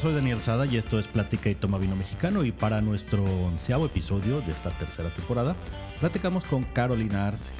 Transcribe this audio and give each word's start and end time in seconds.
Soy 0.00 0.14
Daniel 0.14 0.40
Sada 0.40 0.64
y 0.64 0.78
esto 0.78 0.98
es 0.98 1.08
Plática 1.08 1.50
y 1.50 1.54
Toma 1.54 1.76
Vino 1.76 1.94
Mexicano 1.94 2.42
y 2.42 2.52
para 2.52 2.80
nuestro 2.80 3.22
onceavo 3.22 3.84
episodio 3.84 4.40
de 4.40 4.50
esta 4.50 4.70
tercera 4.78 5.10
temporada 5.10 5.54
platicamos 5.98 6.44
con 6.44 6.64
Carolina 6.64 7.28
Arce, 7.28 7.52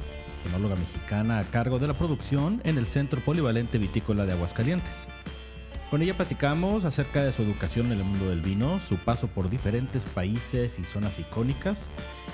enóloga 0.47 0.75
mexicana 0.77 1.39
a 1.39 1.45
cargo 1.45 1.79
de 1.79 1.89
la 1.89 1.99
producción 1.99 2.63
en 2.65 2.79
el 2.79 2.87
Centro 2.87 3.23
Polivalente 3.23 3.77
Vitícola 3.77 4.25
de 4.25 4.33
Aguascalientes. 4.33 5.07
Con 5.91 6.01
ella 6.01 6.17
platicamos 6.17 6.87
acerca 6.87 7.23
de 7.23 7.33
su 7.33 7.43
educación 7.43 7.93
en 7.93 7.99
el 7.99 8.05
mundo 8.05 8.31
del 8.31 8.41
vino, 8.41 8.81
su 8.81 8.97
paso 8.97 9.27
por 9.27 9.51
diferentes 9.51 10.07
países 10.07 10.79
y 10.79 10.87
zonas 10.87 11.19
icónicas 11.19 11.91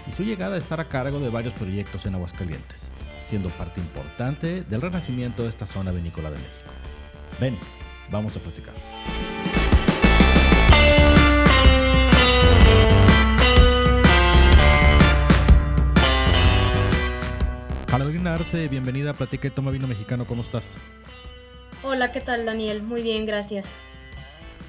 y 0.06 0.12
su 0.12 0.22
llegada 0.22 0.54
a 0.54 0.58
estar 0.58 0.78
a 0.78 0.88
cargo 0.88 1.18
de 1.18 1.30
varios 1.30 1.54
proyectos 1.54 2.06
en 2.06 2.14
Aguascalientes, 2.14 2.92
siendo 3.22 3.48
parte 3.48 3.80
importante 3.80 4.62
del 4.62 4.82
renacimiento 4.82 5.42
de 5.42 5.48
esta 5.48 5.66
zona 5.66 5.90
vinícola 5.90 6.30
de 6.30 6.36
México. 6.36 6.70
Ven, 7.40 7.58
vamos 8.08 8.36
a 8.36 8.38
platicar. 8.38 8.74
Carolina 17.86 18.34
Arce, 18.34 18.66
bienvenida 18.66 19.10
a 19.10 19.14
Platica 19.14 19.46
y 19.46 19.50
Toma 19.50 19.70
Vino 19.70 19.86
Mexicano, 19.86 20.26
¿cómo 20.26 20.42
estás? 20.42 20.76
Hola, 21.84 22.10
¿qué 22.10 22.20
tal 22.20 22.44
Daniel? 22.44 22.82
Muy 22.82 23.00
bien, 23.02 23.26
gracias. 23.26 23.78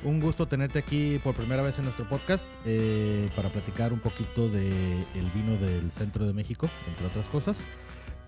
Un 0.03 0.19
gusto 0.19 0.47
tenerte 0.47 0.77
aquí 0.77 1.19
por 1.23 1.33
primera 1.33 1.63
vez 1.63 1.79
en 1.79 1.85
nuestro 1.85 2.07
podcast 2.07 2.47
eh, 2.63 3.27
para 3.35 3.49
platicar 3.49 3.91
un 3.91 3.99
poquito 3.99 4.49
del 4.49 5.07
el 5.15 5.31
vino 5.33 5.57
del 5.57 5.91
centro 5.91 6.27
de 6.27 6.33
México, 6.33 6.69
entre 6.87 7.07
otras 7.07 7.27
cosas. 7.27 7.65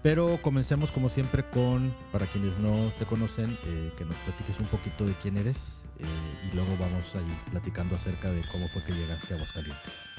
Pero 0.02 0.40
comencemos 0.42 0.92
como 0.92 1.10
siempre 1.10 1.44
con, 1.44 1.96
para 2.12 2.26
quienes 2.26 2.58
no 2.58 2.92
te 2.98 3.06
conocen, 3.06 3.60
eh, 3.66 3.92
que 3.96 4.06
nos 4.06 4.16
platiques 4.16 4.60
un 4.60 4.68
poquito 4.68 5.06
de 5.06 5.14
quién 5.22 5.38
eres 5.38 5.80
eh, 6.00 6.06
y 6.50 6.56
luego 6.56 6.76
vamos 6.80 7.14
a 7.16 7.22
ir 7.22 7.52
platicando 7.52 7.96
acerca 7.96 8.32
de 8.32 8.42
cómo 8.52 8.68
fue 8.70 8.84
que 8.84 8.94
llegaste 8.94 9.34
a 9.34 9.38
Aguascalientes. 9.38 10.10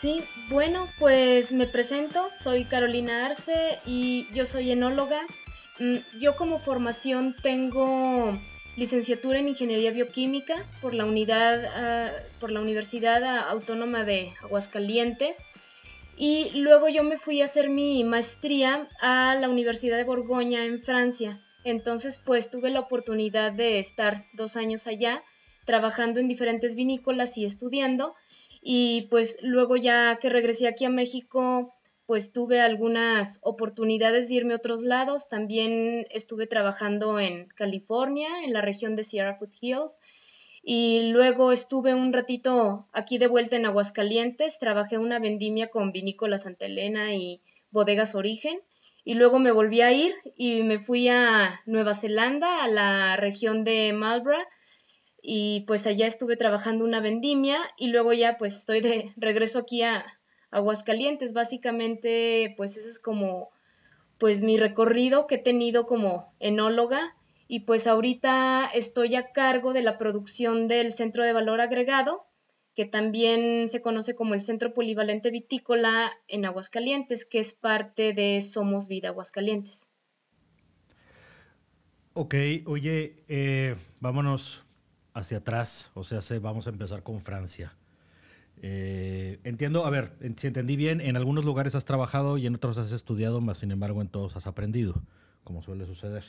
Sí, 0.00 0.22
bueno, 0.48 0.88
pues 1.00 1.52
me 1.52 1.66
presento, 1.66 2.30
soy 2.36 2.66
Carolina 2.66 3.26
Arce 3.26 3.80
y 3.84 4.28
yo 4.32 4.46
soy 4.46 4.70
enóloga. 4.70 5.22
Mm, 5.80 5.96
yo 6.20 6.36
como 6.36 6.60
formación 6.60 7.34
tengo 7.42 8.38
licenciatura 8.76 9.40
en 9.40 9.48
Ingeniería 9.48 9.90
Bioquímica 9.90 10.64
por 10.80 10.94
la, 10.94 11.04
unidad, 11.04 11.64
ah, 11.74 12.12
por 12.38 12.52
la 12.52 12.60
Universidad 12.60 13.24
Autónoma 13.48 14.04
de 14.04 14.34
Aguascalientes 14.40 15.38
y 16.16 16.50
luego 16.54 16.88
yo 16.88 17.02
me 17.02 17.18
fui 17.18 17.40
a 17.40 17.46
hacer 17.46 17.68
mi 17.68 18.04
maestría 18.04 18.88
a 19.00 19.34
la 19.34 19.48
Universidad 19.48 19.96
de 19.96 20.04
Borgoña 20.04 20.64
en 20.64 20.80
Francia. 20.80 21.42
Entonces 21.64 22.22
pues 22.24 22.52
tuve 22.52 22.70
la 22.70 22.80
oportunidad 22.80 23.50
de 23.50 23.80
estar 23.80 24.26
dos 24.32 24.56
años 24.56 24.86
allá 24.86 25.24
trabajando 25.64 26.20
en 26.20 26.28
diferentes 26.28 26.76
vinícolas 26.76 27.36
y 27.36 27.44
estudiando 27.44 28.14
y 28.62 29.08
pues 29.10 29.38
luego 29.42 29.76
ya 29.76 30.18
que 30.20 30.28
regresé 30.28 30.68
aquí 30.68 30.84
a 30.84 30.90
México, 30.90 31.74
pues 32.06 32.32
tuve 32.32 32.60
algunas 32.60 33.38
oportunidades 33.42 34.28
de 34.28 34.36
irme 34.36 34.54
a 34.54 34.56
otros 34.56 34.82
lados. 34.82 35.28
También 35.28 36.06
estuve 36.10 36.46
trabajando 36.46 37.20
en 37.20 37.48
California, 37.48 38.28
en 38.44 38.54
la 38.54 38.62
región 38.62 38.96
de 38.96 39.04
Sierra 39.04 39.36
Foothills. 39.36 39.98
Y 40.62 41.10
luego 41.10 41.52
estuve 41.52 41.94
un 41.94 42.12
ratito 42.12 42.86
aquí 42.92 43.18
de 43.18 43.26
vuelta 43.26 43.56
en 43.56 43.66
Aguascalientes. 43.66 44.58
Trabajé 44.58 44.96
una 44.98 45.18
vendimia 45.18 45.68
con 45.68 45.92
Vinícola 45.92 46.38
Santa 46.38 46.66
Elena 46.66 47.14
y 47.14 47.42
Bodegas 47.70 48.14
Origen. 48.14 48.58
Y 49.04 49.14
luego 49.14 49.38
me 49.38 49.52
volví 49.52 49.82
a 49.82 49.92
ir 49.92 50.14
y 50.36 50.62
me 50.62 50.78
fui 50.78 51.08
a 51.08 51.60
Nueva 51.66 51.94
Zelanda, 51.94 52.64
a 52.64 52.68
la 52.68 53.16
región 53.16 53.64
de 53.64 53.92
Marlborough 53.92 54.46
y 55.30 55.60
pues 55.66 55.86
allá 55.86 56.06
estuve 56.06 56.38
trabajando 56.38 56.86
una 56.86 57.00
vendimia 57.00 57.58
y 57.76 57.88
luego 57.88 58.14
ya 58.14 58.38
pues 58.38 58.56
estoy 58.56 58.80
de 58.80 59.12
regreso 59.18 59.58
aquí 59.58 59.82
a 59.82 60.06
Aguascalientes. 60.50 61.34
Básicamente 61.34 62.54
pues 62.56 62.78
ese 62.78 62.88
es 62.88 62.98
como 62.98 63.50
pues 64.16 64.42
mi 64.42 64.56
recorrido 64.56 65.26
que 65.26 65.34
he 65.34 65.38
tenido 65.38 65.86
como 65.86 66.32
enóloga 66.40 67.14
y 67.46 67.60
pues 67.60 67.86
ahorita 67.86 68.70
estoy 68.72 69.16
a 69.16 69.30
cargo 69.32 69.74
de 69.74 69.82
la 69.82 69.98
producción 69.98 70.66
del 70.66 70.92
Centro 70.92 71.24
de 71.24 71.34
Valor 71.34 71.60
Agregado 71.60 72.24
que 72.74 72.86
también 72.86 73.68
se 73.68 73.82
conoce 73.82 74.14
como 74.14 74.32
el 74.32 74.40
Centro 74.40 74.72
Polivalente 74.72 75.30
Vitícola 75.30 76.10
en 76.26 76.46
Aguascalientes, 76.46 77.26
que 77.26 77.40
es 77.40 77.52
parte 77.52 78.14
de 78.14 78.40
Somos 78.40 78.88
Vida 78.88 79.08
Aguascalientes. 79.08 79.90
Ok, 82.14 82.34
oye, 82.64 83.24
eh, 83.28 83.76
vámonos 84.00 84.64
hacia 85.14 85.38
atrás, 85.38 85.90
o 85.94 86.04
sea, 86.04 86.20
vamos 86.40 86.66
a 86.66 86.70
empezar 86.70 87.02
con 87.02 87.20
Francia. 87.20 87.74
Eh, 88.62 89.38
entiendo, 89.44 89.86
a 89.86 89.90
ver, 89.90 90.12
si 90.36 90.46
entendí 90.46 90.76
bien, 90.76 91.00
en 91.00 91.16
algunos 91.16 91.44
lugares 91.44 91.74
has 91.74 91.84
trabajado 91.84 92.38
y 92.38 92.46
en 92.46 92.54
otros 92.54 92.78
has 92.78 92.92
estudiado, 92.92 93.40
más 93.40 93.58
sin 93.58 93.70
embargo 93.70 94.00
en 94.02 94.08
todos 94.08 94.36
has 94.36 94.46
aprendido, 94.46 95.02
como 95.44 95.62
suele 95.62 95.86
suceder. 95.86 96.24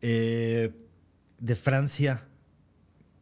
Eh, 0.00 0.70
de 1.38 1.54
Francia, 1.54 2.26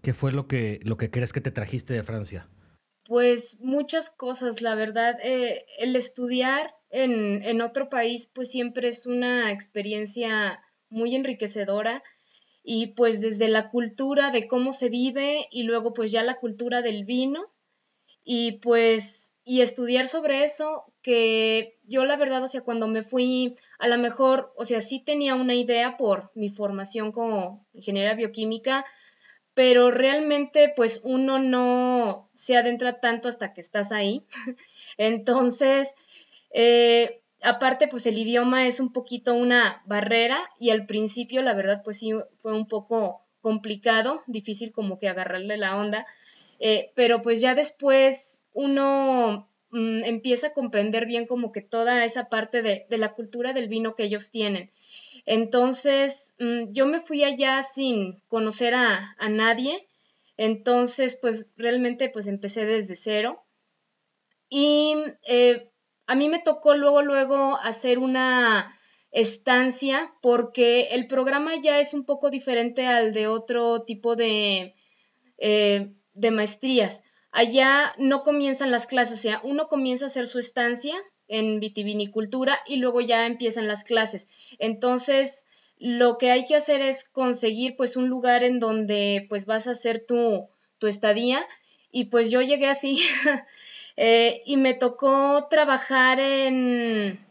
¿qué 0.02 0.14
fue 0.14 0.32
lo 0.32 0.48
que, 0.48 0.80
lo 0.82 0.96
que 0.96 1.10
crees 1.10 1.32
que 1.32 1.40
te 1.40 1.50
trajiste 1.50 1.94
de 1.94 2.02
Francia? 2.02 2.48
Pues 3.04 3.58
muchas 3.60 4.10
cosas, 4.10 4.62
la 4.62 4.74
verdad. 4.74 5.16
Eh, 5.22 5.64
el 5.78 5.96
estudiar 5.96 6.74
en, 6.90 7.42
en 7.42 7.60
otro 7.60 7.88
país, 7.88 8.30
pues 8.32 8.50
siempre 8.50 8.88
es 8.88 9.06
una 9.06 9.50
experiencia 9.52 10.60
muy 10.88 11.14
enriquecedora 11.14 12.02
y 12.62 12.88
pues 12.88 13.20
desde 13.20 13.48
la 13.48 13.70
cultura 13.70 14.30
de 14.30 14.46
cómo 14.46 14.72
se 14.72 14.88
vive 14.88 15.48
y 15.50 15.64
luego 15.64 15.94
pues 15.94 16.12
ya 16.12 16.22
la 16.22 16.38
cultura 16.38 16.82
del 16.82 17.04
vino 17.04 17.52
y 18.24 18.58
pues 18.58 19.32
y 19.44 19.60
estudiar 19.60 20.06
sobre 20.06 20.44
eso 20.44 20.84
que 21.02 21.78
yo 21.82 22.04
la 22.04 22.16
verdad, 22.16 22.44
o 22.44 22.48
sea, 22.48 22.60
cuando 22.60 22.86
me 22.86 23.02
fui, 23.02 23.56
a 23.78 23.88
lo 23.88 23.98
mejor, 23.98 24.52
o 24.56 24.64
sea, 24.64 24.80
sí 24.80 25.00
tenía 25.00 25.34
una 25.34 25.54
idea 25.54 25.96
por 25.96 26.30
mi 26.34 26.48
formación 26.48 27.10
como 27.10 27.66
ingeniera 27.72 28.14
bioquímica, 28.14 28.84
pero 29.54 29.90
realmente 29.90 30.72
pues 30.76 31.00
uno 31.04 31.40
no 31.40 32.30
se 32.34 32.56
adentra 32.56 33.00
tanto 33.00 33.28
hasta 33.28 33.52
que 33.52 33.60
estás 33.60 33.90
ahí. 33.90 34.24
Entonces, 34.96 35.96
eh, 36.50 37.21
aparte, 37.42 37.88
pues 37.88 38.06
el 38.06 38.18
idioma 38.18 38.66
es 38.66 38.80
un 38.80 38.92
poquito 38.92 39.34
una 39.34 39.82
barrera 39.86 40.38
y 40.58 40.70
al 40.70 40.86
principio, 40.86 41.42
la 41.42 41.54
verdad, 41.54 41.82
pues 41.84 41.98
sí 41.98 42.12
fue 42.40 42.52
un 42.52 42.66
poco 42.66 43.22
complicado, 43.40 44.22
difícil 44.26 44.72
como 44.72 44.98
que 44.98 45.08
agarrarle 45.08 45.56
la 45.56 45.76
onda, 45.76 46.06
eh, 46.60 46.92
pero 46.94 47.22
pues 47.22 47.40
ya 47.40 47.54
después 47.54 48.44
uno 48.52 49.48
mm, 49.70 50.04
empieza 50.04 50.48
a 50.48 50.52
comprender 50.52 51.06
bien 51.06 51.26
como 51.26 51.52
que 51.52 51.60
toda 51.60 52.04
esa 52.04 52.28
parte 52.28 52.62
de, 52.62 52.86
la 52.90 53.14
cultura 53.14 53.52
del 53.52 53.68
vino 53.68 53.94
que 53.96 54.04
ellos 54.04 54.30
tienen. 54.30 54.70
Entonces, 55.26 56.34
mm, 56.38 56.72
yo 56.72 56.86
me 56.86 57.00
fui 57.00 57.24
allá 57.24 57.62
sin 57.62 58.20
conocer 58.28 58.74
a, 58.74 59.14
a 59.18 59.28
nadie, 59.28 59.86
entonces, 60.36 61.18
pues 61.20 61.48
realmente 61.56 62.08
pues 62.08 62.26
empecé 62.26 62.64
desde 62.64 62.96
cero. 62.96 63.42
Y 64.48 64.96
eh, 65.26 65.71
a 66.12 66.14
mí 66.14 66.28
me 66.28 66.40
tocó 66.40 66.74
luego, 66.74 67.00
luego 67.00 67.56
hacer 67.56 67.98
una 67.98 68.78
estancia 69.12 70.12
porque 70.20 70.88
el 70.90 71.06
programa 71.06 71.58
ya 71.58 71.78
es 71.80 71.94
un 71.94 72.04
poco 72.04 72.28
diferente 72.28 72.86
al 72.86 73.14
de 73.14 73.28
otro 73.28 73.84
tipo 73.84 74.14
de, 74.14 74.74
eh, 75.38 75.94
de 76.12 76.30
maestrías. 76.30 77.02
Allá 77.30 77.94
no 77.96 78.24
comienzan 78.24 78.70
las 78.70 78.86
clases, 78.86 79.20
o 79.20 79.22
sea, 79.22 79.40
uno 79.42 79.68
comienza 79.68 80.04
a 80.04 80.08
hacer 80.08 80.26
su 80.26 80.38
estancia 80.38 80.94
en 81.28 81.60
vitivinicultura 81.60 82.60
y 82.66 82.76
luego 82.76 83.00
ya 83.00 83.24
empiezan 83.24 83.66
las 83.66 83.82
clases. 83.82 84.28
Entonces, 84.58 85.46
lo 85.78 86.18
que 86.18 86.30
hay 86.30 86.44
que 86.44 86.56
hacer 86.56 86.82
es 86.82 87.08
conseguir 87.08 87.74
pues 87.74 87.96
un 87.96 88.10
lugar 88.10 88.44
en 88.44 88.58
donde 88.58 89.24
pues 89.30 89.46
vas 89.46 89.66
a 89.66 89.70
hacer 89.70 90.04
tu, 90.06 90.46
tu 90.76 90.88
estadía 90.88 91.46
y 91.90 92.04
pues 92.04 92.30
yo 92.30 92.42
llegué 92.42 92.66
así 92.66 93.00
Eh, 93.96 94.42
y 94.46 94.56
me 94.56 94.74
tocó 94.74 95.46
trabajar 95.50 96.18
en, 96.20 97.24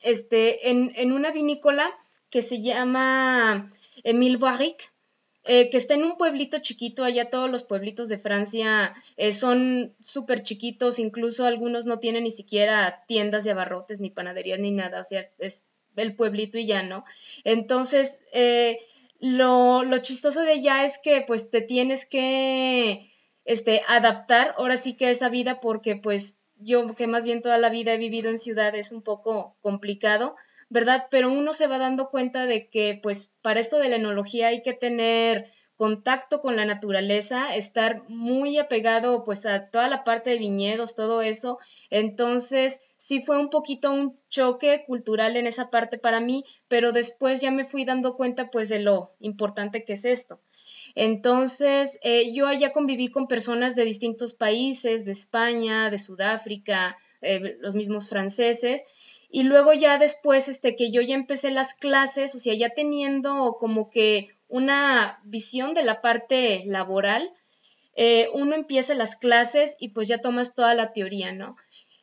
este, 0.00 0.70
en, 0.70 1.12
una 1.12 1.30
vinícola 1.30 1.90
que 2.30 2.42
se 2.42 2.60
llama 2.60 3.72
Emile 4.02 4.36
Barrique, 4.36 4.86
eh, 5.44 5.70
que 5.70 5.76
está 5.76 5.94
en 5.94 6.04
un 6.04 6.16
pueblito 6.16 6.58
chiquito, 6.58 7.04
allá 7.04 7.30
todos 7.30 7.48
los 7.48 7.62
pueblitos 7.62 8.08
de 8.08 8.18
Francia 8.18 8.94
eh, 9.16 9.32
son 9.32 9.94
súper 10.00 10.42
chiquitos, 10.42 10.98
incluso 10.98 11.46
algunos 11.46 11.84
no 11.84 12.00
tienen 12.00 12.24
ni 12.24 12.32
siquiera 12.32 13.04
tiendas 13.06 13.44
de 13.44 13.52
abarrotes, 13.52 14.00
ni 14.00 14.10
panaderías, 14.10 14.58
ni 14.58 14.72
nada, 14.72 15.00
o 15.00 15.04
sea, 15.04 15.30
es 15.38 15.64
el 15.94 16.16
pueblito 16.16 16.58
y 16.58 16.66
ya, 16.66 16.82
¿no? 16.82 17.04
Entonces, 17.44 18.22
lo, 19.20 19.84
lo 19.84 19.98
chistoso 19.98 20.42
de 20.42 20.52
allá 20.52 20.84
es 20.84 20.98
que 20.98 21.22
pues 21.26 21.50
te 21.50 21.62
tienes 21.62 22.06
que 22.06 23.10
este, 23.46 23.82
adaptar 23.88 24.54
ahora 24.58 24.76
sí 24.76 24.94
que 24.94 25.06
a 25.06 25.10
esa 25.10 25.28
vida 25.28 25.60
porque 25.60 25.96
pues 25.96 26.36
yo 26.58 26.94
que 26.94 27.06
más 27.06 27.24
bien 27.24 27.42
toda 27.42 27.58
la 27.58 27.70
vida 27.70 27.92
he 27.94 27.98
vivido 27.98 28.30
en 28.30 28.38
ciudad 28.38 28.74
es 28.74 28.92
un 28.92 29.02
poco 29.02 29.56
complicado, 29.60 30.36
¿verdad? 30.68 31.06
Pero 31.10 31.32
uno 31.32 31.52
se 31.52 31.66
va 31.66 31.78
dando 31.78 32.10
cuenta 32.10 32.46
de 32.46 32.68
que 32.68 32.98
pues 33.02 33.32
para 33.42 33.60
esto 33.60 33.78
de 33.78 33.88
la 33.88 33.96
enología 33.96 34.48
hay 34.48 34.62
que 34.62 34.72
tener 34.72 35.52
contacto 35.76 36.40
con 36.40 36.56
la 36.56 36.64
naturaleza, 36.64 37.54
estar 37.54 38.02
muy 38.08 38.58
apegado 38.58 39.24
pues 39.24 39.44
a 39.46 39.68
toda 39.70 39.88
la 39.88 40.04
parte 40.04 40.30
de 40.30 40.38
viñedos, 40.38 40.94
todo 40.94 41.20
eso. 41.20 41.58
Entonces, 41.90 42.80
sí 42.96 43.22
fue 43.22 43.38
un 43.38 43.50
poquito 43.50 43.92
un 43.92 44.18
choque 44.30 44.84
cultural 44.86 45.36
en 45.36 45.46
esa 45.46 45.70
parte 45.70 45.98
para 45.98 46.20
mí, 46.20 46.44
pero 46.68 46.92
después 46.92 47.40
ya 47.42 47.50
me 47.50 47.66
fui 47.66 47.84
dando 47.84 48.16
cuenta 48.16 48.50
pues 48.50 48.68
de 48.68 48.80
lo 48.80 49.14
importante 49.20 49.84
que 49.84 49.92
es 49.92 50.06
esto. 50.06 50.40
Entonces, 50.96 52.00
eh, 52.02 52.32
yo 52.32 52.48
allá 52.48 52.72
conviví 52.72 53.08
con 53.08 53.28
personas 53.28 53.76
de 53.76 53.84
distintos 53.84 54.32
países, 54.32 55.04
de 55.04 55.12
España, 55.12 55.90
de 55.90 55.98
Sudáfrica, 55.98 56.96
eh, 57.20 57.58
los 57.60 57.74
mismos 57.74 58.08
franceses, 58.08 58.86
y 59.30 59.42
luego 59.42 59.74
ya 59.74 59.98
después, 59.98 60.48
este, 60.48 60.74
que 60.74 60.90
yo 60.90 61.02
ya 61.02 61.14
empecé 61.14 61.50
las 61.50 61.74
clases, 61.74 62.34
o 62.34 62.38
sea, 62.38 62.54
ya 62.54 62.70
teniendo 62.70 63.56
como 63.60 63.90
que 63.90 64.30
una 64.48 65.20
visión 65.24 65.74
de 65.74 65.84
la 65.84 66.00
parte 66.00 66.62
laboral, 66.64 67.30
eh, 67.94 68.30
uno 68.32 68.54
empieza 68.54 68.94
las 68.94 69.16
clases 69.16 69.76
y 69.78 69.90
pues 69.90 70.08
ya 70.08 70.22
tomas 70.22 70.54
toda 70.54 70.74
la 70.74 70.94
teoría, 70.94 71.30
¿no? 71.32 71.56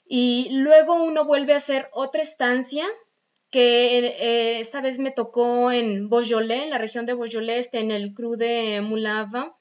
Y 0.05 0.49
luego 0.51 1.01
uno 1.01 1.25
vuelve 1.25 1.53
a 1.53 1.57
hacer 1.57 1.89
otra 1.93 2.21
estancia 2.21 2.85
que 3.53 3.99
eh, 3.99 4.59
esta 4.59 4.81
vez 4.81 4.97
me 4.97 5.11
tocó 5.11 5.71
en 5.71 6.09
Beaujolais, 6.09 6.63
en 6.63 6.71
la 6.71 6.79
región 6.79 7.05
de 7.05 7.13
Beaujolais, 7.13 7.67
este, 7.67 7.79
en 7.81 7.91
el 7.91 8.15
Cru 8.15 8.35
de 8.35 8.81
Mulava. 8.81 9.55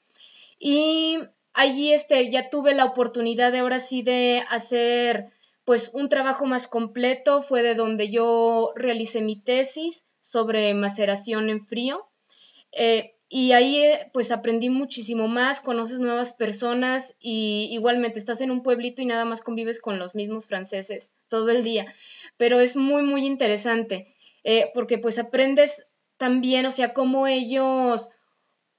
Y 0.57 1.19
allí 1.53 1.93
este, 1.93 2.31
ya 2.31 2.49
tuve 2.49 2.73
la 2.73 2.85
oportunidad 2.85 3.51
de 3.51 3.59
ahora 3.59 3.77
sí 3.77 4.01
de 4.01 4.43
hacer 4.49 5.27
pues 5.63 5.91
un 5.93 6.09
trabajo 6.09 6.47
más 6.47 6.67
completo. 6.67 7.43
Fue 7.43 7.61
de 7.61 7.75
donde 7.75 8.09
yo 8.09 8.73
realicé 8.75 9.21
mi 9.21 9.39
tesis 9.39 10.03
sobre 10.21 10.73
maceración 10.73 11.51
en 11.51 11.63
frío. 11.63 12.09
Eh, 12.71 13.12
y 13.35 13.53
ahí 13.53 13.77
eh, 13.77 14.11
pues 14.13 14.31
aprendí 14.31 14.69
muchísimo 14.69 15.27
más, 15.27 15.59
conoces 15.59 15.99
nuevas 15.99 16.35
personas 16.35 17.17
y 17.19 17.67
igualmente 17.71 18.19
estás 18.19 18.41
en 18.41 18.51
un 18.51 18.61
pueblito 18.61 19.01
y 19.01 19.07
nada 19.07 19.25
más 19.25 19.41
convives 19.41 19.81
con 19.81 19.97
los 19.97 20.13
mismos 20.13 20.45
franceses 20.47 21.13
todo 21.29 21.49
el 21.49 21.63
día. 21.63 21.91
Pero 22.37 22.59
es 22.59 22.75
muy, 22.75 23.01
muy 23.01 23.25
interesante 23.25 24.13
eh, 24.43 24.69
porque 24.75 24.99
pues 24.99 25.17
aprendes 25.17 25.87
también, 26.17 26.67
o 26.67 26.71
sea, 26.71 26.93
cómo 26.93 27.25
ellos 27.25 28.11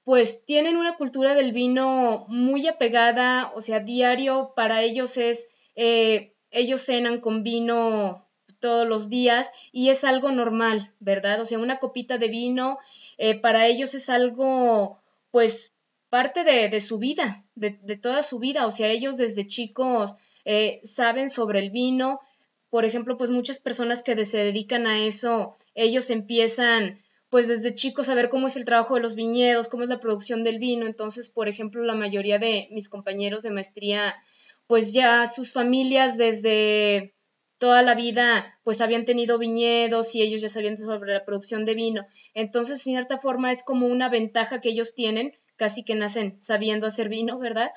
pues 0.05 0.45
tienen 0.45 0.77
una 0.77 0.95
cultura 0.95 1.35
del 1.35 1.51
vino 1.51 2.25
muy 2.29 2.65
apegada, 2.65 3.51
o 3.55 3.59
sea, 3.59 3.81
diario 3.81 4.53
para 4.55 4.83
ellos 4.83 5.17
es, 5.17 5.49
ellos 5.75 6.81
cenan 6.81 7.19
con 7.19 7.43
vino 7.43 8.24
todos 8.65 8.87
los 8.87 9.09
días 9.09 9.51
y 9.71 9.89
es 9.89 10.03
algo 10.03 10.31
normal, 10.31 10.91
¿verdad? 10.99 11.39
O 11.39 11.45
sea, 11.45 11.59
una 11.59 11.77
copita 11.77 12.17
de 12.17 12.29
vino 12.29 12.79
eh, 13.19 13.39
para 13.39 13.67
ellos 13.67 13.93
es 13.93 14.09
algo, 14.09 14.99
pues, 15.29 15.75
parte 16.09 16.43
de, 16.43 16.81
su 16.81 16.97
vida, 16.97 17.45
de, 17.53 17.69
toda 17.95 18.23
su 18.23 18.39
vida. 18.39 18.65
O 18.65 18.71
sea, 18.71 18.87
ellos 18.87 19.17
desde 19.17 19.47
chicos 19.47 20.15
eh, 20.45 20.81
saben 20.83 21.29
sobre 21.29 21.59
el 21.59 21.69
vino. 21.69 22.21
Por 22.71 22.85
ejemplo, 22.85 23.17
pues 23.17 23.29
muchas 23.29 23.59
personas 23.59 24.01
que 24.01 24.25
se 24.25 24.43
dedican 24.43 24.87
a 24.87 25.05
eso, 25.05 25.57
ellos 25.75 26.09
empiezan 26.09 27.03
pues 27.29 27.47
desde 27.47 27.75
chicos 27.75 28.09
a 28.09 28.15
ver 28.15 28.29
cómo 28.29 28.47
es 28.47 28.57
el 28.57 28.65
trabajo 28.65 28.95
de 28.95 29.01
los 29.01 29.13
viñedos, 29.13 29.67
cómo 29.67 29.83
es 29.83 29.89
la 29.89 29.99
producción 29.99 30.43
del 30.43 30.57
vino. 30.57 30.87
Entonces, 30.87 31.29
por 31.29 31.49
ejemplo, 31.49 31.83
la 31.83 31.93
mayoría 31.93 32.39
de 32.39 32.67
mis 32.71 32.89
compañeros 32.89 33.43
de 33.43 33.51
maestría, 33.51 34.15
pues 34.65 34.91
ya 34.91 35.27
sus 35.27 35.53
familias 35.53 36.17
desde 36.17 37.14
toda 37.65 37.81
la 37.81 37.95
vida 37.95 38.59
pues 38.63 38.79
habían 38.79 39.05
tenido 39.05 39.39
viñedos 39.39 40.13
y 40.13 40.21
ellos 40.21 40.39
ya 40.39 40.49
sabían 40.49 40.77
sobre 40.77 41.11
la 41.11 41.25
producción 41.25 41.65
de 41.65 41.73
vino. 41.73 42.05
Entonces, 42.35 42.77
en 42.85 42.93
cierta 42.93 43.17
forma 43.17 43.51
es 43.51 43.63
como 43.63 43.87
una 43.87 44.07
ventaja 44.07 44.61
que 44.61 44.69
ellos 44.69 44.93
tienen, 44.93 45.33
casi 45.55 45.83
que 45.83 45.95
nacen 45.95 46.39
sabiendo 46.39 46.85
hacer 46.85 47.09
vino, 47.09 47.39
¿verdad? 47.39 47.71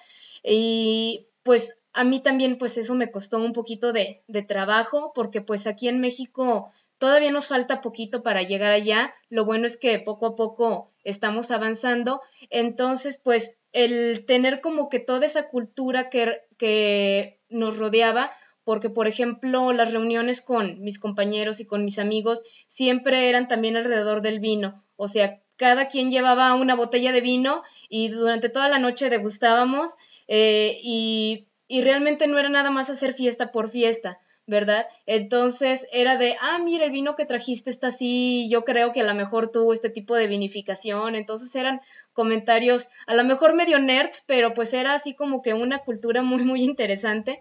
Y 0.44 1.29
pues 1.43 1.79
a 1.94 2.05
mí 2.05 2.20
también 2.20 2.58
pues 2.58 2.76
eso 2.76 2.94
me 2.96 3.11
costó 3.11 3.38
un 3.38 3.55
poquito 3.55 3.94
de, 3.94 4.23
de 4.29 4.43
trabajo 4.43 5.12
porque 5.14 5.40
pues 5.40 5.67
aquí 5.67 5.88
en 5.88 6.00
México 6.00 6.70
todavía 6.99 7.31
nos 7.31 7.46
falta 7.49 7.81
poquito 7.81 8.23
para 8.23 8.43
llegar 8.43 8.73
allá. 8.73 9.14
Lo 9.31 9.46
bueno 9.46 9.67
es 9.67 9.79
que 9.79 9.99
poco 10.00 10.26
a 10.26 10.37
poco 10.37 10.93
estamos 11.02 11.50
avanzando. 11.50 12.20
Entonces, 12.50 13.23
pues 13.25 13.56
el 13.73 14.26
tener 14.26 14.61
como 14.61 14.91
que 14.91 15.00
toda 15.00 15.25
esa 15.25 15.49
cultura 15.49 16.11
que, 16.11 16.43
que 16.58 17.41
nos 17.49 17.79
rodeaba, 17.79 18.32
porque 18.69 18.91
por 18.91 19.09
ejemplo 19.09 19.73
las 19.73 19.93
reuniones 19.93 20.43
con 20.43 20.82
mis 20.82 20.99
compañeros 20.99 21.59
y 21.59 21.65
con 21.65 21.87
mis 21.87 21.99
amigos 21.99 22.44
siempre 22.67 23.31
eran 23.31 23.49
también 23.49 23.79
alrededor 23.79 24.20
del 24.20 24.41
vino, 24.41 24.85
o 24.97 25.09
sea, 25.09 25.41
cada 25.56 25.88
quien 25.88 26.11
llevaba 26.11 26.55
una 26.55 26.75
botella 26.75 27.11
de 27.12 27.23
vino 27.23 27.62
y 27.88 28.09
durante 28.09 28.50
toda 28.50 28.69
la 28.69 28.79
noche 28.79 29.09
degustábamos 29.09 29.94
eh, 30.26 30.79
y, 30.82 31.47
y 31.67 31.81
realmente 31.81 32.26
no 32.26 32.38
era 32.38 32.50
nada 32.50 32.70
más 32.70 32.91
hacer 32.91 33.15
fiesta 33.15 33.53
por 33.53 33.70
fiesta, 33.70 34.19
¿verdad? 34.47 34.87
Entonces 35.06 35.87
era 35.91 36.19
de, 36.19 36.37
ah, 36.38 36.59
mira, 36.59 36.85
el 36.85 36.91
vino 36.91 37.17
que 37.17 37.25
trajiste 37.25 37.70
está 37.70 37.87
así, 37.87 38.50
yo 38.50 38.65
creo 38.67 38.93
que 38.93 39.00
a 39.00 39.05
lo 39.05 39.15
mejor 39.15 39.50
tuvo 39.50 39.73
este 39.73 39.88
tipo 39.88 40.15
de 40.15 40.26
vinificación, 40.26 41.15
entonces 41.15 41.55
eran 41.55 41.81
comentarios 42.12 42.91
a 43.06 43.15
lo 43.15 43.25
mejor 43.25 43.55
medio 43.55 43.79
nerds, 43.79 44.25
pero 44.26 44.53
pues 44.53 44.75
era 44.75 44.93
así 44.93 45.15
como 45.15 45.41
que 45.41 45.55
una 45.55 45.79
cultura 45.79 46.23
muy, 46.23 46.43
muy 46.44 46.65
interesante 46.65 47.41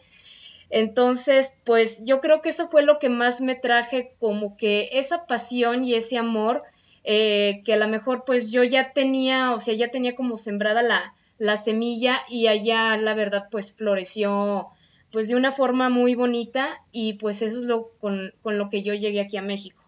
entonces, 0.69 1.53
pues 1.65 2.03
yo 2.03 2.19
creo 2.19 2.41
que 2.41 2.49
eso 2.49 2.69
fue 2.69 2.83
lo 2.83 2.99
que 2.99 3.09
más 3.09 3.41
me 3.41 3.55
traje, 3.55 4.15
como 4.19 4.57
que 4.57 4.89
esa 4.93 5.25
pasión 5.25 5.83
y 5.83 5.93
ese 5.93 6.17
amor, 6.17 6.63
eh, 7.03 7.61
que 7.63 7.73
a 7.73 7.77
lo 7.77 7.87
mejor 7.87 8.23
pues 8.25 8.51
yo 8.51 8.63
ya 8.63 8.91
tenía, 8.91 9.53
o 9.53 9.59
sea, 9.59 9.73
ya 9.73 9.89
tenía 9.89 10.15
como 10.15 10.37
sembrada 10.37 10.83
la, 10.83 11.13
la 11.37 11.55
semilla 11.55 12.19
y 12.29 12.47
allá 12.47 12.97
la 12.97 13.13
verdad 13.13 13.47
pues 13.49 13.73
floreció 13.73 14.67
pues 15.11 15.29
de 15.29 15.35
una 15.35 15.53
forma 15.53 15.89
muy 15.89 16.15
bonita 16.15 16.81
y 16.91 17.13
pues 17.13 17.41
eso 17.41 17.59
es 17.59 17.65
lo 17.65 17.91
con, 17.99 18.33
con 18.41 18.57
lo 18.57 18.69
que 18.69 18.83
yo 18.83 18.93
llegué 18.93 19.21
aquí 19.21 19.37
a 19.37 19.41
México. 19.41 19.81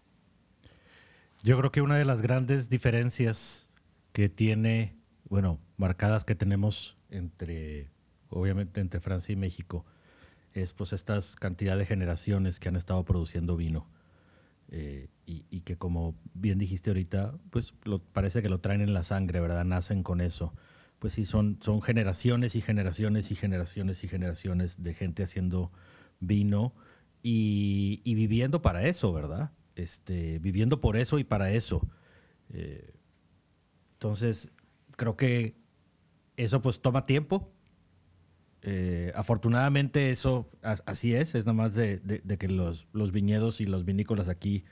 Yo 1.43 1.57
creo 1.57 1.71
que 1.71 1.81
una 1.81 1.97
de 1.97 2.05
las 2.05 2.21
grandes 2.21 2.69
diferencias 2.69 3.69
que 4.13 4.29
tiene, 4.29 4.95
bueno, 5.29 5.59
marcadas 5.77 6.23
que 6.23 6.35
tenemos 6.35 6.97
entre, 7.09 7.89
obviamente 8.29 8.81
entre 8.81 8.99
Francia 9.01 9.33
y 9.33 9.35
México, 9.35 9.85
es 10.61 10.73
pues 10.73 10.93
estas 10.93 11.35
cantidad 11.35 11.77
de 11.77 11.85
generaciones 11.85 12.59
que 12.59 12.69
han 12.69 12.75
estado 12.75 13.03
produciendo 13.05 13.55
vino 13.55 13.87
eh, 14.71 15.07
y, 15.25 15.61
que 15.61 15.77
como 15.77 16.15
bien 16.33 16.57
dijiste 16.57 16.89
ahorita, 16.89 17.35
pues 17.51 17.73
parece 18.13 18.41
que 18.41 18.49
lo 18.49 18.59
traen 18.59 18.81
en 18.81 18.93
la 18.93 19.03
sangre, 19.03 19.39
¿verdad? 19.39 19.63
Nacen 19.63 20.01
con 20.01 20.21
eso. 20.21 20.53
Pues 20.97 21.13
sí, 21.13 21.25
son, 21.25 21.59
son 21.61 21.81
generaciones 21.83 22.55
y 22.55 22.61
generaciones 22.61 23.29
y 23.29 23.35
generaciones 23.35 24.03
y 24.03 24.07
generaciones 24.07 24.81
de 24.81 24.93
gente 24.95 25.23
haciendo 25.23 25.71
vino 26.19 26.73
y, 27.21 28.01
viviendo 28.05 28.61
para 28.61 28.85
eso, 28.87 29.13
¿verdad? 29.13 29.51
Este, 29.75 30.39
viviendo 30.39 30.81
por 30.81 30.97
eso 30.97 31.19
y 31.19 31.23
para 31.23 31.51
eso. 31.51 31.87
Eh, 32.49 32.93
entonces, 33.93 34.49
creo 34.95 35.15
que 35.15 35.55
eso 36.37 36.61
pues 36.61 36.81
toma 36.81 37.05
tiempo, 37.05 37.51
eh, 38.61 39.13
afortunadamente 39.15 40.11
eso 40.11 40.49
así 40.61 41.15
es, 41.15 41.33
es 41.35 41.45
nada 41.45 41.53
más 41.53 41.75
de, 41.75 42.01
que 42.37 42.47
los, 42.49 42.87
los, 42.91 43.11
viñedos 43.11 43.61
y 43.61 43.65
los 43.65 43.85
vinícolas 43.85 44.27
aquí 44.27 44.65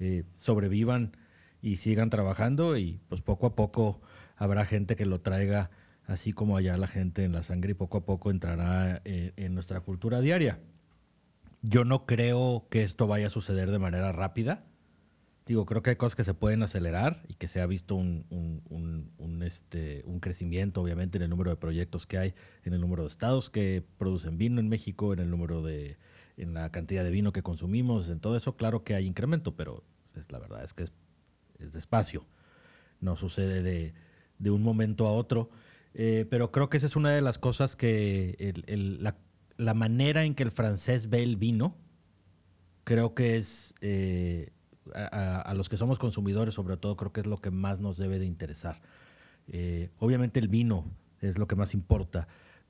eh, 0.00 0.24
sobrevivan 0.36 1.16
y 1.62 1.76
sigan 1.76 2.10
trabajando 2.10 2.76
y 2.76 3.00
pues 3.08 3.20
poco 3.20 3.46
a 3.46 3.54
poco 3.54 4.00
habrá 4.36 4.64
gente 4.64 4.96
que 4.96 5.06
lo 5.06 5.20
traiga 5.20 5.70
así 6.06 6.32
como 6.32 6.56
allá 6.56 6.76
la 6.76 6.88
gente 6.88 7.22
en 7.22 7.32
la 7.32 7.44
sangre 7.44 7.72
y 7.72 7.74
poco 7.74 7.98
a 7.98 8.04
poco 8.04 8.32
entrará 8.32 9.00
en, 9.04 9.32
en 9.36 9.54
nuestra 9.54 9.80
cultura 9.80 10.20
diaria. 10.20 10.58
Yo 11.62 11.84
no 11.84 12.06
creo 12.06 12.66
que 12.68 12.82
esto 12.82 13.06
vaya 13.06 13.28
a 13.28 13.30
suceder 13.30 13.70
de 13.70 13.78
manera 13.78 14.10
rápida. 14.10 14.64
Digo, 15.50 15.66
creo 15.66 15.82
que 15.82 15.90
hay 15.90 15.96
cosas 15.96 16.14
que 16.14 16.22
se 16.22 16.32
pueden 16.32 16.62
acelerar 16.62 17.24
y 17.26 17.34
que 17.34 17.48
se 17.48 17.60
ha 17.60 17.66
visto 17.66 17.96
un, 17.96 19.42
este, 19.42 20.04
un 20.06 20.20
crecimiento, 20.20 20.80
obviamente, 20.80 21.18
en 21.18 21.22
el 21.22 21.30
número 21.30 21.50
de 21.50 21.56
proyectos 21.56 22.06
que 22.06 22.18
hay, 22.18 22.34
en 22.62 22.72
el 22.72 22.80
número 22.80 23.02
de 23.02 23.08
estados 23.08 23.50
que 23.50 23.84
producen 23.98 24.38
vino 24.38 24.60
en 24.60 24.68
México, 24.68 25.12
en 25.12 25.18
el 25.18 25.28
número 25.28 25.60
de, 25.60 25.98
en 26.36 26.54
la 26.54 26.70
cantidad 26.70 27.02
de 27.02 27.10
vino 27.10 27.32
que 27.32 27.42
consumimos, 27.42 28.08
en 28.10 28.20
todo 28.20 28.36
eso, 28.36 28.56
claro 28.56 28.84
que 28.84 28.94
hay 28.94 29.06
incremento, 29.08 29.56
pero 29.56 29.82
la 30.28 30.38
verdad 30.38 30.62
es 30.62 30.72
que 30.72 30.84
es, 30.84 30.92
despacio. 31.72 32.24
No 33.00 33.16
sucede 33.16 33.64
de, 33.64 33.92
de, 34.38 34.50
un 34.52 34.62
momento 34.62 35.08
a 35.08 35.12
otro. 35.12 35.50
Eh, 35.94 36.28
pero 36.30 36.52
creo 36.52 36.70
que 36.70 36.76
esa 36.76 36.86
es 36.86 36.94
una 36.94 37.10
de 37.10 37.22
las 37.22 37.40
cosas 37.40 37.74
que 37.74 38.54
la, 39.00 39.16
la, 39.56 39.74
manera 39.74 40.22
en 40.22 40.36
que 40.36 40.44
el 40.44 40.52
francés 40.52 41.10
ve 41.10 41.24
el 41.24 41.34
vino, 41.34 41.76
creo 42.84 43.16
que 43.16 43.36
es... 43.36 43.74
Eh, 43.80 44.52
a, 44.94 45.52
los 45.54 45.68
que 45.68 45.76
somos 45.76 45.98
consumidores, 45.98 46.54
sobre 46.54 46.76
todo, 46.76 46.96
creo 46.96 47.12
que 47.12 47.20
es 47.20 47.26
lo 47.26 47.40
que 47.40 47.50
más 47.50 47.80
nos 47.80 47.96
debe 47.96 48.18
de 48.18 48.26
interesar. 48.26 48.80
Eh, 49.48 49.90
obviamente 49.98 50.38
el 50.38 50.48
vino 50.48 50.84
es 51.20 51.38
lo 51.38 51.46
que 51.46 51.56
más 51.56 51.74
importa, 51.74 52.28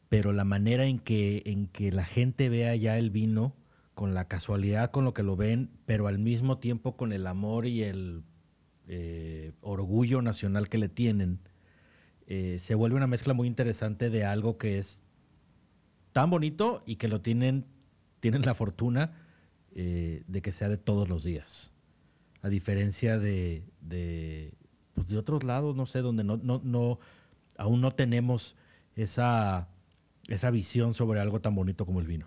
pero 0.08 0.32
la 0.32 0.44
manera 0.44 0.86
en 0.86 0.98
que, 0.98 1.42
en 1.46 1.66
que 1.66 1.92
la 1.92 2.04
gente 2.04 2.48
vea 2.48 2.74
ya 2.76 2.98
el 2.98 3.10
vino, 3.10 3.54
con 3.94 4.14
la 4.14 4.28
casualidad 4.28 4.90
con 4.90 5.04
lo 5.04 5.12
que 5.12 5.22
lo 5.22 5.36
ven, 5.36 5.70
pero 5.84 6.06
al 6.06 6.18
mismo 6.18 6.58
tiempo 6.58 6.96
con 6.96 7.12
el 7.12 7.26
amor 7.26 7.66
y 7.66 7.82
el 7.82 8.22
eh, 8.88 9.52
orgullo 9.60 10.22
nacional 10.22 10.70
que 10.70 10.78
le 10.78 10.88
tienen, 10.88 11.40
eh, 12.26 12.58
se 12.60 12.74
vuelve 12.74 12.96
una 12.96 13.06
mezcla 13.06 13.34
muy 13.34 13.46
interesante 13.46 14.08
de 14.08 14.24
algo 14.24 14.56
que 14.56 14.78
es 14.78 15.02
tan 16.12 16.30
bonito 16.30 16.82
y 16.86 16.96
que 16.96 17.08
lo 17.08 17.20
tienen, 17.20 17.66
tienen 18.20 18.42
la 18.42 18.54
fortuna 18.54 19.12
de 19.72 20.42
que 20.42 20.50
sea 20.50 20.68
de 20.68 20.76
todos 20.76 21.08
los 21.08 21.22
días. 21.22 21.72
A 22.42 22.48
diferencia 22.48 23.18
de, 23.18 23.64
de, 23.80 24.52
pues 24.94 25.08
de 25.08 25.18
otros 25.18 25.44
lados, 25.44 25.76
no 25.76 25.86
sé, 25.86 26.00
donde 26.00 26.24
no, 26.24 26.36
no, 26.38 26.60
no, 26.64 26.98
aún 27.56 27.80
no 27.80 27.92
tenemos 27.92 28.56
esa, 28.96 29.68
esa 30.28 30.50
visión 30.50 30.94
sobre 30.94 31.20
algo 31.20 31.40
tan 31.40 31.54
bonito 31.54 31.84
como 31.86 32.00
el 32.00 32.06
vino. 32.06 32.26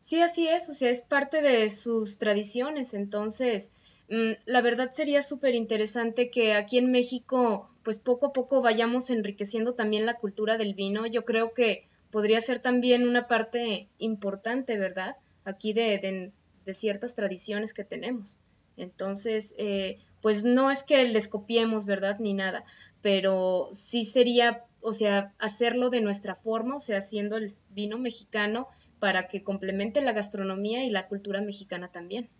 Sí, 0.00 0.20
así 0.20 0.46
es, 0.48 0.68
o 0.68 0.74
sea, 0.74 0.90
es 0.90 1.02
parte 1.02 1.40
de 1.40 1.70
sus 1.70 2.18
tradiciones, 2.18 2.92
entonces, 2.92 3.72
mm, 4.10 4.32
la 4.44 4.60
verdad 4.60 4.92
sería 4.92 5.22
súper 5.22 5.54
interesante 5.54 6.30
que 6.30 6.52
aquí 6.52 6.76
en 6.76 6.90
México, 6.90 7.70
pues 7.82 8.00
poco 8.00 8.26
a 8.26 8.32
poco 8.34 8.60
vayamos 8.60 9.08
enriqueciendo 9.08 9.72
también 9.72 10.04
la 10.04 10.18
cultura 10.18 10.58
del 10.58 10.74
vino. 10.74 11.06
Yo 11.06 11.24
creo 11.24 11.54
que 11.54 11.86
podría 12.10 12.40
ser 12.40 12.60
también 12.60 13.08
una 13.08 13.26
parte 13.28 13.88
importante, 13.98 14.78
¿verdad? 14.78 15.16
Aquí 15.44 15.72
de, 15.72 15.98
de, 15.98 16.32
ciertas 16.72 17.14
tradiciones 17.14 17.74
que 17.74 17.84
tenemos. 17.84 18.38
Entonces, 18.76 19.54
eh, 19.58 19.98
pues 20.22 20.44
no 20.44 20.70
es 20.70 20.82
que 20.82 21.04
les 21.04 21.28
copiemos, 21.28 21.84
¿verdad? 21.84 22.18
Ni 22.18 22.32
nada, 22.32 22.64
pero 23.02 23.68
sí 23.72 24.04
sería, 24.04 24.64
o 24.80 24.94
sea, 24.94 25.34
hacerlo 25.38 25.90
de 25.90 26.00
nuestra 26.00 26.36
forma, 26.36 26.76
o 26.76 26.80
sea, 26.80 26.98
haciendo 26.98 27.36
el 27.36 27.54
vino 27.68 27.98
mexicano 27.98 28.68
para 28.98 29.28
que 29.28 29.42
complemente 29.42 30.00
la 30.00 30.14
gastronomía 30.14 30.82
y 30.84 30.88
la 30.88 31.08
cultura 31.08 31.42
mexicana 31.42 31.88
también. 31.88 32.30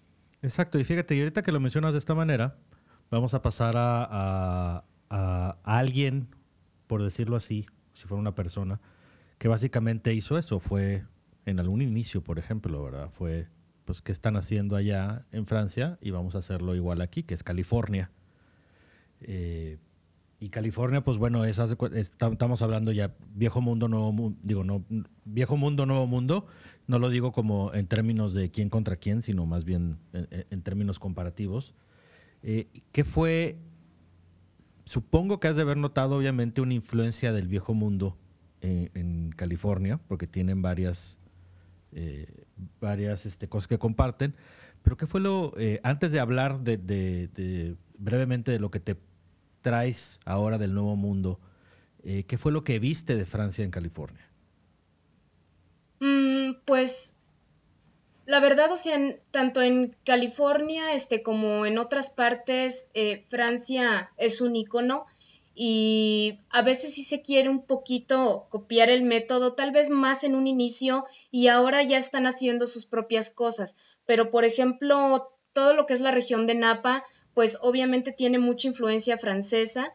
Exacto, 0.40 0.78
y 0.78 0.84
fíjate, 0.84 1.14
y 1.14 1.20
ahorita 1.20 1.42
que 1.42 1.52
lo 1.52 1.60
mencionas 1.60 1.92
de 1.92 1.98
esta 1.98 2.14
manera, 2.14 2.56
vamos 3.10 3.34
a 3.34 3.42
pasar 3.42 3.74
a, 3.76 4.84
alguien, 5.62 6.28
por 6.86 7.02
decirlo 7.02 7.36
así, 7.36 7.66
si 7.92 8.06
fuera 8.06 8.20
una 8.20 8.34
persona, 8.34 8.80
que 9.38 9.48
básicamente 9.48 10.12
hizo 10.14 10.38
eso, 10.38 10.58
fue 10.58 11.04
en 11.46 11.60
algún 11.60 11.82
inicio, 11.82 12.24
por 12.24 12.38
ejemplo, 12.38 12.82
¿verdad? 12.82 13.10
Fue, 13.10 13.46
pues, 13.84 14.02
¿qué 14.02 14.12
están 14.12 14.36
haciendo 14.36 14.76
allá 14.76 15.26
en 15.32 15.46
Francia? 15.46 15.98
Y 16.00 16.10
vamos 16.10 16.34
a 16.34 16.38
hacerlo 16.38 16.74
igual 16.74 17.00
aquí, 17.00 17.22
que 17.22 17.34
es 17.34 17.42
California. 17.42 18.10
Eh, 19.20 19.78
y 20.40 20.50
California, 20.50 21.02
pues 21.02 21.16
bueno, 21.16 21.44
estamos 21.44 22.60
hablando 22.62 22.92
ya 22.92 23.14
viejo 23.34 23.60
mundo, 23.60 23.88
nuevo 23.88 24.12
mundo, 24.12 24.38
digo, 24.42 24.62
no, 24.62 24.84
viejo 25.24 25.56
mundo, 25.56 25.86
nuevo 25.86 26.06
mundo. 26.06 26.46
No 26.86 26.98
lo 26.98 27.08
digo 27.08 27.32
como 27.32 27.72
en 27.72 27.86
términos 27.86 28.34
de 28.34 28.50
quién 28.50 28.68
contra 28.68 28.96
quién, 28.96 29.22
sino 29.22 29.46
más 29.46 29.64
bien 29.64 29.96
en, 30.12 30.62
términos 30.62 30.98
comparativos. 30.98 31.72
Eh, 32.42 32.66
¿Qué 32.92 33.04
fue? 33.04 33.56
Supongo 34.84 35.40
que 35.40 35.48
has 35.48 35.56
de 35.56 35.62
haber 35.62 35.78
notado, 35.78 36.18
obviamente, 36.18 36.60
una 36.60 36.74
influencia 36.74 37.32
del 37.32 37.48
viejo 37.48 37.72
mundo 37.72 38.18
en, 38.60 39.30
California, 39.36 39.98
porque 40.08 40.26
tienen 40.26 40.62
varias, 40.62 41.18
eh, 41.94 42.26
varias 42.80 43.24
este, 43.24 43.48
cosas 43.48 43.68
que 43.68 43.78
comparten. 43.78 44.34
Pero 44.82 44.96
¿qué 44.96 45.06
fue 45.06 45.20
lo, 45.20 45.52
eh, 45.56 45.80
antes 45.82 46.12
de 46.12 46.20
hablar 46.20 46.60
de, 46.60 47.76
brevemente 47.98 48.50
de 48.50 48.58
lo 48.58 48.70
que 48.70 48.80
te 48.80 48.96
traes 49.62 50.20
ahora 50.24 50.58
del 50.58 50.74
Nuevo 50.74 50.96
Mundo, 50.96 51.40
eh, 52.02 52.24
¿qué 52.24 52.36
fue 52.36 52.52
lo 52.52 52.64
que 52.64 52.78
viste 52.78 53.16
de 53.16 53.24
Francia 53.24 53.64
en 53.64 53.70
California? 53.70 54.28
Mm, 56.00 56.56
pues 56.64 57.14
la 58.26 58.40
verdad, 58.40 58.72
o 58.72 58.76
sea, 58.76 58.98
tanto 59.30 59.62
en 59.62 59.96
California 60.04 60.92
este, 60.94 61.22
como 61.22 61.64
en 61.64 61.78
otras 61.78 62.10
partes, 62.10 62.90
Francia 63.30 64.10
es 64.16 64.40
un 64.40 64.56
icono 64.56 65.06
y 65.54 66.40
a 66.50 66.62
veces 66.62 66.94
sí 66.94 67.02
se 67.02 67.23
quiere 67.23 67.49
un 67.49 67.62
poquito 67.62 68.46
copiar 68.50 68.90
el 68.90 69.02
método, 69.02 69.52
tal 69.52 69.70
vez 69.70 69.88
más 69.88 70.25
en 70.25 70.34
un 70.34 70.46
inicio 70.46 71.04
y 71.30 71.46
ahora 71.46 71.82
ya 71.82 71.99
están 71.99 72.26
haciendo 72.26 72.66
sus 72.66 72.87
propias 72.87 73.30
cosas. 73.30 73.76
Pero, 74.04 74.30
por 74.30 74.44
ejemplo, 74.44 75.32
todo 75.52 75.75
lo 75.75 75.87
que 75.87 75.94
es 75.94 76.00
la 76.00 76.11
región 76.11 76.46
de 76.46 76.56
Napa, 76.56 77.04
pues 77.34 77.58
obviamente 77.62 78.12
tiene 78.12 78.38
mucha 78.38 78.68
influencia 78.68 79.16
francesa 79.16 79.92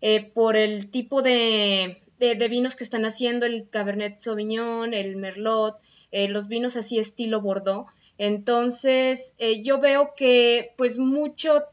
eh, 0.00 0.30
por 0.32 0.56
el 0.56 0.90
tipo 0.90 1.22
de, 1.22 2.00
vinos 2.18 2.76
que 2.76 2.84
están 2.84 3.04
haciendo, 3.04 3.46
el 3.46 3.68
Cabernet 3.68 4.18
Sauvignon, 4.18 4.94
el 4.94 5.16
Merlot, 5.16 5.76
eh, 6.12 6.28
los 6.28 6.46
vinos 6.46 6.76
así 6.76 6.98
estilo 6.98 7.40
Bordeaux. 7.40 7.90
Entonces, 8.16 9.34
eh, 9.38 9.62
yo 9.62 9.80
veo 9.80 10.14
que 10.14 10.72
pues 10.76 10.98
mucho 10.98 11.64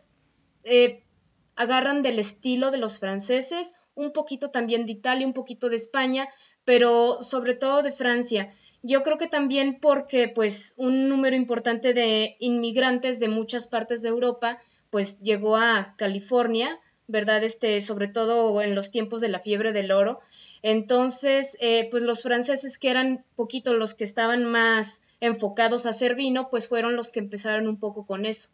agarran 1.57 2.01
del 2.01 2.19
estilo 2.19 2.71
de 2.71 2.77
los 2.77 2.99
franceses, 2.99 3.75
un 3.95 4.13
poquito 4.13 4.51
también 4.51 4.85
de 4.85 4.93
Italia, 4.93 5.27
un 5.27 5.33
poquito 5.33 5.69
de 5.69 5.75
España, 5.75 6.29
pero 6.63 7.21
sobre 7.21 7.55
todo 7.55 7.81
de 7.83 7.91
Francia. 7.91 8.53
Yo 8.83 9.03
creo 9.03 9.17
que 9.17 9.27
también 9.27 9.79
porque 9.81 10.29
pues 10.29 10.75
un 10.77 11.09
número 11.09 11.35
importante 11.35 11.93
de 11.93 12.37
inmigrantes 12.39 13.19
de 13.19 13.27
muchas 13.27 13.67
partes 13.67 14.01
de 14.01 14.09
Europa 14.09 14.61
pues 14.89 15.19
llegó 15.19 15.57
a 15.57 15.95
California, 15.97 16.79
¿verdad? 17.07 17.43
Este, 17.43 17.81
sobre 17.81 18.07
todo 18.07 18.61
en 18.61 18.75
los 18.75 18.91
tiempos 18.91 19.19
de 19.21 19.29
la 19.29 19.39
fiebre 19.39 19.73
del 19.73 19.91
oro. 19.91 20.19
Entonces, 20.61 21.57
eh, 21.59 21.87
pues 21.89 22.03
los 22.03 22.23
franceses 22.23 22.77
que 22.77 22.89
eran 22.89 23.23
poquito 23.35 23.73
los 23.73 23.93
que 23.93 24.03
estaban 24.03 24.45
más 24.45 25.01
enfocados 25.19 25.85
a 25.85 25.89
hacer 25.89 26.15
vino, 26.15 26.49
pues 26.49 26.67
fueron 26.67 26.95
los 26.95 27.11
que 27.11 27.19
empezaron 27.19 27.67
un 27.67 27.79
poco 27.79 28.05
con 28.05 28.25
eso. 28.25 28.49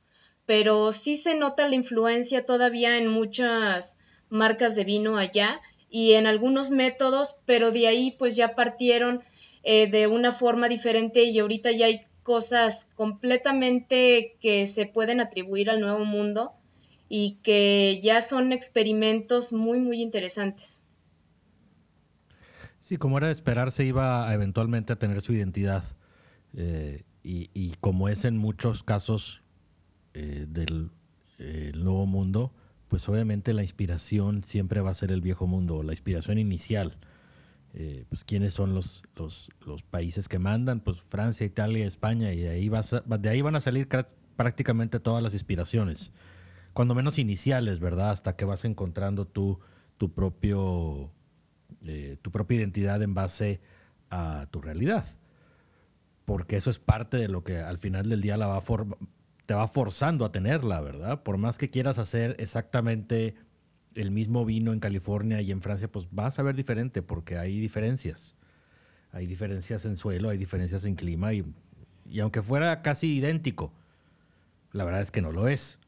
Pero 0.46 0.92
sí 0.92 1.18
se 1.18 1.36
nota 1.36 1.68
la 1.68 1.76
influencia 1.76 2.46
todavía 2.46 2.98
en 2.98 3.08
muchas 3.08 3.98
marcas 4.30 4.76
de 4.76 4.84
vino 4.84 5.18
allá 5.18 5.62
y 5.90 6.14
en 6.14 6.28
algunos 6.28 6.72
métodos, 6.72 7.38
pero 7.46 7.72
de 7.72 7.88
ahí 7.88 8.16
pues 8.18 8.36
ya 8.36 8.56
partieron 8.56 9.24
eh, 9.64 9.88
de 9.90 10.08
una 10.08 10.32
forma 10.32 10.68
diferente 10.68 11.24
y 11.24 11.40
ahorita 11.40 11.72
ya 11.72 11.86
hay 11.86 12.06
cosas 12.24 12.90
completamente 12.96 14.38
que 14.42 14.66
se 14.66 14.86
pueden 14.86 15.20
atribuir 15.22 15.70
al 15.70 15.82
nuevo 15.82 16.04
mundo 16.04 16.54
y 17.10 17.38
que 17.44 18.00
ya 18.02 18.22
son 18.22 18.52
experimentos 18.54 19.54
muy, 19.54 19.80
muy 19.80 20.02
interesantes. 20.02 20.84
Sí, 22.80 22.98
como 22.98 23.20
era 23.20 23.28
de 23.28 23.34
esperar, 23.34 23.72
se 23.72 23.86
iba 23.86 24.34
eventualmente 24.34 24.94
a 24.94 24.96
tener 24.98 25.22
su 25.22 25.32
identidad. 25.32 25.84
Eh, 26.58 27.04
y, 27.24 27.76
como 27.80 28.10
es 28.10 28.26
en 28.26 28.36
muchos 28.38 28.82
casos 28.84 29.43
eh, 30.14 30.46
del 30.48 30.92
nuevo 31.84 32.06
mundo, 32.06 32.54
pues 32.88 33.08
obviamente 33.10 33.54
la 33.54 33.64
inspiración 33.64 34.44
siempre 34.46 34.82
va 34.82 34.92
a 34.92 34.94
ser 34.94 35.12
el 35.12 35.22
viejo 35.22 35.48
mundo, 35.48 35.84
la 35.84 35.94
inspiración 35.94 36.38
inicial. 36.38 36.98
Eh, 37.76 38.06
pues 38.08 38.24
quiénes 38.24 38.54
son 38.54 38.76
los, 38.76 39.02
los, 39.16 39.84
países 39.90 40.30
que 40.30 40.38
mandan, 40.38 40.80
pues 40.80 41.02
Francia, 41.02 41.44
Italia, 41.44 41.88
España, 41.88 42.32
y 42.32 42.42
de 42.42 42.50
ahí, 42.50 42.70
de 42.70 43.30
ahí 43.30 43.42
van 43.42 43.56
a 43.56 43.62
salir 43.62 43.88
prácticamente 44.36 45.00
todas 45.00 45.24
las 45.24 45.34
inspiraciones, 45.34 46.12
cuando 46.74 46.94
menos 46.94 47.18
iniciales, 47.18 47.80
¿verdad? 47.80 48.12
Hasta 48.12 48.36
que 48.36 48.46
vas 48.46 48.64
encontrando 48.64 49.26
tú 49.26 49.60
tu, 49.98 50.14
propio, 50.14 51.12
eh, 51.86 52.18
tu 52.22 52.32
propia 52.32 52.58
identidad 52.58 53.02
en 53.02 53.14
base 53.14 53.62
a 54.10 54.48
tu 54.52 54.62
realidad. 54.62 55.06
Porque 56.26 56.58
eso 56.58 56.70
es 56.70 56.80
parte 56.80 57.18
de 57.18 57.28
lo 57.28 57.44
que 57.44 57.58
al 57.58 57.78
final 57.78 58.10
del 58.10 58.22
día 58.22 58.38
la 58.38 58.48
va 58.48 58.62
te 59.46 59.54
va 59.54 59.68
forzando 59.68 60.26
a 60.26 60.32
tenerla, 60.32 60.80
¿verdad? 60.82 61.24
Por 61.24 61.38
más 61.38 61.58
que 61.58 61.70
quieras 61.70 61.98
hacer 61.98 62.36
exactamente 62.40 63.36
el 63.96 64.12
mismo 64.12 64.46
vino 64.46 64.74
en 64.74 64.80
California 64.80 65.42
y 65.42 65.52
en 65.52 65.62
Francia, 65.62 65.92
pues 65.92 66.08
vas 66.12 66.40
a 66.40 66.44
ver 66.44 66.56
diferente 66.56 67.02
porque 67.02 67.38
hay 67.38 67.60
diferencias. 67.60 68.36
Hay 69.12 69.28
diferencias 69.28 69.86
en 69.86 69.96
suelo, 69.98 70.30
hay 70.30 70.38
diferencias 70.38 70.86
en 70.86 70.96
clima 70.96 71.34
y, 71.34 71.46
aunque 72.20 72.42
fuera 72.42 72.82
casi 72.82 73.16
idéntico, 73.16 73.72
la 74.72 74.86
verdad 74.86 75.02
es 75.02 75.12
que 75.12 75.22
no 75.22 75.32
lo 75.32 75.48
es. 75.48 75.80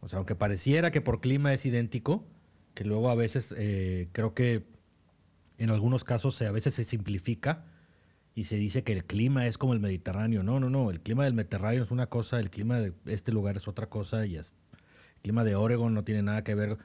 O 0.00 0.08
sea, 0.08 0.16
aunque 0.18 0.34
pareciera 0.34 0.90
que 0.90 1.02
por 1.02 1.20
clima 1.20 1.52
es 1.52 1.66
idéntico, 1.66 2.24
que 2.74 2.84
luego 2.84 3.10
a 3.10 3.14
veces 3.14 3.54
eh, 3.58 4.08
creo 4.12 4.32
que 4.32 4.64
en 5.58 5.70
algunos 5.70 6.04
casos 6.04 6.40
a 6.40 6.52
veces 6.52 6.74
se 6.74 6.84
simplifica 6.84 7.64
y 8.40 8.44
se 8.44 8.56
dice 8.56 8.82
que 8.82 8.94
el 8.94 9.04
clima 9.04 9.46
es 9.46 9.58
como 9.58 9.74
el 9.74 9.80
Mediterráneo. 9.80 10.42
No, 10.42 10.60
no, 10.60 10.70
no. 10.70 10.90
El 10.90 11.02
clima 11.02 11.24
del 11.24 11.34
Mediterráneo 11.34 11.82
es 11.82 11.90
una 11.90 12.06
cosa, 12.06 12.40
el 12.40 12.48
clima 12.48 12.80
de 12.80 12.94
este 13.04 13.32
lugar 13.32 13.58
es 13.58 13.68
otra 13.68 13.90
cosa 13.90 14.24
y 14.24 14.36
el 14.36 14.44
clima 15.20 15.44
de 15.44 15.56
Oregon 15.56 15.92
no 15.92 16.04
tiene 16.04 16.22
nada 16.22 16.42
que 16.42 16.54
ver 16.54 16.78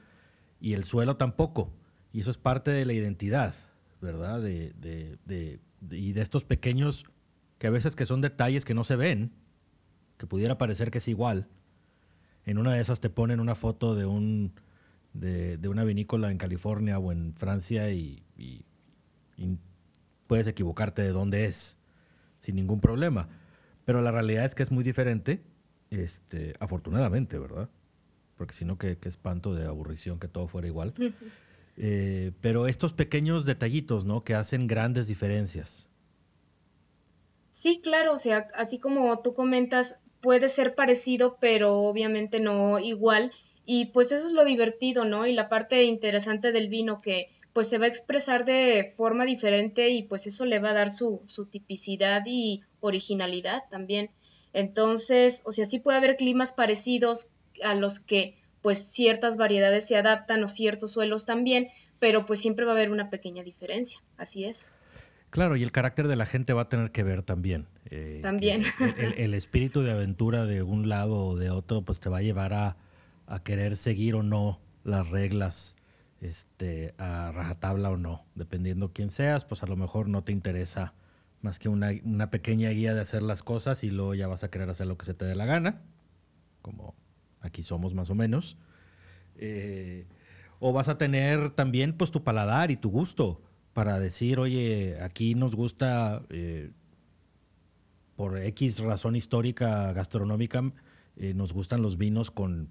y 0.60 0.74
el 0.74 0.84
suelo 0.84 1.16
tampoco. 1.16 1.72
Y 2.12 2.20
eso 2.20 2.30
es 2.30 2.36
parte 2.36 2.72
de 2.72 2.84
la 2.84 2.92
identidad, 2.92 3.54
¿verdad? 4.02 4.42
De, 4.42 4.74
de, 4.74 5.58
y 5.90 6.12
de 6.12 6.20
estos 6.20 6.44
pequeños, 6.44 7.06
que 7.56 7.68
a 7.68 7.70
veces 7.70 7.96
que 7.96 8.04
son 8.04 8.20
detalles 8.20 8.66
que 8.66 8.74
no 8.74 8.84
se 8.84 8.96
ven, 8.96 9.32
que 10.18 10.26
pudiera 10.26 10.58
parecer 10.58 10.90
que 10.90 10.98
es 10.98 11.08
igual. 11.08 11.48
En 12.44 12.58
una 12.58 12.74
de 12.74 12.82
esas 12.82 13.00
te 13.00 13.08
ponen 13.08 13.40
una 13.40 13.54
foto 13.54 13.94
de, 13.94 14.04
un, 14.04 14.52
de, 15.14 15.58
una 15.68 15.84
vinícola 15.84 16.30
en 16.30 16.36
California 16.36 16.98
o 16.98 17.12
en 17.12 17.32
Francia 17.34 17.90
y, 17.92 18.22
y 18.36 18.66
puedes 20.26 20.46
equivocarte 20.46 21.02
de 21.02 21.10
dónde 21.10 21.46
es 21.46 21.76
sin 22.40 22.56
ningún 22.56 22.80
problema. 22.80 23.28
Pero 23.84 24.02
la 24.02 24.10
realidad 24.10 24.44
es 24.44 24.54
que 24.54 24.62
es 24.62 24.72
muy 24.72 24.84
diferente, 24.84 25.42
este, 25.90 26.54
afortunadamente, 26.60 27.38
¿verdad? 27.38 27.68
porque 28.36 28.54
si 28.54 28.64
no, 28.64 28.78
qué, 28.78 28.96
espanto 29.04 29.54
de 29.54 29.66
aburrición 29.66 30.18
que 30.18 30.28
todo 30.28 30.46
fuera 30.46 30.68
igual. 30.68 30.94
Eh, 31.76 32.32
pero 32.40 32.66
estos 32.66 32.92
pequeños 32.92 33.44
detallitos, 33.44 34.04
¿no? 34.04 34.24
Que 34.24 34.34
hacen 34.34 34.66
grandes 34.66 35.06
diferencias. 35.06 35.86
Sí, 37.50 37.80
claro, 37.82 38.12
o 38.12 38.18
sea, 38.18 38.48
así 38.54 38.78
como 38.78 39.20
tú 39.20 39.34
comentas, 39.34 39.98
puede 40.20 40.48
ser 40.48 40.74
parecido, 40.74 41.38
pero 41.40 41.74
obviamente 41.80 42.40
no 42.40 42.78
igual. 42.78 43.32
Y 43.64 43.86
pues 43.86 44.12
eso 44.12 44.26
es 44.26 44.32
lo 44.32 44.44
divertido, 44.44 45.04
¿no? 45.04 45.26
Y 45.26 45.32
la 45.32 45.48
parte 45.48 45.84
interesante 45.84 46.52
del 46.52 46.68
vino 46.68 47.00
que 47.00 47.30
pues 47.56 47.70
se 47.70 47.78
va 47.78 47.86
a 47.86 47.88
expresar 47.88 48.44
de 48.44 48.92
forma 48.98 49.24
diferente 49.24 49.88
y 49.88 50.02
pues 50.02 50.26
eso 50.26 50.44
le 50.44 50.58
va 50.58 50.72
a 50.72 50.74
dar 50.74 50.90
su, 50.90 51.22
su 51.24 51.46
tipicidad 51.46 52.22
y 52.26 52.60
originalidad 52.80 53.62
también. 53.70 54.10
Entonces, 54.52 55.40
o 55.46 55.52
sea, 55.52 55.64
sí 55.64 55.78
puede 55.78 55.96
haber 55.96 56.18
climas 56.18 56.52
parecidos 56.52 57.30
a 57.64 57.74
los 57.74 57.98
que 57.98 58.36
pues 58.60 58.92
ciertas 58.92 59.38
variedades 59.38 59.88
se 59.88 59.96
adaptan 59.96 60.44
o 60.44 60.48
ciertos 60.48 60.92
suelos 60.92 61.24
también, 61.24 61.68
pero 61.98 62.26
pues 62.26 62.40
siempre 62.40 62.66
va 62.66 62.72
a 62.72 62.74
haber 62.74 62.90
una 62.90 63.08
pequeña 63.08 63.42
diferencia, 63.42 64.02
así 64.18 64.44
es. 64.44 64.70
Claro, 65.30 65.56
y 65.56 65.62
el 65.62 65.72
carácter 65.72 66.08
de 66.08 66.16
la 66.16 66.26
gente 66.26 66.52
va 66.52 66.60
a 66.62 66.68
tener 66.68 66.90
que 66.90 67.04
ver 67.04 67.22
también. 67.22 67.68
Eh, 67.86 68.20
también. 68.22 68.64
El, 69.16 69.32
espíritu 69.32 69.80
de 69.80 69.92
aventura 69.92 70.44
de 70.44 70.62
un 70.62 70.90
lado 70.90 71.24
o 71.24 71.36
de 71.36 71.48
otro, 71.48 71.80
pues 71.80 72.00
te 72.00 72.10
va 72.10 72.18
a 72.18 72.22
llevar 72.22 72.52
a, 72.52 72.76
querer 73.44 73.78
seguir 73.78 74.14
o 74.14 74.22
no 74.22 74.60
las 74.84 75.08
reglas 75.08 75.74
este, 76.20 76.94
a 76.98 77.32
rajatabla 77.32 77.90
o 77.90 77.96
no. 77.96 78.24
Dependiendo 78.34 78.92
quién 78.92 79.10
seas, 79.10 79.44
pues 79.44 79.62
a 79.62 79.66
lo 79.66 79.76
mejor 79.76 80.08
no 80.08 80.24
te 80.24 80.32
interesa 80.32 80.94
más 81.42 81.58
que 81.58 81.68
una, 81.68 81.90
una, 82.04 82.30
pequeña 82.30 82.70
guía 82.70 82.94
de 82.94 83.00
hacer 83.00 83.22
las 83.22 83.42
cosas 83.42 83.84
y 83.84 83.90
luego 83.90 84.14
ya 84.14 84.26
vas 84.26 84.42
a 84.42 84.50
querer 84.50 84.68
hacer 84.70 84.86
lo 84.86 84.96
que 84.96 85.06
se 85.06 85.14
te 85.14 85.24
dé 85.24 85.34
la 85.36 85.46
gana, 85.46 85.82
como 86.62 86.94
aquí 87.40 87.62
somos 87.62 87.94
más 87.94 88.10
o 88.10 88.14
menos. 88.14 88.56
Eh, 89.36 90.06
o 90.58 90.72
vas 90.72 90.88
a 90.88 90.98
tener 90.98 91.50
también 91.50 91.96
pues 91.96 92.10
tu 92.10 92.24
paladar 92.24 92.70
y 92.70 92.76
tu 92.76 92.90
gusto 92.90 93.42
para 93.74 94.00
decir, 94.00 94.38
oye, 94.38 94.98
aquí 95.02 95.34
nos 95.34 95.54
gusta, 95.54 96.22
eh, 96.30 96.70
por 98.16 98.38
X 98.38 98.78
razón 98.80 99.16
histórica 99.16 99.92
gastronómica, 99.92 100.72
eh, 101.16 101.34
nos 101.34 101.52
gustan 101.52 101.82
los 101.82 101.98
vinos 101.98 102.30
con 102.30 102.70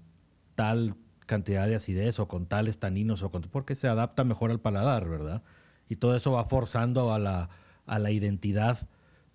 tal 0.56 0.96
cantidad 1.26 1.66
de 1.66 1.74
acidez 1.74 2.18
o 2.18 2.28
con 2.28 2.46
tales 2.46 2.78
taninos 2.78 3.22
o 3.22 3.30
con, 3.30 3.42
porque 3.42 3.74
se 3.74 3.88
adapta 3.88 4.24
mejor 4.24 4.50
al 4.50 4.60
paladar, 4.60 5.08
¿verdad? 5.08 5.42
Y 5.88 5.96
todo 5.96 6.16
eso 6.16 6.32
va 6.32 6.44
forzando 6.44 7.12
a 7.12 7.18
la, 7.18 7.50
a 7.86 7.98
la 7.98 8.10
identidad 8.10 8.88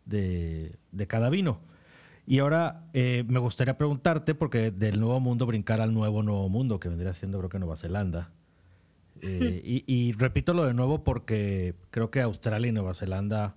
de, 0.05 0.77
de 0.91 1.07
cada 1.07 1.29
vino. 1.29 1.60
Y 2.25 2.39
ahora 2.39 2.86
eh, 2.93 3.24
me 3.27 3.39
gustaría 3.39 3.77
preguntarte, 3.77 4.36
porque 4.36 4.71
del 4.71 5.00
nuevo 5.00 5.19
mundo 5.19 5.45
brincar 5.45 5.81
al 5.81 5.93
nuevo 5.93 6.24
nuevo 6.24 6.48
mundo, 6.50 6.79
que 6.79 6.89
vendría 6.89 7.13
siendo 7.13 7.39
creo 7.39 7.50
que 7.50 7.60
Nueva 7.60 7.75
Zelanda. 7.75 8.31
Eh, 9.21 9.83
y, 9.86 10.13
repito 10.13 10.53
lo 10.53 10.65
de 10.65 10.74
nuevo 10.74 11.03
porque 11.03 11.75
creo 11.91 12.10
que 12.10 12.21
Australia 12.21 12.69
y 12.69 12.71
Nueva 12.71 12.95
Zelanda, 12.95 13.55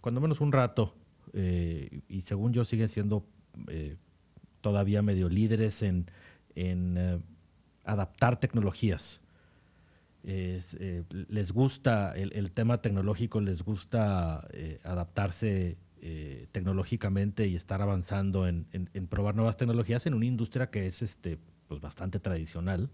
cuando 0.00 0.20
menos 0.20 0.40
un 0.40 0.52
rato, 0.52 0.94
eh, 1.32 2.00
y 2.08 2.22
según 2.22 2.52
yo 2.52 2.64
siguen 2.64 2.88
siendo 2.88 3.24
todavía 4.60 5.00
medio 5.00 5.28
líderes 5.28 5.82
en, 5.82 6.10
en 6.54 7.22
adaptar 7.86 8.38
tecnologías. 8.38 9.22
les 10.22 11.52
gusta 11.52 12.12
el, 12.16 12.32
el, 12.32 12.50
tema 12.50 12.82
tecnológico, 12.82 13.40
les 13.40 13.62
gusta 13.62 14.46
adaptarse 14.84 15.78
eh, 16.08 16.46
tecnológicamente 16.52 17.48
y 17.48 17.56
estar 17.56 17.82
avanzando 17.82 18.46
en, 18.46 18.66
probar 19.08 19.34
nuevas 19.34 19.56
tecnologías 19.56 20.06
en 20.06 20.14
una 20.14 20.26
industria 20.26 20.70
que 20.70 20.86
es 20.86 21.02
este, 21.02 21.38
pues 21.66 21.80
bastante 21.80 22.20
tradicional. 22.20 22.90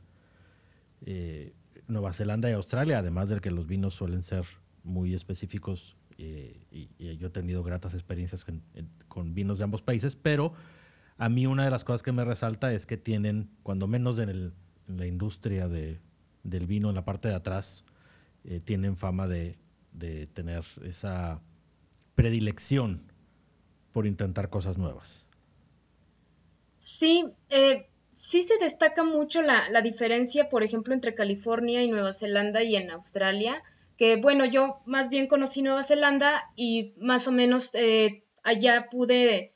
Eh, 1.04 1.52
Nueva 1.88 2.12
Zelanda 2.12 2.48
y 2.48 2.52
Australia, 2.52 3.00
además 3.00 3.28
de 3.28 3.40
que 3.40 3.50
los 3.50 3.66
vinos 3.66 3.92
suelen 3.92 4.22
ser 4.22 4.46
muy 4.84 5.14
específicos 5.14 5.96
eh, 6.16 6.64
y, 6.70 7.16
yo 7.16 7.26
he 7.26 7.30
tenido 7.30 7.62
gratas 7.62 7.92
experiencias 7.92 8.46
con, 9.08 9.34
vinos 9.34 9.58
de 9.58 9.64
ambos 9.64 9.82
países, 9.82 10.16
pero 10.16 10.54
a 11.18 11.28
mí 11.28 11.46
una 11.46 11.64
de 11.64 11.70
las 11.70 11.84
cosas 11.84 12.02
que 12.02 12.12
me 12.12 12.24
resalta 12.24 12.72
es 12.72 12.86
que 12.86 12.96
tienen, 12.96 13.50
cuando 13.62 13.88
menos 13.88 14.18
en, 14.20 14.54
la 14.86 15.06
industria 15.06 15.68
del 15.68 16.66
vino, 16.66 16.88
en 16.88 16.94
la 16.94 17.04
parte 17.04 17.28
de 17.28 17.34
atrás, 17.34 17.84
tienen 18.64 18.96
fama 18.96 19.28
de 19.28 19.56
tener 20.34 20.64
esa 20.84 21.40
predilección 22.14 23.12
por 23.92 24.06
intentar 24.06 24.50
cosas 24.50 24.78
nuevas. 24.78 25.26
Sí, 26.78 27.26
eh, 27.48 27.86
sí 28.12 28.42
se 28.42 28.58
destaca 28.58 29.04
mucho 29.04 29.40
la, 29.42 29.80
diferencia, 29.82 30.48
por 30.48 30.64
ejemplo, 30.64 30.94
entre 30.94 31.14
California 31.14 31.82
y 31.82 31.88
Nueva 31.88 32.12
Zelanda 32.12 32.62
y 32.62 32.74
en 32.74 32.90
Australia, 32.90 33.62
que 33.96 34.16
bueno, 34.16 34.44
yo 34.44 34.80
más 34.84 35.08
bien 35.08 35.28
conocí 35.28 35.62
Nueva 35.62 35.84
Zelanda 35.84 36.50
y 36.56 36.94
más 36.96 37.28
o 37.28 37.32
menos 37.32 37.70
eh, 37.74 38.24
allá 38.42 38.88
pude 38.90 39.54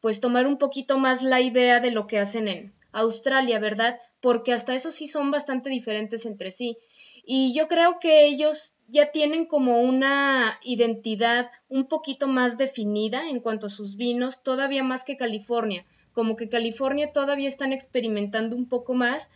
pues 0.00 0.20
tomar 0.20 0.46
un 0.46 0.58
poquito 0.58 0.98
más 0.98 1.22
la 1.22 1.40
idea 1.40 1.80
de 1.80 1.92
lo 1.92 2.06
que 2.06 2.18
hacen 2.18 2.48
en 2.48 2.74
Australia, 2.92 3.58
¿verdad? 3.58 3.98
Porque 4.20 4.52
hasta 4.52 4.74
eso 4.74 4.90
sí 4.90 5.06
son 5.06 5.30
bastante 5.30 5.70
diferentes 5.70 6.26
entre 6.26 6.50
sí. 6.50 6.76
Y 7.24 7.54
yo 7.54 7.68
creo 7.68 7.98
que 8.00 8.26
ellos 8.26 8.74
ya 8.88 9.12
tienen 9.12 9.46
como 9.46 9.80
una 9.80 10.58
identidad 10.64 11.50
un 11.68 11.86
poquito 11.86 12.26
más 12.26 12.58
definida 12.58 13.28
en 13.28 13.40
cuanto 13.40 13.66
a 13.66 13.70
sus 13.70 13.96
vinos, 13.96 14.42
todavía 14.42 14.82
más 14.82 15.04
que 15.04 15.16
California. 15.16 15.84
Como 16.12 16.36
que 16.36 16.48
California 16.48 17.12
todavía 17.12 17.48
están 17.48 17.72
experimentando 17.72 18.56
un 18.56 18.68
poco 18.68 18.94
más, 18.94 19.30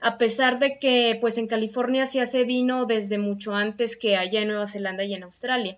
a 0.00 0.18
pesar 0.18 0.58
de 0.58 0.78
que 0.78 1.18
pues 1.20 1.36
en 1.36 1.48
California 1.48 2.06
se 2.06 2.20
hace 2.20 2.44
vino 2.44 2.86
desde 2.86 3.18
mucho 3.18 3.54
antes 3.54 3.96
que 3.96 4.16
allá 4.16 4.40
en 4.40 4.48
Nueva 4.48 4.66
Zelanda 4.66 5.04
y 5.04 5.14
en 5.14 5.24
Australia. 5.24 5.76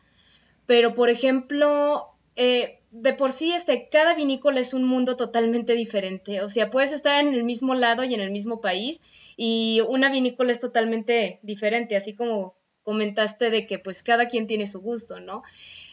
Pero 0.66 0.94
por 0.94 1.08
ejemplo, 1.08 2.13
eh, 2.36 2.80
de 2.90 3.12
por 3.12 3.32
sí 3.32 3.52
este, 3.52 3.88
cada 3.88 4.14
vinícola 4.14 4.60
es 4.60 4.72
un 4.72 4.84
mundo 4.84 5.16
totalmente 5.16 5.74
diferente. 5.74 6.42
O 6.42 6.48
sea, 6.48 6.70
puedes 6.70 6.92
estar 6.92 7.20
en 7.20 7.34
el 7.34 7.44
mismo 7.44 7.74
lado 7.74 8.04
y 8.04 8.14
en 8.14 8.20
el 8.20 8.30
mismo 8.30 8.60
país 8.60 9.00
y 9.36 9.80
una 9.88 10.10
vinícola 10.10 10.52
es 10.52 10.60
totalmente 10.60 11.40
diferente, 11.42 11.96
así 11.96 12.14
como 12.14 12.54
comentaste 12.84 13.50
de 13.50 13.66
que 13.66 13.78
pues 13.78 14.02
cada 14.02 14.28
quien 14.28 14.46
tiene 14.46 14.66
su 14.66 14.80
gusto, 14.80 15.18
¿no? 15.18 15.42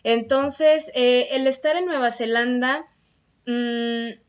Entonces, 0.04 0.92
eh, 0.94 1.30
el 1.32 1.48
estar 1.48 1.76
en 1.76 1.86
Nueva 1.86 2.12
Zelanda, 2.12 2.86
mm, 3.48 4.20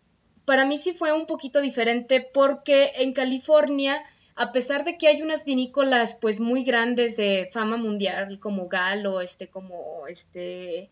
para 0.44 0.64
mí 0.64 0.78
sí 0.78 0.92
fue 0.92 1.12
un 1.12 1.26
poquito 1.26 1.60
diferente 1.60 2.20
porque 2.20 2.92
en 2.96 3.12
California, 3.12 4.02
a 4.34 4.52
pesar 4.52 4.84
de 4.84 4.96
que 4.96 5.08
hay 5.08 5.22
unas 5.22 5.44
vinícolas 5.44 6.16
pues 6.20 6.40
muy 6.40 6.64
grandes 6.64 7.16
de 7.16 7.50
fama 7.52 7.76
mundial 7.76 8.38
como 8.40 8.68
Galo, 8.68 9.20
este, 9.20 9.48
como 9.48 10.06
este, 10.08 10.90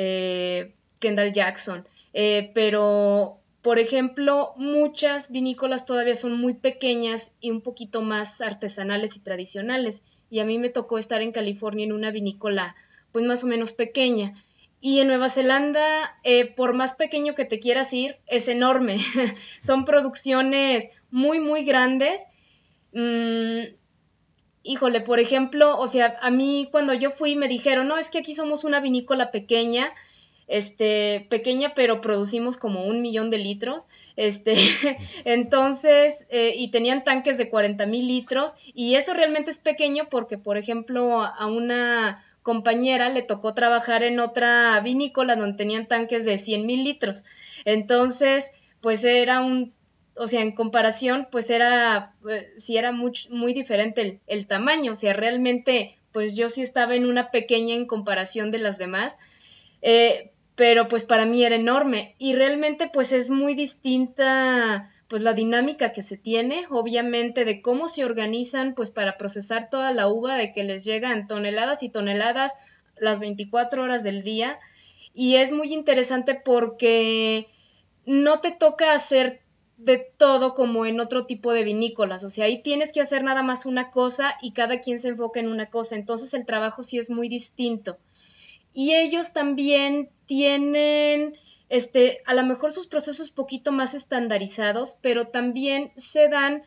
eh, 0.00 0.74
Kendall 1.00 1.32
Jackson, 1.32 1.86
eh, 2.14 2.52
pero 2.54 3.38
por 3.62 3.78
ejemplo, 3.78 4.54
muchas 4.56 5.30
vinícolas 5.30 5.84
todavía 5.84 6.14
son 6.14 6.38
muy 6.40 6.54
pequeñas 6.54 7.34
y 7.40 7.50
un 7.50 7.60
poquito 7.60 8.02
más 8.02 8.40
artesanales 8.40 9.16
y 9.16 9.20
tradicionales. 9.20 10.04
Y 10.30 10.38
a 10.38 10.44
mí 10.44 10.58
me 10.58 10.68
tocó 10.68 10.96
estar 10.96 11.22
en 11.22 11.32
California 11.32 11.84
en 11.84 11.92
una 11.92 12.10
vinícola, 12.10 12.76
pues 13.12 13.24
más 13.24 13.42
o 13.42 13.48
menos 13.48 13.72
pequeña. 13.72 14.42
Y 14.80 15.00
en 15.00 15.08
Nueva 15.08 15.28
Zelanda, 15.28 16.16
eh, 16.22 16.46
por 16.46 16.72
más 16.72 16.94
pequeño 16.94 17.34
que 17.34 17.44
te 17.44 17.58
quieras 17.58 17.92
ir, 17.92 18.16
es 18.26 18.46
enorme. 18.46 18.98
son 19.60 19.84
producciones 19.84 20.88
muy, 21.10 21.40
muy 21.40 21.64
grandes. 21.64 22.24
Mm, 22.92 23.74
híjole, 24.68 25.00
por 25.00 25.18
ejemplo, 25.18 25.78
o 25.78 25.86
sea, 25.86 26.16
a 26.20 26.30
mí 26.30 26.68
cuando 26.70 26.94
yo 26.94 27.10
fui 27.10 27.36
me 27.36 27.48
dijeron, 27.48 27.88
no, 27.88 27.98
es 27.98 28.10
que 28.10 28.18
aquí 28.18 28.34
somos 28.34 28.64
una 28.64 28.80
vinícola 28.80 29.30
pequeña 29.30 29.92
este, 30.48 31.26
pequeña, 31.28 31.74
pero 31.74 32.00
producimos 32.00 32.56
como 32.56 32.84
un 32.84 33.02
millón 33.02 33.30
de 33.30 33.38
litros, 33.38 33.84
este, 34.16 34.54
entonces, 35.24 36.26
eh, 36.30 36.54
y 36.56 36.70
tenían 36.70 37.04
tanques 37.04 37.38
de 37.38 37.50
40 37.50 37.86
mil 37.86 38.08
litros, 38.08 38.54
y 38.74 38.94
eso 38.94 39.14
realmente 39.14 39.50
es 39.50 39.60
pequeño 39.60 40.08
porque, 40.10 40.38
por 40.38 40.56
ejemplo, 40.56 41.22
a 41.22 41.46
una 41.46 42.24
compañera 42.42 43.10
le 43.10 43.22
tocó 43.22 43.52
trabajar 43.52 44.02
en 44.02 44.20
otra 44.20 44.80
vinícola 44.80 45.36
donde 45.36 45.58
tenían 45.58 45.86
tanques 45.86 46.24
de 46.24 46.38
100 46.38 46.66
mil 46.66 46.82
litros, 46.82 47.24
entonces, 47.64 48.52
pues 48.80 49.04
era 49.04 49.40
un 49.40 49.74
o 50.18 50.26
sea, 50.26 50.42
en 50.42 50.52
comparación, 50.52 51.28
pues 51.30 51.50
era, 51.50 52.14
eh, 52.28 52.52
sí 52.56 52.76
era 52.76 52.92
muy, 52.92 53.12
muy 53.30 53.54
diferente 53.54 54.00
el, 54.00 54.20
el, 54.26 54.46
tamaño, 54.46 54.92
o 54.92 54.94
sea, 54.94 55.12
realmente, 55.12 55.96
pues 56.12 56.36
yo 56.36 56.48
sí 56.48 56.62
estaba 56.62 56.94
en 56.94 57.06
una 57.06 57.30
pequeña 57.30 57.74
en 57.74 57.86
comparación 57.86 58.50
de 58.50 58.58
las 58.58 58.78
demás, 58.78 59.16
eh, 59.82 60.30
pero 60.58 60.88
pues 60.88 61.04
para 61.04 61.24
mí 61.24 61.44
era 61.44 61.54
enorme. 61.54 62.16
Y 62.18 62.34
realmente 62.34 62.90
pues 62.92 63.12
es 63.12 63.30
muy 63.30 63.54
distinta 63.54 64.90
pues 65.06 65.22
la 65.22 65.32
dinámica 65.32 65.92
que 65.92 66.02
se 66.02 66.18
tiene, 66.18 66.66
obviamente 66.68 67.44
de 67.44 67.62
cómo 67.62 67.88
se 67.88 68.04
organizan 68.04 68.74
pues 68.74 68.90
para 68.90 69.16
procesar 69.16 69.70
toda 69.70 69.92
la 69.92 70.08
uva, 70.08 70.34
de 70.34 70.52
que 70.52 70.64
les 70.64 70.84
llegan 70.84 71.28
toneladas 71.28 71.82
y 71.82 71.88
toneladas 71.88 72.54
las 72.98 73.20
24 73.20 73.82
horas 73.82 74.02
del 74.02 74.22
día. 74.22 74.58
Y 75.14 75.36
es 75.36 75.52
muy 75.52 75.72
interesante 75.72 76.34
porque 76.34 77.46
no 78.04 78.40
te 78.40 78.50
toca 78.50 78.92
hacer 78.92 79.40
de 79.78 79.98
todo 80.16 80.54
como 80.54 80.86
en 80.86 80.98
otro 80.98 81.24
tipo 81.24 81.52
de 81.52 81.62
vinícolas, 81.62 82.24
o 82.24 82.30
sea, 82.30 82.46
ahí 82.46 82.62
tienes 82.62 82.92
que 82.92 83.00
hacer 83.00 83.22
nada 83.22 83.42
más 83.42 83.64
una 83.64 83.90
cosa 83.90 84.34
y 84.42 84.50
cada 84.50 84.80
quien 84.80 84.98
se 84.98 85.08
enfoca 85.08 85.38
en 85.38 85.48
una 85.48 85.70
cosa, 85.70 85.94
entonces 85.94 86.34
el 86.34 86.44
trabajo 86.44 86.82
sí 86.82 86.98
es 86.98 87.10
muy 87.10 87.28
distinto. 87.28 87.96
Y 88.74 88.94
ellos 88.94 89.32
también 89.32 90.10
tienen, 90.26 91.36
este, 91.68 92.22
a 92.26 92.34
lo 92.34 92.44
mejor 92.44 92.72
sus 92.72 92.88
procesos 92.88 93.30
poquito 93.30 93.70
más 93.70 93.94
estandarizados, 93.94 94.98
pero 95.00 95.28
también 95.28 95.92
se 95.96 96.28
dan 96.28 96.64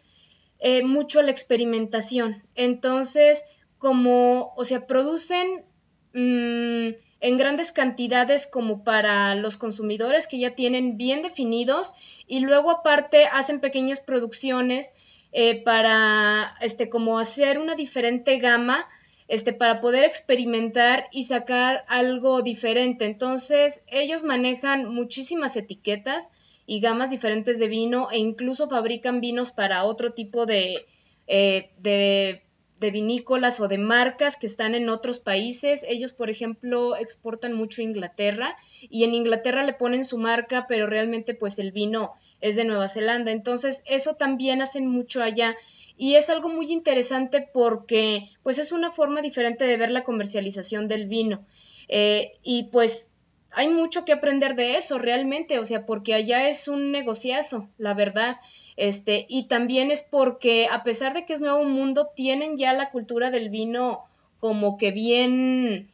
eh, 0.59 0.83
mucho 0.83 1.19
a 1.19 1.23
la 1.23 1.31
experimentación. 1.31 2.43
Entonces, 2.55 3.43
como, 3.77 4.53
o 4.55 4.63
sea, 4.63 4.87
producen 4.87 5.65
mm, 6.13 6.95
en 7.21 7.37
grandes 7.37 7.71
cantidades 7.71 8.47
como 8.47 8.83
para 8.83 9.35
los 9.35 9.57
consumidores 9.57 10.27
que 10.27 10.39
ya 10.39 10.55
tienen 10.55 10.97
bien 10.97 11.21
definidos 11.21 11.93
y 12.27 12.41
luego 12.41 12.71
aparte 12.71 13.25
hacen 13.27 13.59
pequeñas 13.59 14.01
producciones 14.01 14.93
eh, 15.31 15.61
para 15.63 16.57
este 16.59 16.89
como 16.89 17.19
hacer 17.19 17.59
una 17.59 17.75
diferente 17.75 18.37
gama 18.39 18.87
este 19.31 19.53
para 19.53 19.79
poder 19.79 20.03
experimentar 20.03 21.07
y 21.09 21.23
sacar 21.23 21.85
algo 21.87 22.41
diferente. 22.41 23.05
Entonces 23.05 23.85
ellos 23.87 24.25
manejan 24.25 24.93
muchísimas 24.93 25.55
etiquetas 25.55 26.31
y 26.65 26.81
gamas 26.81 27.11
diferentes 27.11 27.57
de 27.57 27.69
vino 27.69 28.09
e 28.11 28.17
incluso 28.17 28.67
fabrican 28.67 29.21
vinos 29.21 29.51
para 29.51 29.85
otro 29.85 30.11
tipo 30.11 30.45
de, 30.45 30.85
eh, 31.27 31.69
de 31.77 32.43
de 32.81 32.91
vinícolas 32.91 33.61
o 33.61 33.67
de 33.67 33.77
marcas 33.77 34.35
que 34.35 34.47
están 34.47 34.75
en 34.75 34.89
otros 34.89 35.19
países. 35.19 35.85
Ellos, 35.87 36.13
por 36.13 36.29
ejemplo, 36.29 36.97
exportan 36.97 37.53
mucho 37.53 37.81
a 37.81 37.85
Inglaterra 37.85 38.57
y 38.81 39.03
en 39.03 39.13
Inglaterra 39.13 39.63
le 39.63 39.73
ponen 39.73 40.03
su 40.03 40.17
marca, 40.17 40.65
pero 40.67 40.87
realmente 40.87 41.35
pues 41.35 41.59
el 41.59 41.71
vino 41.71 42.13
es 42.41 42.55
de 42.55 42.65
Nueva 42.65 42.89
Zelanda. 42.89 43.31
Entonces, 43.31 43.83
eso 43.85 44.15
también 44.15 44.61
hacen 44.63 44.87
mucho 44.87 45.21
allá 45.21 45.55
y 45.95 46.15
es 46.15 46.31
algo 46.31 46.49
muy 46.49 46.71
interesante 46.71 47.47
porque 47.53 48.31
pues 48.41 48.57
es 48.57 48.71
una 48.71 48.91
forma 48.91 49.21
diferente 49.21 49.65
de 49.65 49.77
ver 49.77 49.91
la 49.91 50.03
comercialización 50.03 50.87
del 50.87 51.07
vino. 51.07 51.45
Eh, 51.87 52.33
y 52.41 52.63
pues 52.63 53.11
hay 53.51 53.69
mucho 53.69 54.05
que 54.05 54.13
aprender 54.13 54.55
de 54.55 54.77
eso 54.77 54.97
realmente, 54.97 55.59
o 55.59 55.65
sea, 55.65 55.85
porque 55.85 56.15
allá 56.15 56.47
es 56.47 56.67
un 56.67 56.91
negociazo, 56.91 57.69
la 57.77 57.93
verdad. 57.93 58.37
Este, 58.77 59.25
y 59.29 59.43
también 59.43 59.91
es 59.91 60.07
porque 60.09 60.67
a 60.71 60.83
pesar 60.83 61.13
de 61.13 61.25
que 61.25 61.33
es 61.33 61.41
nuevo 61.41 61.63
mundo, 61.63 62.09
tienen 62.15 62.57
ya 62.57 62.73
la 62.73 62.89
cultura 62.91 63.31
del 63.31 63.49
vino 63.49 64.05
como 64.39 64.77
que 64.77 64.91
bien, 64.91 65.91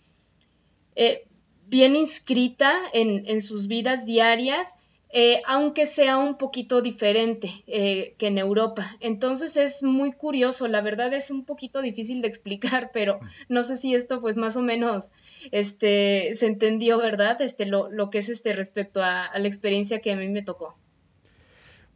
eh, 0.96 1.26
bien 1.68 1.96
inscrita 1.96 2.74
en, 2.94 3.28
en, 3.28 3.42
sus 3.42 3.68
vidas 3.68 4.06
diarias, 4.06 4.76
eh, 5.10 5.42
aunque 5.46 5.86
sea 5.86 6.18
un 6.18 6.38
poquito 6.38 6.82
diferente 6.82 7.64
eh, 7.68 8.16
que 8.18 8.28
en 8.28 8.38
Europa. 8.38 8.96
Entonces 9.00 9.58
es 9.58 9.84
muy 9.84 10.12
curioso, 10.12 10.68
la 10.68 10.82
verdad 10.82 11.14
es 11.14 11.32
un 11.32 11.46
poquito 11.46 11.82
difícil 11.82 12.22
de 12.22 12.28
explicar, 12.30 12.92
pero 12.94 13.20
no 13.50 13.64
sé 13.64 13.76
si 13.76 13.96
esto 13.96 14.22
pues 14.22 14.38
más 14.38 14.56
o 14.56 14.62
menos 14.62 15.12
este, 15.52 16.34
se 16.34 16.46
entendió, 16.46 16.98
¿verdad? 16.98 17.42
Este, 17.42 17.66
lo, 17.66 17.90
lo 17.90 18.10
que 18.10 18.20
es 18.20 18.30
este 18.30 18.54
respecto 18.54 19.02
a, 19.02 19.26
a 19.26 19.40
la 19.40 19.48
experiencia 19.48 20.00
que 20.00 20.12
a 20.12 20.16
mí 20.16 20.28
me 20.30 20.44
tocó. 20.44 20.76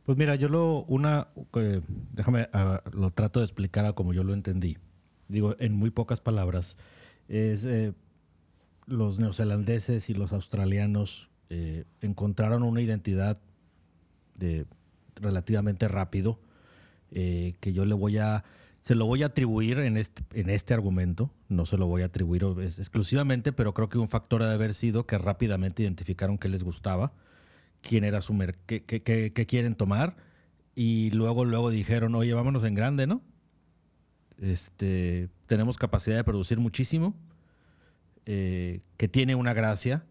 Pues 0.06 0.18
mira, 0.18 0.36
yo 0.36 0.50
lo, 0.50 0.84
una, 0.84 1.28
eh, 1.56 1.82
déjame, 2.14 2.50
ah, 2.54 2.82
lo 2.92 3.12
trato 3.12 3.40
de 3.40 3.46
explicar 3.46 3.94
como 3.94 4.14
yo 4.14 4.24
lo 4.24 4.34
entendí. 4.34 4.78
Digo, 5.28 5.56
en 5.60 5.74
muy 5.74 5.92
pocas 5.92 6.20
palabras, 6.20 6.76
es 7.28 7.66
eh, 7.66 7.94
los 8.88 9.20
neozelandeses 9.20 10.10
y 10.10 10.14
los 10.14 10.34
australianos 10.34 11.30
eh, 11.50 11.86
encontraron 12.02 12.64
una 12.64 12.82
identidad 12.82 13.40
de 14.36 14.66
relativamente 15.16 15.88
rápido 15.88 16.40
que 17.12 17.74
yo 17.74 17.84
le 17.84 17.94
voy 17.94 18.18
a, 18.20 18.46
se 18.80 18.96
lo 18.96 19.06
voy 19.06 19.24
a 19.24 19.26
atribuir 19.28 19.80
en 19.80 19.98
este, 19.98 20.24
en 20.32 20.50
este 20.50 20.74
argumento, 20.74 21.30
no 21.50 21.66
se 21.66 21.76
lo 21.78 21.86
voy 21.86 22.04
a 22.04 22.06
atribuir 22.06 22.46
exclusivamente, 22.60 23.52
pero 23.52 23.74
creo 23.74 23.90
que 23.90 23.98
un 23.98 24.08
factor 24.08 24.42
ha 24.42 24.48
de 24.48 24.54
haber 24.54 24.74
sido 24.74 25.06
que 25.06 25.18
rápidamente 25.18 25.84
identificaron 25.84 26.38
qué 26.38 26.48
les 26.48 26.64
gustaba 26.64 27.12
quién 27.82 28.04
era 28.04 28.22
su 28.22 28.38
qué, 28.66 28.84
qué, 28.84 29.46
quieren 29.48 29.76
tomar. 29.76 30.16
Y 30.76 31.12
luego, 31.12 31.46
luego 31.46 31.70
dijeron, 31.70 32.16
oye, 32.16 32.34
vámonos 32.34 32.64
en 32.64 32.76
grande, 32.76 33.08
¿no? 33.08 33.22
Este, 34.40 35.30
tenemos 35.46 35.78
capacidad 35.78 36.16
de 36.16 36.24
producir 36.24 36.60
muchísimo, 36.60 37.14
eh, 38.26 38.82
que 38.98 39.08
tiene 39.08 39.36
una 39.36 39.54
gracia. 39.54 40.06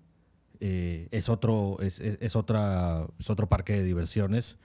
Eh, 0.61 1.09
es, 1.11 1.29
otro, 1.29 1.79
es, 1.81 2.01
es, 2.01 2.37
otra, 2.37 3.07
es 3.19 3.31
otro 3.31 3.49
parque 3.49 3.73
de 3.73 3.85
diversiones. 3.85 4.59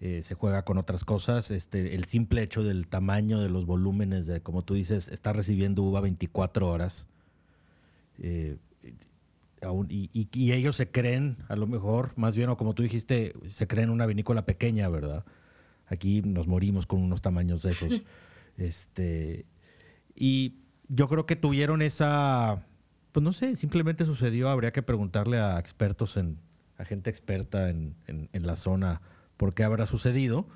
Eh, 0.00 0.22
se 0.22 0.34
juega 0.34 0.64
con 0.64 0.78
otras 0.78 1.04
cosas. 1.04 1.50
Este, 1.50 1.94
el 1.94 2.04
simple 2.04 2.42
hecho 2.42 2.62
del 2.62 2.86
tamaño 2.86 3.40
de 3.40 3.50
los 3.50 3.66
volúmenes, 3.66 4.26
de 4.26 4.40
como 4.40 4.62
tú 4.62 4.74
dices, 4.74 5.08
está 5.08 5.32
recibiendo 5.32 5.82
uva 5.82 6.00
24 6.00 6.68
horas 6.68 7.08
y, 9.88 10.52
ellos 10.52 10.76
se 10.76 10.90
creen, 10.90 11.36
a 11.48 11.56
lo 11.56 11.66
mejor, 11.66 12.12
más 12.16 12.36
bien, 12.36 12.48
o 12.48 12.56
como 12.56 12.74
tú 12.74 12.82
dijiste, 12.82 13.34
se 13.46 13.66
creen 13.66 13.90
una 13.90 14.06
vinícola 14.06 14.46
pequeña, 14.46 14.88
¿verdad? 14.88 15.24
Aquí 15.86 16.22
nos 16.22 16.46
morimos 16.46 16.86
con 16.86 17.02
unos 17.02 17.20
tamaños 17.20 17.62
de 17.62 17.72
esos. 17.72 18.02
este, 18.56 19.44
y 20.14 20.54
yo 20.88 21.08
creo 21.08 21.26
que 21.26 21.36
tuvieron 21.36 21.82
esa, 21.82 22.66
pues 23.12 23.22
no 23.22 23.32
sé, 23.32 23.54
simplemente 23.56 24.04
sucedió, 24.04 24.48
habría 24.48 24.72
que 24.72 24.82
preguntarle 24.82 25.38
a 25.38 25.58
expertos, 25.58 26.16
en, 26.16 26.38
a 26.78 26.84
gente 26.84 27.10
experta 27.10 27.68
en, 27.68 27.94
la 28.32 28.56
zona, 28.56 29.02
por 29.36 29.52
qué 29.52 29.64
habrá 29.64 29.86
sucedido. 29.86 30.46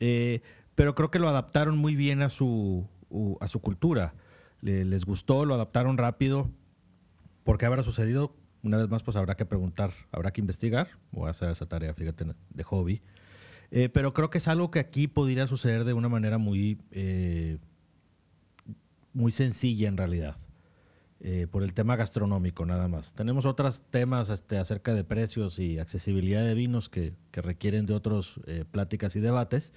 Eh, 0.00 0.42
pero 0.74 0.94
creo 0.94 1.10
que 1.10 1.20
lo 1.20 1.28
adaptaron 1.28 1.78
muy 1.78 1.94
bien 1.94 2.22
a 2.22 2.28
su, 2.28 2.88
a 3.40 3.46
su 3.46 3.60
cultura. 3.60 4.14
les 4.62 5.04
gustó, 5.04 5.44
lo 5.44 5.54
adaptaron 5.54 5.96
rápido 5.96 6.50
¿Por 7.44 7.58
qué 7.58 7.66
habrá 7.66 7.82
sucedido? 7.82 8.34
Una 8.62 8.76
vez 8.76 8.88
más, 8.88 9.02
pues 9.02 9.16
habrá 9.16 9.34
que 9.34 9.44
preguntar, 9.44 9.92
habrá 10.12 10.32
que 10.32 10.40
investigar. 10.40 10.88
Voy 11.10 11.26
a 11.26 11.30
hacer 11.30 11.50
esa 11.50 11.66
tarea, 11.66 11.94
fíjate, 11.94 12.24
de 12.50 12.62
hobby. 12.64 13.02
Eh, 13.74 13.88
pero 13.88 14.12
creo 14.12 14.28
que 14.28 14.38
es 14.38 14.48
algo 14.48 14.70
que 14.70 14.78
aquí 14.78 15.08
podría 15.08 15.46
suceder 15.46 15.84
de 15.84 15.94
una 15.94 16.10
manera 16.10 16.36
muy, 16.36 16.78
eh, 16.90 17.58
muy 19.14 19.32
sencilla 19.32 19.88
en 19.88 19.96
realidad. 19.96 20.36
Eh, 21.24 21.46
por 21.50 21.62
el 21.62 21.72
tema 21.72 21.96
gastronómico 21.96 22.66
nada 22.66 22.88
más. 22.88 23.14
Tenemos 23.14 23.46
otros 23.46 23.82
temas 23.90 24.28
este, 24.28 24.58
acerca 24.58 24.92
de 24.92 25.04
precios 25.04 25.58
y 25.58 25.78
accesibilidad 25.78 26.44
de 26.44 26.54
vinos 26.54 26.88
que, 26.88 27.14
que 27.30 27.40
requieren 27.40 27.86
de 27.86 27.94
otras 27.94 28.40
pláticas 28.72 29.14
y 29.14 29.20
debates, 29.20 29.72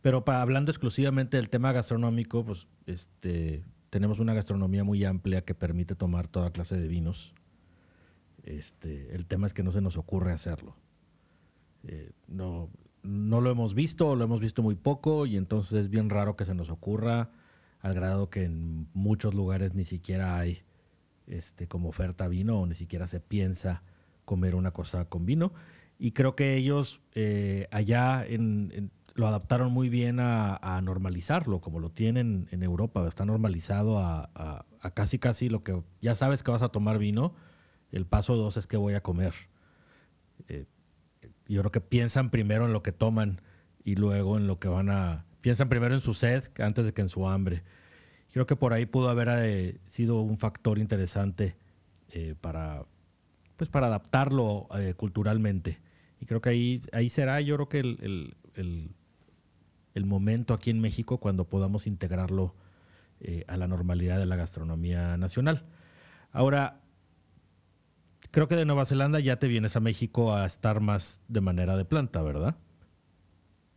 pero 0.00 0.24
para, 0.24 0.40
hablando 0.40 0.70
exclusivamente 0.70 1.36
del 1.36 1.50
tema 1.50 1.72
gastronómico, 1.72 2.44
pues 2.44 2.66
este, 2.86 3.62
tenemos 3.92 4.20
una 4.20 4.32
gastronomía 4.32 4.84
muy 4.84 5.04
amplia 5.04 5.44
que 5.44 5.54
permite 5.54 5.94
tomar 5.94 6.26
toda 6.26 6.50
clase 6.50 6.80
de 6.80 6.88
vinos. 6.88 7.34
Este, 8.42 9.14
el 9.14 9.26
tema 9.26 9.46
es 9.46 9.52
que 9.52 9.62
no 9.62 9.70
se 9.70 9.82
nos 9.82 9.98
ocurre 9.98 10.32
hacerlo. 10.32 10.74
Eh, 11.86 12.12
no, 12.26 12.70
lo 13.02 13.50
hemos 13.50 13.74
visto 13.74 14.16
lo 14.16 14.24
hemos 14.24 14.40
visto 14.40 14.62
muy 14.62 14.76
poco 14.76 15.26
y 15.26 15.36
entonces 15.36 15.78
es 15.78 15.88
bien 15.90 16.08
raro 16.08 16.36
que 16.36 16.46
se 16.46 16.54
nos 16.54 16.70
ocurra 16.70 17.32
al 17.80 17.92
grado 17.92 18.30
que 18.30 18.44
en 18.44 18.88
muchos 18.94 19.34
lugares 19.34 19.74
ni 19.74 19.84
siquiera 19.84 20.38
hay 20.38 20.62
este, 21.26 21.68
como 21.68 21.90
oferta 21.90 22.28
vino 22.28 22.60
o 22.60 22.66
ni 22.66 22.74
siquiera 22.74 23.06
se 23.06 23.20
piensa 23.20 23.82
comer 24.24 24.54
una 24.54 24.70
cosa 24.70 25.04
con 25.04 25.26
vino. 25.26 25.52
Y 25.98 26.12
creo 26.12 26.34
que 26.34 26.56
ellos 26.56 27.02
eh, 27.14 27.68
allá 27.70 28.24
en, 28.26 28.90
lo 29.14 29.26
adaptaron 29.26 29.72
muy 29.72 29.88
bien 29.88 30.18
a, 30.20 30.80
normalizarlo, 30.82 31.60
como 31.60 31.80
lo 31.80 31.90
tienen 31.90 32.48
en 32.50 32.62
Europa. 32.62 33.06
Está 33.06 33.24
normalizado 33.24 33.98
a, 33.98 34.64
casi 34.94 35.18
casi 35.18 35.48
lo 35.48 35.62
que 35.62 35.82
ya 36.00 36.14
sabes 36.14 36.42
que 36.42 36.50
vas 36.50 36.62
a 36.62 36.70
tomar 36.70 36.98
vino. 36.98 37.34
El 37.90 38.06
paso 38.06 38.36
dos 38.36 38.56
es 38.56 38.66
que 38.66 38.76
voy 38.76 38.94
a 38.94 39.02
comer. 39.02 39.34
Eh, 40.48 40.66
yo 41.46 41.60
creo 41.60 41.72
que 41.72 41.80
piensan 41.80 42.30
primero 42.30 42.64
en 42.64 42.72
lo 42.72 42.82
que 42.82 42.92
toman 42.92 43.40
y 43.84 43.96
luego 43.96 44.38
en 44.38 44.46
lo 44.46 44.58
que 44.58 44.68
van 44.68 44.88
a... 44.88 45.26
Piensan 45.42 45.68
primero 45.68 45.94
en 45.94 46.00
su 46.00 46.14
sed 46.14 46.44
antes 46.58 46.86
de 46.86 46.94
que 46.94 47.02
en 47.02 47.08
su 47.08 47.28
hambre. 47.28 47.64
Creo 48.32 48.46
que 48.46 48.56
por 48.56 48.72
ahí 48.72 48.86
pudo 48.86 49.10
haber 49.10 49.28
eh, 49.30 49.78
sido 49.88 50.20
un 50.22 50.38
factor 50.38 50.78
interesante 50.78 51.56
eh, 52.10 52.34
para, 52.40 52.86
pues 53.56 53.68
para 53.68 53.88
adaptarlo 53.88 54.68
culturalmente. 54.96 55.80
Y 56.22 56.24
creo 56.24 56.40
que 56.40 56.50
ahí, 56.50 56.80
ahí 56.92 57.10
será, 57.10 57.40
yo 57.40 57.56
creo 57.56 57.68
que 57.68 57.80
el, 57.80 58.94
momento 60.06 60.54
aquí 60.54 60.70
en 60.70 60.80
México 60.80 61.18
cuando 61.18 61.44
podamos 61.44 61.86
integrarlo 61.86 62.54
eh, 63.20 63.44
a 63.46 63.56
la 63.56 63.68
normalidad 63.68 64.18
de 64.18 64.26
la 64.26 64.36
gastronomía 64.36 65.16
nacional. 65.16 65.64
Ahora, 66.32 66.80
creo 68.30 68.48
que 68.48 68.56
de 68.56 68.64
Nueva 68.64 68.84
Zelanda 68.84 69.20
ya 69.20 69.38
te 69.38 69.46
vienes 69.46 69.76
a 69.76 69.80
México 69.80 70.34
a 70.34 70.46
estar 70.46 70.80
más 70.80 71.20
de 71.28 71.40
manera 71.40 71.76
de 71.76 71.84
planta, 71.84 72.22
¿verdad? 72.22 72.56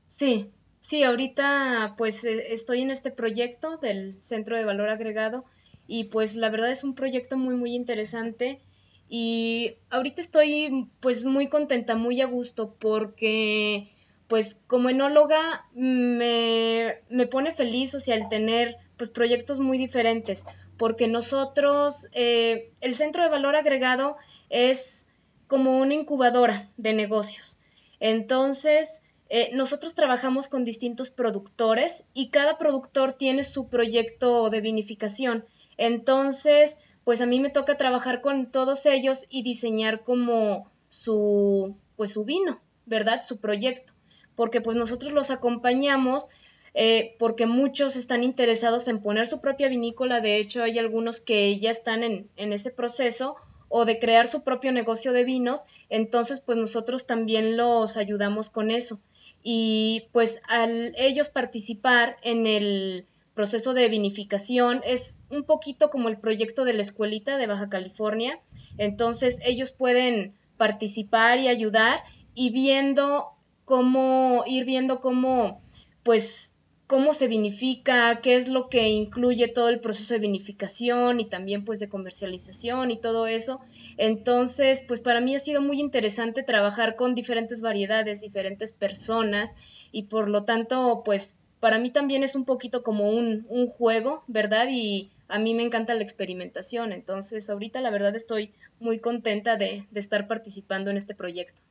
Sí, 0.07 0.49
sí, 0.79 1.03
ahorita 1.03 1.95
pues 1.97 2.23
eh, 2.23 2.53
estoy 2.53 2.81
en 2.81 2.91
este 2.91 3.11
proyecto 3.11 3.77
del 3.77 4.15
Centro 4.21 4.55
de 4.55 4.65
Valor 4.65 4.89
Agregado 4.89 5.45
y 5.87 6.05
pues 6.05 6.35
la 6.35 6.49
verdad 6.49 6.71
es 6.71 6.83
un 6.83 6.95
proyecto 6.95 7.37
muy, 7.37 7.55
muy 7.55 7.75
interesante 7.75 8.61
y 9.07 9.75
ahorita 9.89 10.21
estoy 10.21 10.89
pues 10.99 11.25
muy 11.25 11.47
contenta, 11.47 11.95
muy 11.95 12.21
a 12.21 12.25
gusto 12.25 12.75
porque 12.79 13.94
pues 14.27 14.59
como 14.67 14.89
enóloga 14.89 15.65
me, 15.73 17.01
me 17.09 17.27
pone 17.27 17.53
feliz, 17.53 17.93
o 17.93 17.99
sea, 17.99 18.15
el 18.15 18.27
tener 18.27 18.77
pues 18.97 19.09
proyectos 19.09 19.59
muy 19.59 19.77
diferentes, 19.77 20.45
porque 20.77 21.07
nosotros, 21.07 22.09
eh, 22.13 22.71
el 22.81 22.95
centro 22.95 23.23
de 23.23 23.29
valor 23.29 23.55
agregado 23.55 24.17
es 24.49 25.07
como 25.47 25.77
una 25.77 25.93
incubadora 25.93 26.69
de 26.77 26.93
negocios. 26.93 27.59
Entonces, 27.99 29.03
eh, 29.29 29.49
nosotros 29.53 29.95
trabajamos 29.95 30.47
con 30.47 30.65
distintos 30.65 31.11
productores 31.11 32.07
y 32.13 32.29
cada 32.29 32.57
productor 32.57 33.13
tiene 33.13 33.43
su 33.43 33.67
proyecto 33.67 34.49
de 34.49 34.61
vinificación. 34.61 35.45
Entonces, 35.77 36.81
pues 37.03 37.21
a 37.21 37.25
mí 37.25 37.39
me 37.39 37.49
toca 37.49 37.77
trabajar 37.77 38.21
con 38.21 38.51
todos 38.51 38.85
ellos 38.85 39.25
y 39.29 39.43
diseñar 39.43 40.03
como 40.03 40.69
su, 40.89 41.75
pues 41.95 42.13
su 42.13 42.25
vino, 42.25 42.61
¿verdad? 42.85 43.23
Su 43.23 43.37
proyecto. 43.37 43.94
Porque 44.35 44.61
pues 44.61 44.75
nosotros 44.75 45.11
los 45.11 45.31
acompañamos 45.31 46.29
eh, 46.77 47.15
porque 47.19 47.45
muchos 47.45 47.95
están 47.95 48.23
interesados 48.23 48.89
en 48.89 49.01
poner 49.01 49.27
su 49.27 49.39
propia 49.39 49.69
vinícola. 49.69 50.19
De 50.19 50.37
hecho, 50.37 50.61
hay 50.61 50.77
algunos 50.77 51.21
que 51.21 51.57
ya 51.57 51.71
están 51.71 52.03
en, 52.03 52.29
en 52.35 52.51
ese 52.51 52.69
proceso 52.69 53.37
o 53.69 53.85
de 53.85 53.97
crear 53.97 54.27
su 54.27 54.43
propio 54.43 54.73
negocio 54.73 55.13
de 55.13 55.23
vinos. 55.23 55.65
Entonces, 55.89 56.41
pues 56.41 56.57
nosotros 56.57 57.07
también 57.07 57.55
los 57.55 57.95
ayudamos 57.95 58.49
con 58.49 58.71
eso. 58.71 58.99
Y 59.41 60.07
pues 60.11 60.41
al 60.47 60.93
ellos 60.97 61.29
participar 61.29 62.17
en 62.23 62.45
el 62.45 63.05
proceso 63.35 63.73
de 63.73 63.87
vinificación 63.89 64.81
es 64.85 65.17
un 65.29 65.43
poquito 65.43 65.89
como 65.89 66.09
el 66.09 66.17
proyecto 66.17 66.65
de 66.65 66.73
la 66.73 66.81
escuelita 66.81 67.37
de 67.37 67.47
Baja 67.47 67.69
California. 67.69 68.39
Entonces 68.77 69.39
ellos 69.43 69.71
pueden 69.71 70.33
participar 70.57 71.39
y 71.39 71.47
ayudar 71.47 71.99
y 72.33 72.49
viendo 72.49 73.34
cómo, 73.65 74.43
ir 74.47 74.65
viendo 74.65 74.99
cómo, 75.01 75.61
pues, 76.03 76.55
cómo 76.87 77.13
se 77.13 77.27
vinifica, 77.27 78.21
qué 78.21 78.35
es 78.35 78.47
lo 78.47 78.69
que 78.69 78.89
incluye 78.89 79.47
todo 79.47 79.69
el 79.69 79.79
proceso 79.79 80.13
de 80.13 80.19
vinificación 80.19 81.19
y 81.19 81.25
también 81.25 81.65
pues 81.65 81.79
de 81.79 81.89
comercialización 81.89 82.91
y 82.91 82.97
todo 82.97 83.27
eso. 83.27 83.59
Entonces, 83.97 84.85
pues 84.87 85.01
para 85.01 85.19
mí 85.21 85.35
ha 85.35 85.39
sido 85.39 85.61
muy 85.61 85.79
interesante 85.79 86.43
trabajar 86.43 86.95
con 86.95 87.15
diferentes 87.15 87.61
variedades, 87.61 88.21
diferentes 88.21 88.71
personas 88.71 89.55
y 89.91 90.03
por 90.03 90.29
lo 90.29 90.43
tanto, 90.43 91.01
pues 91.03 91.39
para 91.59 91.79
mí 91.79 91.89
también 91.89 92.23
es 92.23 92.35
un 92.35 92.45
poquito 92.45 92.83
como 92.83 93.09
un, 93.09 93.47
un 93.49 93.67
juego, 93.67 94.23
¿verdad? 94.27 94.67
Y 94.69 95.09
a 95.27 95.39
mí 95.39 95.55
me 95.55 95.63
encanta 95.63 95.95
la 95.95 96.03
experimentación, 96.03 96.91
entonces 96.91 97.49
ahorita 97.49 97.81
la 97.81 97.89
verdad 97.89 98.15
estoy 98.15 98.51
muy 98.79 98.99
contenta 98.99 99.57
de, 99.57 99.87
de 99.89 99.99
estar 99.99 100.27
participando 100.27 100.91
en 100.91 100.97
este 100.97 101.15
proyecto. 101.15 101.63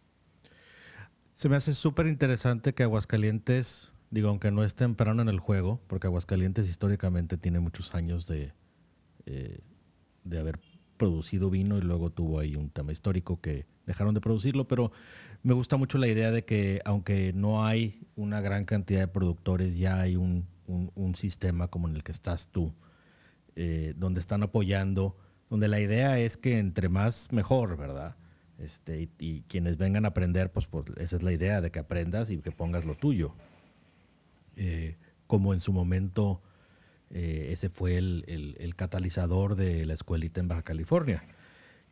Se 1.34 1.48
me 1.48 1.56
hace 1.56 1.74
súper 1.74 2.06
interesante 2.06 2.74
que 2.74 2.84
Aguascalientes, 2.84 3.92
digo, 4.10 4.28
aunque 4.28 4.52
no 4.52 4.62
es 4.62 4.76
temprano 4.76 5.20
en 5.20 5.28
el 5.28 5.40
juego, 5.40 5.80
porque 5.88 6.06
Aguascalientes 6.06 6.68
históricamente 6.68 7.36
tiene 7.36 7.58
muchos 7.58 7.92
años 7.92 8.28
de, 8.28 8.52
eh, 9.26 9.58
de 10.22 10.38
haber 10.38 10.60
producido 10.96 11.50
vino 11.50 11.76
y 11.76 11.80
luego 11.80 12.10
tuvo 12.10 12.38
ahí 12.38 12.54
un 12.54 12.70
tema 12.70 12.92
histórico 12.92 13.40
que 13.40 13.66
dejaron 13.84 14.14
de 14.14 14.20
producirlo, 14.20 14.68
pero 14.68 14.92
me 15.42 15.54
gusta 15.54 15.76
mucho 15.76 15.98
la 15.98 16.06
idea 16.06 16.30
de 16.30 16.44
que 16.44 16.80
aunque 16.84 17.32
no 17.32 17.66
hay 17.66 18.06
una 18.14 18.40
gran 18.40 18.64
cantidad 18.64 19.00
de 19.00 19.08
productores, 19.08 19.76
ya 19.76 20.00
hay 20.00 20.14
un, 20.14 20.46
sistema 21.16 21.66
como 21.66 21.88
en 21.88 21.96
el 21.96 22.04
que 22.04 22.12
estás 22.12 22.48
tú, 22.48 22.72
eh, 23.56 23.92
donde 23.96 24.20
están 24.20 24.44
apoyando, 24.44 25.16
donde 25.50 25.66
la 25.66 25.80
idea 25.80 26.16
es 26.20 26.36
que 26.36 26.58
entre 26.58 26.88
más 26.88 27.32
mejor, 27.32 27.76
¿verdad? 27.76 28.16
Este, 28.58 29.08
y, 29.18 29.42
quienes 29.42 29.76
vengan 29.76 30.04
a 30.04 30.08
aprender, 30.08 30.50
pues, 30.52 30.66
pues, 30.66 30.86
esa 30.96 31.16
es 31.16 31.22
la 31.22 31.32
idea, 31.32 31.60
de 31.60 31.70
que 31.70 31.80
aprendas 31.80 32.30
y 32.30 32.38
que 32.38 32.52
pongas 32.52 32.84
lo 32.84 32.94
tuyo. 32.94 33.34
Eh, 34.56 34.96
como 35.26 35.52
en 35.52 35.60
su 35.60 35.72
momento 35.72 36.40
eh, 37.10 37.48
ese 37.52 37.68
fue 37.68 37.96
el, 37.96 38.74
catalizador 38.76 39.54
de 39.54 39.86
la 39.86 39.94
escuelita 39.94 40.40
en 40.40 40.48
Baja 40.48 40.62
California. 40.62 41.24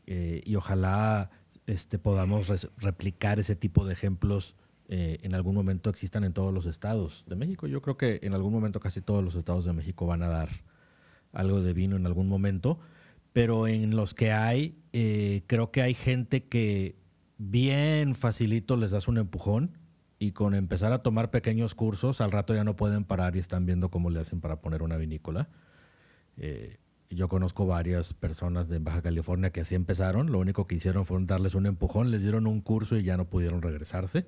Eh, 0.07 0.42
y 0.44 0.57
ojalá 0.57 1.31
este, 1.66 1.98
podamos 1.98 2.68
replicar 2.79 3.38
ese 3.38 3.55
tipo 3.55 3.85
de 3.85 3.92
ejemplos 3.92 4.57
eh, 4.88 5.20
en 5.22 5.35
algún 5.35 5.55
momento 5.55 5.88
existan 5.88 6.25
en 6.25 6.33
todos 6.33 6.53
los 6.53 6.66
estados 6.66 7.25
de 7.27 7.37
México. 7.37 7.66
Yo 7.66 7.81
creo 7.81 7.96
que 7.96 8.20
en 8.22 8.35
algún 8.35 8.53
momento 8.53 8.81
casi 8.81 9.01
todos 9.01 9.25
los 9.25 9.37
estados 9.37 9.64
de 9.64 9.72
México 9.72 10.07
van 10.07 10.22
a 10.22 10.29
dar 10.29 10.51
algo 11.33 11.62
de 11.62 11.72
vino 11.72 11.96
en 11.96 12.05
algún 12.05 12.29
momento, 12.29 12.79
pero 13.33 13.66
en 13.66 13.97
los 13.97 14.14
que 14.14 14.33
hay, 14.33 14.77
creo 15.47 15.71
que 15.71 15.83
hay 15.83 15.95
gente 15.95 16.45
que 16.45 16.97
bien 17.38 18.14
facilito 18.14 18.77
les 18.77 18.90
das 18.90 19.09
un 19.09 19.18
empujón 19.18 19.79
y 20.23 20.31
con 20.31 20.55
empezar 20.55 20.92
a 20.92 21.03
tomar 21.03 21.33
pequeños 21.33 21.75
cursos, 21.75 22.21
al 22.21 22.31
rato 22.31 22.55
ya 22.55 22.62
no 22.62 22.77
pueden 22.77 23.05
parar 23.05 23.35
y 23.35 23.40
están 23.40 23.66
viendo 23.66 23.90
cómo 23.90 24.09
le 24.09 24.21
hacen 24.21 24.40
para 24.40 24.61
poner 24.61 24.83
una 24.83 24.97
vinícola. 24.97 25.49
Eh, 26.37 26.77
yo 27.11 27.27
conozco 27.27 27.66
varias 27.66 28.14
personas 28.14 28.68
de 28.68 28.79
Baja 28.79 29.03
California 29.03 29.51
que 29.51 29.62
así 29.62 29.75
empezaron, 29.75 30.31
lo 30.31 30.38
único 30.38 30.68
que 30.68 30.77
hicieron 30.77 31.07
fue 31.07 31.18
darles 31.25 31.57
un 31.57 31.66
empujón, 31.66 32.12
les 32.12 32.23
dieron 32.23 32.47
un 32.47 32.61
curso 32.61 32.97
y 32.97 33.03
ya 33.03 33.16
no 33.16 33.29
pudieron 33.29 33.62
regresarse. 33.62 34.27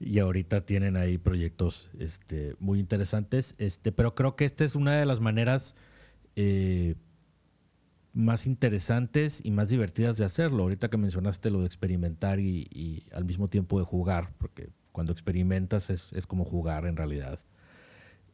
Y 0.00 0.18
ahorita 0.18 0.64
tienen 0.64 0.96
ahí 0.96 1.18
proyectos 1.18 1.90
este, 1.98 2.54
muy 2.58 2.78
interesantes, 2.78 3.54
este, 3.58 3.92
pero 3.92 4.14
creo 4.14 4.34
que 4.36 4.46
esta 4.46 4.64
es 4.64 4.74
una 4.74 4.98
de 4.98 5.04
las 5.04 5.20
maneras 5.20 5.74
eh, 6.36 6.94
más 8.12 8.46
interesantes 8.46 9.40
y 9.44 9.50
más 9.50 9.68
divertidas 9.68 10.16
de 10.18 10.24
hacerlo. 10.24 10.64
Ahorita 10.64 10.88
que 10.88 10.96
mencionaste 10.96 11.50
lo 11.50 11.60
de 11.60 11.66
experimentar 11.66 12.40
y, 12.40 12.66
y 12.70 13.06
al 13.12 13.24
mismo 13.24 13.48
tiempo 13.48 13.78
de 13.78 13.84
jugar, 13.84 14.32
porque 14.38 14.70
cuando 14.98 15.12
experimentas 15.12 15.90
es, 15.90 16.26
como 16.26 16.44
jugar 16.44 16.84
en 16.84 16.96
realidad. 16.96 17.38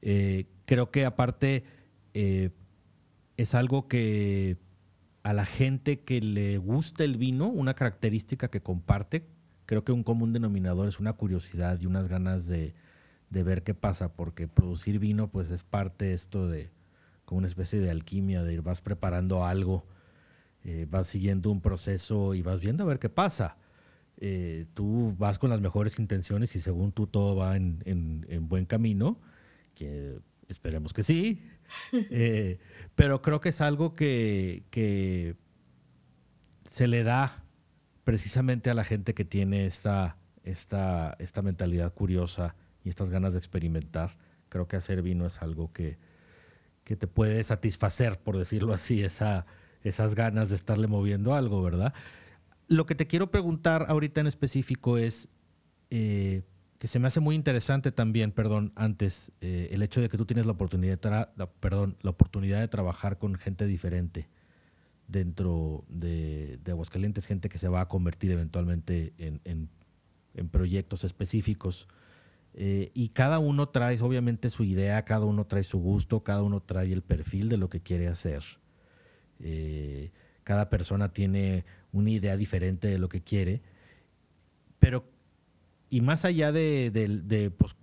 Eh, 0.00 0.46
creo 0.64 0.90
que 0.90 1.04
aparte 1.04 1.64
eh, 2.14 2.52
es 3.36 3.54
algo 3.54 3.86
que 3.86 4.56
a 5.24 5.34
la 5.34 5.44
gente 5.44 6.00
que 6.00 6.22
le 6.22 6.56
gusta 6.56 7.04
el 7.04 7.18
vino, 7.18 7.48
una 7.48 7.74
característica 7.74 8.48
que 8.48 8.62
comparte, 8.62 9.26
creo 9.66 9.84
que 9.84 9.92
un 9.92 10.04
común 10.04 10.32
denominador 10.32 10.88
es 10.88 11.00
una 11.00 11.12
curiosidad 11.12 11.78
y 11.82 11.84
unas 11.84 12.08
ganas 12.08 12.46
de, 12.46 12.74
ver 13.28 13.62
qué 13.62 13.74
pasa, 13.74 14.14
porque 14.14 14.48
producir 14.48 14.98
vino 14.98 15.28
pues 15.28 15.50
es 15.50 15.64
parte 15.64 16.14
esto 16.14 16.48
de 16.48 16.70
como 17.24 17.38
una 17.38 17.48
especie 17.48 17.80
de 17.80 17.90
alquimia, 17.90 18.42
de 18.42 18.54
ir 18.54 18.62
vas 18.62 18.80
preparando 18.80 19.44
algo, 19.44 19.86
eh, 20.62 20.86
vas 20.88 21.06
siguiendo 21.06 21.50
un 21.50 21.60
proceso 21.60 22.34
y 22.34 22.42
vas 22.42 22.60
viendo 22.60 22.84
a 22.84 22.86
ver 22.86 22.98
qué 22.98 23.08
pasa. 23.08 23.56
Eh, 24.18 24.66
tú 24.74 25.14
vas 25.18 25.38
con 25.38 25.50
las 25.50 25.60
mejores 25.60 25.98
intenciones 25.98 26.54
y 26.56 26.60
según 26.60 26.92
tú 26.92 27.06
todo 27.06 27.36
va 27.36 27.56
en, 27.56 28.48
buen 28.48 28.64
camino, 28.64 29.20
que 29.74 30.18
esperemos 30.48 30.92
que 30.92 31.02
sí, 31.02 31.42
eh, 31.92 32.58
pero 32.94 33.22
creo 33.22 33.40
que 33.40 33.48
es 33.48 33.60
algo 33.60 33.94
que, 33.94 35.36
se 36.70 36.88
le 36.88 37.04
da 37.04 37.44
precisamente 38.04 38.70
a 38.70 38.74
la 38.74 38.84
gente 38.84 39.14
que 39.14 39.24
tiene 39.24 39.66
esta, 39.66 40.16
esta, 40.42 41.16
esta 41.18 41.42
mentalidad 41.42 41.94
curiosa 41.94 42.56
y 42.82 42.88
estas 42.88 43.10
ganas 43.10 43.32
de 43.32 43.38
experimentar. 43.38 44.16
Creo 44.48 44.66
que 44.66 44.76
hacer 44.76 45.02
vino 45.02 45.26
es 45.26 45.40
algo 45.40 45.72
que, 45.72 45.98
que 46.84 46.96
te 46.96 47.06
puede 47.06 47.42
satisfacer, 47.44 48.18
por 48.18 48.38
decirlo 48.38 48.72
así, 48.72 49.02
esa, 49.02 49.46
esas 49.82 50.14
ganas 50.14 50.50
de 50.50 50.56
estarle 50.56 50.86
moviendo 50.86 51.34
algo, 51.34 51.62
¿verdad? 51.62 51.94
Lo 52.68 52.86
que 52.86 52.94
te 52.94 53.06
quiero 53.06 53.30
preguntar 53.30 53.86
ahorita 53.88 54.20
en 54.20 54.26
específico 54.26 54.98
es, 54.98 55.28
eh, 55.90 56.42
que 56.78 56.88
se 56.88 56.98
me 56.98 57.06
hace 57.06 57.20
muy 57.20 57.34
interesante 57.34 57.92
también, 57.92 58.30
perdón, 58.32 58.72
antes, 58.76 59.32
eh, 59.40 59.68
el 59.72 59.82
hecho 59.82 60.00
de 60.00 60.08
que 60.08 60.18
tú 60.18 60.26
tienes 60.26 60.44
la 60.44 60.52
oportunidad, 60.52 61.00
de 61.00 61.46
perdón, 61.60 61.96
la 62.02 62.10
oportunidad 62.10 62.60
de 62.60 62.68
trabajar 62.68 63.16
con 63.16 63.36
gente 63.36 63.66
diferente 63.66 64.28
dentro 65.08 65.84
de, 65.88 66.58
Aguascalientes, 66.66 67.26
gente 67.26 67.48
que 67.48 67.58
se 67.58 67.68
va 67.68 67.82
a 67.82 67.88
convertir 67.88 68.30
eventualmente 68.32 69.14
en, 69.18 69.70
proyectos 70.50 71.04
específicos. 71.04 71.88
Eh, 72.54 72.90
y 72.94 73.08
cada 73.08 73.38
uno 73.38 73.68
trae, 73.68 74.00
obviamente, 74.00 74.48
su 74.50 74.64
idea, 74.64 75.04
cada 75.04 75.26
uno 75.26 75.46
trae 75.46 75.64
su 75.64 75.78
gusto, 75.78 76.22
cada 76.22 76.42
uno 76.42 76.60
trae 76.60 76.92
el 76.92 77.02
perfil 77.02 77.48
de 77.48 77.56
lo 77.56 77.68
que 77.68 77.80
quiere 77.80 78.08
hacer. 78.08 78.42
cada 80.44 80.68
persona 80.70 81.12
tiene 81.12 81.64
una 81.92 82.10
idea 82.10 82.36
diferente 82.36 82.88
de 82.88 82.98
lo 82.98 83.08
que 83.08 83.22
quiere, 83.22 83.62
pero, 84.78 85.04
y 85.88 86.02
más 86.02 86.26
allá 86.26 86.52
de, 86.52 87.52
pues, 87.56 87.74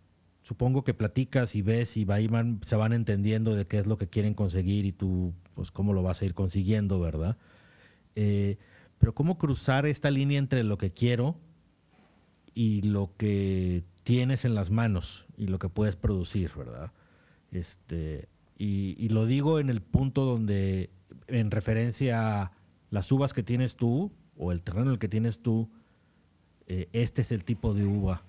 supongo 0.43 0.83
que 0.83 0.93
platicas 0.93 1.55
y 1.55 1.63
ves 1.63 1.97
y 1.97 2.05
van, 2.05 2.59
se 2.61 2.75
van 2.75 2.93
entendiendo 2.93 3.55
de 3.55 3.65
qué 3.65 3.79
es 3.79 3.87
lo 3.87 3.97
que 3.97 4.07
quieren 4.07 4.35
conseguir 4.35 4.85
y 4.85 4.91
tú, 4.91 5.33
pues, 5.55 5.71
cómo 5.71 5.93
lo 5.93 6.03
vas 6.03 6.21
a 6.21 6.25
ir 6.25 6.35
consiguiendo, 6.35 6.99
¿verdad? 6.99 7.37
Eh, 8.15 8.57
pero 8.99 9.15
cómo 9.15 9.37
cruzar 9.39 9.87
esta 9.87 10.11
línea 10.11 10.37
entre 10.37 10.63
lo 10.63 10.77
que 10.77 10.91
quiero 10.91 11.37
y 12.53 12.81
lo 12.83 13.15
que 13.17 13.83
tienes 14.03 14.45
en 14.45 14.55
las 14.55 14.71
manos 14.71 15.25
y 15.37 15.47
lo 15.47 15.59
que 15.59 15.69
puedes 15.69 15.95
producir, 15.95 16.51
¿verdad? 16.55 16.91
Este, 17.51 18.29
y, 18.57 19.09
lo 19.09 19.25
digo 19.25 19.59
en 19.59 19.69
el 19.69 19.81
punto 19.81 20.23
donde, 20.23 20.89
en 21.27 21.51
referencia 21.51 22.41
a 22.41 22.51
las 22.89 23.11
uvas 23.11 23.33
que 23.33 23.43
tienes 23.43 23.75
tú 23.75 24.11
o 24.37 24.51
el 24.51 24.61
terreno 24.61 24.87
en 24.87 24.91
el 24.93 24.99
que 24.99 25.07
tienes 25.07 25.39
tú, 25.39 25.69
eh, 26.67 26.87
este 26.93 27.21
es 27.21 27.31
el 27.31 27.43
tipo 27.43 27.73
de 27.73 27.85
uva 27.85 28.23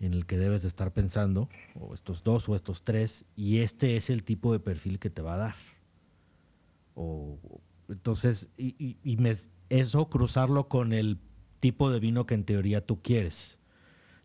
en 0.00 0.14
el 0.14 0.26
que 0.26 0.38
debes 0.38 0.62
de 0.62 0.68
estar 0.68 0.92
pensando, 0.92 1.48
o 1.74 1.92
estos 1.92 2.22
dos 2.22 2.48
o 2.48 2.54
estos 2.54 2.82
tres, 2.82 3.24
y 3.36 3.58
este 3.58 3.96
es 3.96 4.10
el 4.10 4.22
tipo 4.22 4.52
de 4.52 4.60
perfil 4.60 4.98
que 4.98 5.10
te 5.10 5.22
va 5.22 5.34
a 5.34 5.38
dar. 5.38 5.54
O, 6.94 7.38
entonces, 7.88 8.48
y, 8.56 8.96
eso 9.68 10.08
cruzarlo 10.08 10.68
con 10.68 10.92
el 10.92 11.18
tipo 11.60 11.90
de 11.90 12.00
vino 12.00 12.26
que 12.26 12.34
en 12.34 12.44
teoría 12.44 12.86
tú 12.86 13.02
quieres. 13.02 13.58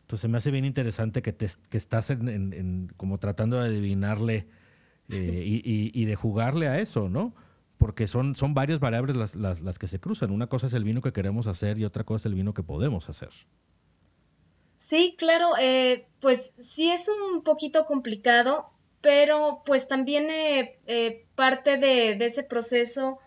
Entonces 0.03 0.29
me 0.29 0.37
hace 0.37 0.51
bien 0.51 0.65
interesante 0.65 1.21
que, 1.21 1.31
te, 1.31 1.47
que 1.69 1.77
estás 1.77 2.09
en, 2.09 2.91
como 2.97 3.19
tratando 3.19 3.59
de 3.59 3.69
adivinarle 3.69 4.47
eh, 5.09 5.43
y, 5.45 6.05
de 6.05 6.15
jugarle 6.15 6.67
a 6.67 6.79
eso, 6.79 7.09
¿no? 7.09 7.33
Porque 7.77 8.07
son, 8.07 8.35
son 8.35 8.53
varias 8.53 8.79
variables 8.79 9.15
las, 9.15 9.35
las, 9.35 9.61
las 9.61 9.79
que 9.79 9.87
se 9.87 9.99
cruzan. 9.99 10.31
Una 10.31 10.47
cosa 10.47 10.67
es 10.67 10.73
el 10.73 10.83
vino 10.83 11.01
que 11.01 11.13
queremos 11.13 11.47
hacer 11.47 11.79
y 11.79 11.85
otra 11.85 12.03
cosa 12.03 12.17
es 12.17 12.25
el 12.27 12.35
vino 12.35 12.53
que 12.53 12.63
podemos 12.63 13.09
hacer. 13.09 13.29
Sí, 14.77 15.15
claro, 15.17 15.51
eh, 15.59 16.05
pues 16.19 16.53
sí 16.59 16.91
es 16.91 17.09
un 17.09 17.41
poquito 17.41 17.85
complicado, 17.85 18.69
pero 18.99 19.63
pues 19.65 19.87
también 19.87 20.27
eh, 20.29 21.25
parte 21.35 21.77
de, 21.77 22.11
ese 22.23 22.43
proceso, 22.43 23.19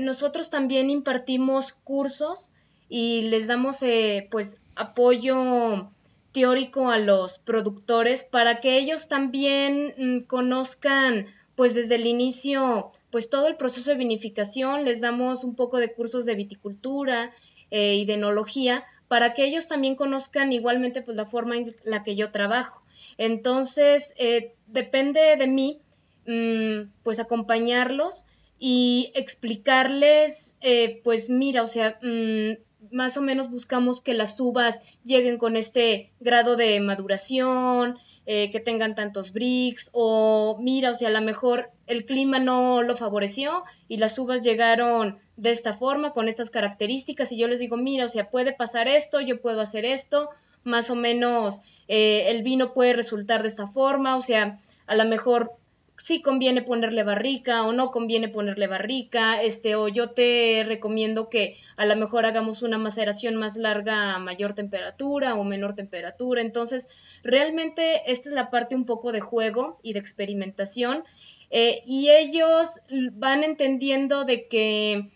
nosotros 0.00 0.48
también 0.48 0.88
impartimos 0.88 1.72
cursos 1.72 2.48
y 2.88 3.22
les 3.22 3.46
damos 3.46 3.84
pues 4.30 4.62
apoyo 4.74 5.90
teórico 6.36 6.90
a 6.90 6.98
los 6.98 7.38
productores 7.38 8.22
para 8.22 8.60
que 8.60 8.76
ellos 8.76 9.08
también 9.08 9.94
mm, 9.96 10.26
conozcan 10.26 11.28
pues 11.54 11.74
desde 11.74 11.94
el 11.94 12.06
inicio 12.06 12.92
pues 13.10 13.30
todo 13.30 13.48
el 13.48 13.56
proceso 13.56 13.90
de 13.90 13.96
vinificación, 13.96 14.84
les 14.84 15.00
damos 15.00 15.44
un 15.44 15.54
poco 15.54 15.78
de 15.78 15.94
cursos 15.94 16.26
de 16.26 16.34
viticultura 16.34 17.32
y 17.70 18.04
de 18.04 18.12
enología 18.12 18.84
para 19.08 19.32
que 19.32 19.44
ellos 19.44 19.68
también 19.68 19.96
conozcan 19.96 20.52
igualmente 20.52 21.00
pues, 21.00 21.16
la 21.16 21.24
forma 21.24 21.56
en 21.56 21.74
la 21.84 22.02
que 22.02 22.14
yo 22.14 22.30
trabajo. 22.30 22.82
Entonces, 23.16 24.12
eh, 24.18 24.52
depende 24.66 25.36
de 25.36 25.46
mí, 25.46 25.80
mm, 26.26 26.90
pues 27.02 27.18
acompañarlos 27.18 28.26
y 28.58 29.12
explicarles, 29.14 30.56
eh, 30.60 31.00
pues 31.04 31.30
mira, 31.30 31.62
o 31.62 31.68
sea, 31.68 31.98
mm, 32.02 32.58
más 32.92 33.16
o 33.16 33.22
menos 33.22 33.50
buscamos 33.50 34.00
que 34.00 34.14
las 34.14 34.38
uvas 34.40 34.82
lleguen 35.04 35.38
con 35.38 35.56
este 35.56 36.10
grado 36.20 36.56
de 36.56 36.80
maduración, 36.80 37.98
eh, 38.28 38.50
que 38.50 38.58
tengan 38.58 38.96
tantos 38.96 39.32
bricks, 39.32 39.90
o 39.92 40.58
mira, 40.60 40.90
o 40.90 40.94
sea, 40.94 41.08
a 41.08 41.12
lo 41.12 41.20
mejor 41.20 41.70
el 41.86 42.04
clima 42.06 42.40
no 42.40 42.82
lo 42.82 42.96
favoreció 42.96 43.62
y 43.86 43.98
las 43.98 44.18
uvas 44.18 44.42
llegaron 44.42 45.18
de 45.36 45.50
esta 45.50 45.74
forma, 45.74 46.12
con 46.12 46.28
estas 46.28 46.50
características, 46.50 47.30
y 47.30 47.38
yo 47.38 47.46
les 47.46 47.60
digo, 47.60 47.76
mira, 47.76 48.04
o 48.04 48.08
sea, 48.08 48.30
puede 48.30 48.52
pasar 48.52 48.88
esto, 48.88 49.20
yo 49.20 49.40
puedo 49.40 49.60
hacer 49.60 49.84
esto, 49.84 50.30
más 50.64 50.90
o 50.90 50.96
menos 50.96 51.62
eh, 51.86 52.24
el 52.28 52.42
vino 52.42 52.74
puede 52.74 52.94
resultar 52.94 53.42
de 53.42 53.48
esta 53.48 53.68
forma, 53.68 54.16
o 54.16 54.22
sea, 54.22 54.58
a 54.86 54.96
lo 54.96 55.04
mejor 55.04 55.52
sí 55.98 56.20
conviene 56.20 56.62
ponerle 56.62 57.02
barrica 57.02 57.64
o 57.64 57.72
no 57.72 57.90
conviene 57.90 58.28
ponerle 58.28 58.66
barrica, 58.66 59.42
este, 59.42 59.76
o 59.76 59.88
yo 59.88 60.10
te 60.10 60.64
recomiendo 60.66 61.28
que 61.28 61.58
a 61.76 61.86
lo 61.86 61.96
mejor 61.96 62.26
hagamos 62.26 62.62
una 62.62 62.78
maceración 62.78 63.36
más 63.36 63.56
larga 63.56 64.14
a 64.14 64.18
mayor 64.18 64.54
temperatura 64.54 65.34
o 65.34 65.44
menor 65.44 65.74
temperatura. 65.74 66.42
Entonces, 66.42 66.88
realmente 67.22 68.10
esta 68.10 68.28
es 68.28 68.34
la 68.34 68.50
parte 68.50 68.74
un 68.74 68.84
poco 68.84 69.12
de 69.12 69.20
juego 69.20 69.78
y 69.82 69.92
de 69.92 70.00
experimentación. 70.00 71.04
Eh, 71.50 71.82
y 71.86 72.10
ellos 72.10 72.80
van 73.12 73.44
entendiendo 73.44 74.24
de 74.24 74.48
que 74.48 75.10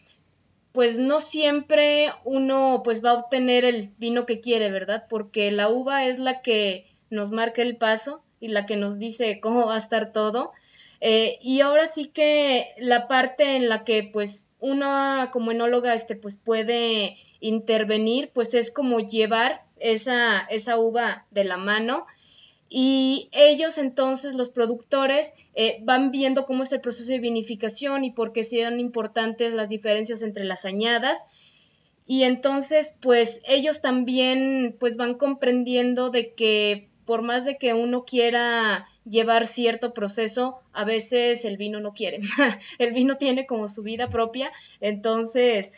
pues 0.72 0.98
no 0.98 1.18
siempre 1.20 2.12
uno 2.24 2.82
pues 2.84 3.04
va 3.04 3.10
a 3.10 3.14
obtener 3.14 3.64
el 3.64 3.90
vino 3.98 4.26
que 4.26 4.40
quiere, 4.40 4.70
¿verdad? 4.70 5.06
Porque 5.08 5.50
la 5.50 5.68
uva 5.68 6.04
es 6.06 6.18
la 6.18 6.42
que 6.42 6.86
nos 7.10 7.32
marca 7.32 7.62
el 7.62 7.76
paso 7.76 8.22
y 8.38 8.48
la 8.48 8.66
que 8.66 8.76
nos 8.76 8.98
dice 8.98 9.40
cómo 9.40 9.66
va 9.66 9.74
a 9.74 9.78
estar 9.78 10.12
todo. 10.12 10.52
Eh, 11.00 11.38
y 11.42 11.60
ahora 11.60 11.86
sí 11.86 12.06
que 12.06 12.74
la 12.78 13.08
parte 13.08 13.56
en 13.56 13.68
la 13.68 13.84
que 13.84 14.08
pues 14.12 14.48
uno 14.58 15.30
como 15.32 15.50
enóloga 15.50 15.94
este, 15.94 16.14
pues 16.14 16.36
puede 16.36 17.16
intervenir, 17.40 18.30
pues 18.34 18.52
es 18.54 18.70
como 18.70 19.00
llevar 19.00 19.64
esa, 19.78 20.40
esa 20.50 20.78
uva 20.78 21.26
de 21.30 21.44
la 21.44 21.56
mano 21.56 22.06
y 22.72 23.28
ellos 23.32 23.78
entonces, 23.78 24.36
los 24.36 24.50
productores, 24.50 25.34
eh, 25.54 25.80
van 25.82 26.12
viendo 26.12 26.46
cómo 26.46 26.62
es 26.62 26.70
el 26.70 26.80
proceso 26.80 27.10
de 27.10 27.18
vinificación 27.18 28.04
y 28.04 28.12
por 28.12 28.32
qué 28.32 28.44
son 28.44 28.78
importantes 28.78 29.52
las 29.52 29.68
diferencias 29.68 30.22
entre 30.22 30.44
las 30.44 30.64
añadas. 30.64 31.24
Y 32.06 32.22
entonces, 32.22 32.94
pues 33.00 33.42
ellos 33.44 33.82
también 33.82 34.76
pues 34.78 34.96
van 34.96 35.14
comprendiendo 35.14 36.10
de 36.10 36.32
que 36.32 36.88
por 37.06 37.22
más 37.22 37.44
de 37.44 37.58
que 37.58 37.74
uno 37.74 38.04
quiera 38.04 38.86
llevar 39.04 39.46
cierto 39.46 39.94
proceso, 39.94 40.60
a 40.72 40.84
veces 40.84 41.44
el 41.44 41.56
vino 41.56 41.80
no 41.80 41.92
quiere. 41.92 42.20
el 42.78 42.92
vino 42.92 43.16
tiene 43.16 43.46
como 43.46 43.68
su 43.68 43.82
vida 43.82 44.10
propia, 44.10 44.50
entonces, 44.80 45.72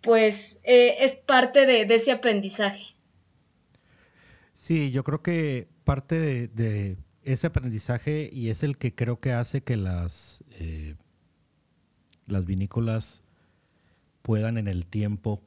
pues 0.00 0.60
eh, 0.64 0.96
es 1.00 1.16
parte 1.16 1.66
de, 1.66 1.82
ese 1.82 2.12
aprendizaje. 2.12 2.94
Sí, 4.54 4.90
yo 4.90 5.04
creo 5.04 5.22
que 5.22 5.68
parte 5.84 6.48
de, 6.48 6.96
ese 7.22 7.48
aprendizaje 7.48 8.30
y 8.32 8.50
es 8.50 8.62
el 8.62 8.78
que 8.78 8.94
creo 8.94 9.18
que 9.18 9.32
hace 9.32 9.60
que 9.60 9.76
las, 9.76 10.44
eh, 10.60 10.94
las 12.28 12.46
vinícolas 12.46 13.22
puedan 14.22 14.58
en 14.58 14.68
el 14.68 14.86
tiempo 14.86 15.42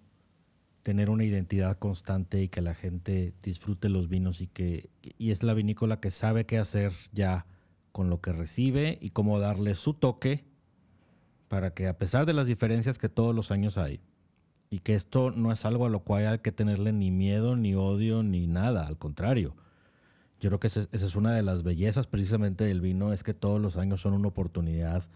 tener 0.89 1.11
una 1.11 1.23
identidad 1.23 1.77
constante 1.77 2.41
y 2.41 2.47
que 2.47 2.61
la 2.61 2.73
gente 2.73 3.31
disfrute 3.43 3.89
los 3.89 4.09
vinos 4.09 4.41
y 4.41 4.47
que 4.47 4.89
y 5.19 5.29
es 5.29 5.43
la 5.43 5.53
vinícola 5.53 5.99
que 5.99 6.09
sabe 6.09 6.47
qué 6.47 6.57
hacer 6.57 6.93
ya 7.11 7.45
con 7.91 8.09
lo 8.09 8.21
que 8.21 8.33
recibe 8.33 8.97
y 8.99 9.11
cómo 9.11 9.37
darle 9.37 9.75
su 9.75 9.93
toque 9.93 10.45
para 11.47 11.75
que 11.75 11.87
a 11.87 11.99
pesar 11.99 12.25
de 12.25 12.33
las 12.33 12.47
diferencias 12.47 12.97
que 12.97 13.07
todos 13.07 13.35
los 13.35 13.51
años 13.51 13.77
hay 13.77 13.99
y 14.71 14.79
que 14.79 14.95
esto 14.95 15.29
no 15.29 15.51
es 15.51 15.63
algo 15.63 15.85
a 15.85 15.89
lo 15.89 15.99
cual 15.99 16.25
hay 16.25 16.39
que 16.39 16.51
tenerle 16.51 16.91
ni 16.91 17.11
miedo, 17.11 17.55
ni 17.55 17.75
odio, 17.75 18.23
ni 18.23 18.47
nada, 18.47 18.87
al 18.87 18.97
contrario. 18.97 19.55
Yo 20.39 20.49
creo 20.49 20.59
que 20.59 20.67
esa 20.69 20.87
es 20.91 21.15
una 21.15 21.35
de 21.35 21.43
las 21.43 21.61
bellezas 21.61 22.07
precisamente 22.07 22.63
del 22.63 22.81
vino, 22.81 23.13
es 23.13 23.21
que 23.21 23.35
todos 23.35 23.61
los 23.61 23.77
años 23.77 24.01
son 24.01 24.13
una 24.13 24.29
oportunidad 24.29 25.07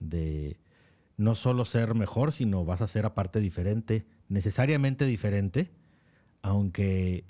de 0.00 0.58
no 1.18 1.34
solo 1.34 1.66
ser 1.66 1.94
mejor, 1.94 2.32
sino 2.32 2.64
vas 2.64 2.80
a 2.80 2.88
ser 2.88 3.04
aparte 3.04 3.40
diferente, 3.40 4.06
necesariamente 4.28 5.06
diferente, 5.06 5.70
aunque 6.42 7.24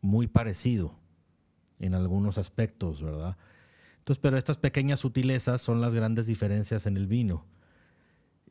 muy 0.00 0.26
parecido 0.26 0.98
en 1.78 1.94
algunos 1.94 2.38
aspectos, 2.38 3.02
¿verdad? 3.02 3.36
Entonces, 3.98 4.20
pero 4.20 4.36
estas 4.36 4.58
pequeñas 4.58 5.00
sutilezas 5.00 5.62
son 5.62 5.80
las 5.80 5.94
grandes 5.94 6.26
diferencias 6.26 6.86
en 6.86 6.96
el 6.96 7.06
vino. 7.06 7.46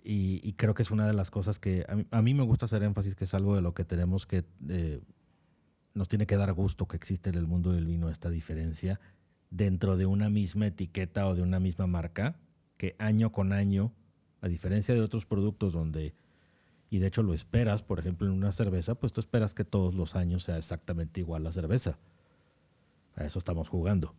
Y, 0.06 0.54
creo 0.54 0.74
que 0.74 0.82
es 0.82 0.92
una 0.92 1.08
de 1.08 1.14
las 1.14 1.32
cosas 1.32 1.60
que 1.60 1.86
a 2.12 2.22
mí, 2.22 2.34
me 2.34 2.44
gusta 2.44 2.66
hacer 2.66 2.84
énfasis, 2.84 3.16
que 3.16 3.24
es 3.24 3.34
algo 3.34 3.56
de 3.56 3.62
lo 3.62 3.74
que 3.74 3.86
tenemos 3.86 4.26
que, 4.26 4.44
eh, 4.68 5.02
nos 5.94 6.10
tiene 6.10 6.26
que 6.26 6.36
dar 6.36 6.52
gusto 6.52 6.88
que 6.88 6.98
existe 6.98 7.30
en 7.30 7.36
el 7.36 7.48
mundo 7.48 7.72
del 7.72 7.86
vino 7.86 8.10
esta 8.10 8.30
diferencia 8.30 9.00
dentro 9.50 9.96
de 9.96 10.06
una 10.06 10.30
misma 10.30 10.68
etiqueta 10.68 11.28
o 11.28 11.36
de 11.36 11.44
una 11.44 11.60
misma 11.60 11.88
marca, 11.88 12.36
que 12.78 12.96
año 12.98 13.32
con 13.32 13.54
año, 13.54 13.94
a 14.42 14.48
diferencia 14.48 14.94
de 14.94 15.02
otros 15.02 15.26
productos 15.26 15.72
donde 15.72 16.16
y 16.94 17.00
de 17.00 17.08
hecho 17.08 17.24
lo 17.24 17.34
esperas, 17.34 17.82
por 17.82 17.98
ejemplo, 17.98 18.28
en 18.28 18.34
una 18.34 18.52
cerveza, 18.52 18.94
pues 18.94 19.12
tú 19.12 19.20
esperas 19.20 19.56
que 19.56 19.66
todos 19.66 19.96
los 19.96 20.16
años 20.16 20.44
sea 20.44 20.60
exactamente 20.60 21.22
igual 21.22 21.44
la 21.44 21.52
cerveza. 21.52 21.98
A 23.16 23.24
eso 23.26 23.40
estamos 23.40 23.68
jugando. 23.68 24.14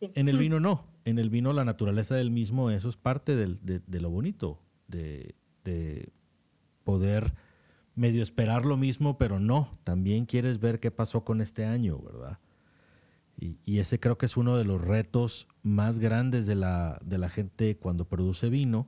En 0.00 0.30
el 0.30 0.38
vino 0.38 0.58
no. 0.58 0.86
En 1.04 1.18
el 1.18 1.28
vino 1.28 1.52
la 1.52 1.66
naturaleza 1.66 2.14
del 2.14 2.30
mismo, 2.30 2.70
eso 2.70 2.88
es 2.88 2.96
parte 2.96 3.36
de, 3.36 4.00
lo 4.00 4.08
bonito, 4.08 4.58
de, 4.88 5.34
poder 6.82 7.34
medio 7.94 8.22
esperar 8.22 8.64
lo 8.64 8.78
mismo, 8.78 9.18
pero 9.18 9.38
no. 9.38 9.76
También 9.84 10.24
quieres 10.24 10.60
ver 10.60 10.80
qué 10.80 10.90
pasó 10.90 11.24
con 11.26 11.42
este 11.42 11.66
año, 11.66 11.98
¿verdad? 11.98 12.38
Y, 13.38 13.80
ese 13.80 14.00
creo 14.00 14.16
que 14.16 14.24
es 14.24 14.38
uno 14.38 14.56
de 14.56 14.64
los 14.64 14.80
retos 14.80 15.46
más 15.62 15.98
grandes 15.98 16.46
de 16.46 16.54
la, 16.54 16.98
de 17.04 17.18
la 17.18 17.28
gente 17.28 17.76
cuando 17.76 18.08
produce 18.08 18.48
vino, 18.48 18.86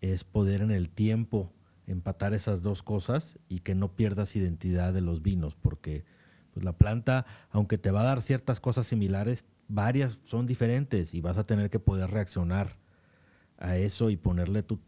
es 0.00 0.22
poder 0.22 0.62
en 0.62 0.70
el 0.70 0.90
tiempo 0.90 1.52
empatar 1.92 2.34
esas 2.34 2.62
dos 2.62 2.82
cosas 2.82 3.38
y 3.48 3.60
que 3.60 3.74
no 3.74 3.94
pierdas 3.94 4.36
identidad 4.36 4.92
de 4.92 5.00
los 5.00 5.22
vinos, 5.22 5.54
porque 5.54 6.04
pues, 6.52 6.64
la 6.64 6.72
planta, 6.72 7.26
aunque 7.50 7.78
te 7.78 7.90
va 7.90 8.00
a 8.00 8.04
dar 8.04 8.22
ciertas 8.22 8.60
cosas 8.60 8.86
similares, 8.86 9.44
varias 9.68 10.18
son 10.24 10.46
diferentes 10.46 11.14
y 11.14 11.20
vas 11.20 11.38
a 11.38 11.44
tener 11.44 11.70
que 11.70 11.78
poder 11.78 12.10
reaccionar 12.10 12.76
a 13.58 13.76
eso 13.76 14.10
y 14.10 14.16
ponerle 14.16 14.62
tu, 14.62 14.80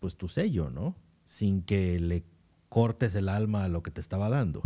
pues, 0.00 0.16
tu 0.16 0.28
sello, 0.28 0.70
¿no? 0.70 0.94
Sin 1.24 1.62
que 1.62 1.98
le 1.98 2.24
cortes 2.68 3.14
el 3.14 3.28
alma 3.28 3.64
a 3.64 3.68
lo 3.68 3.82
que 3.82 3.90
te 3.90 4.00
estaba 4.00 4.28
dando. 4.28 4.62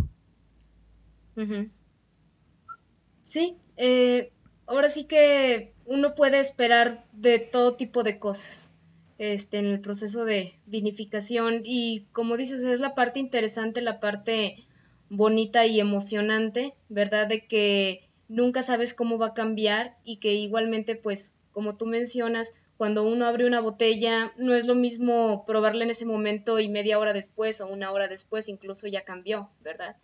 Sí, 3.21 3.57
eh, 3.77 4.33
ahora 4.67 4.89
sí 4.89 5.05
que 5.05 5.73
uno 5.85 6.15
puede 6.15 6.39
esperar 6.39 7.05
de 7.13 7.39
todo 7.39 7.75
tipo 7.75 8.03
de 8.03 8.19
cosas 8.19 8.71
este, 9.19 9.59
en 9.59 9.65
el 9.65 9.81
proceso 9.81 10.25
de 10.25 10.55
vinificación 10.65 11.61
y 11.65 12.05
como 12.13 12.37
dices, 12.37 12.63
es 12.63 12.79
la 12.79 12.95
parte 12.95 13.19
interesante, 13.19 13.81
la 13.81 13.99
parte 13.99 14.65
bonita 15.09 15.65
y 15.65 15.79
emocionante, 15.79 16.73
¿verdad? 16.87 17.27
De 17.27 17.45
que 17.45 18.07
nunca 18.29 18.61
sabes 18.61 18.93
cómo 18.93 19.17
va 19.17 19.27
a 19.27 19.33
cambiar 19.33 19.97
y 20.05 20.17
que 20.17 20.33
igualmente, 20.33 20.95
pues, 20.95 21.33
como 21.51 21.75
tú 21.75 21.85
mencionas, 21.85 22.55
cuando 22.77 23.03
uno 23.03 23.25
abre 23.25 23.45
una 23.45 23.59
botella, 23.59 24.31
no 24.37 24.55
es 24.55 24.67
lo 24.67 24.75
mismo 24.75 25.43
probarla 25.45 25.83
en 25.83 25.89
ese 25.89 26.05
momento 26.05 26.57
y 26.59 26.69
media 26.69 26.97
hora 26.97 27.11
después 27.11 27.59
o 27.59 27.67
una 27.67 27.91
hora 27.91 28.07
después, 28.07 28.47
incluso 28.47 28.87
ya 28.87 29.03
cambió, 29.03 29.49
¿verdad? 29.61 29.97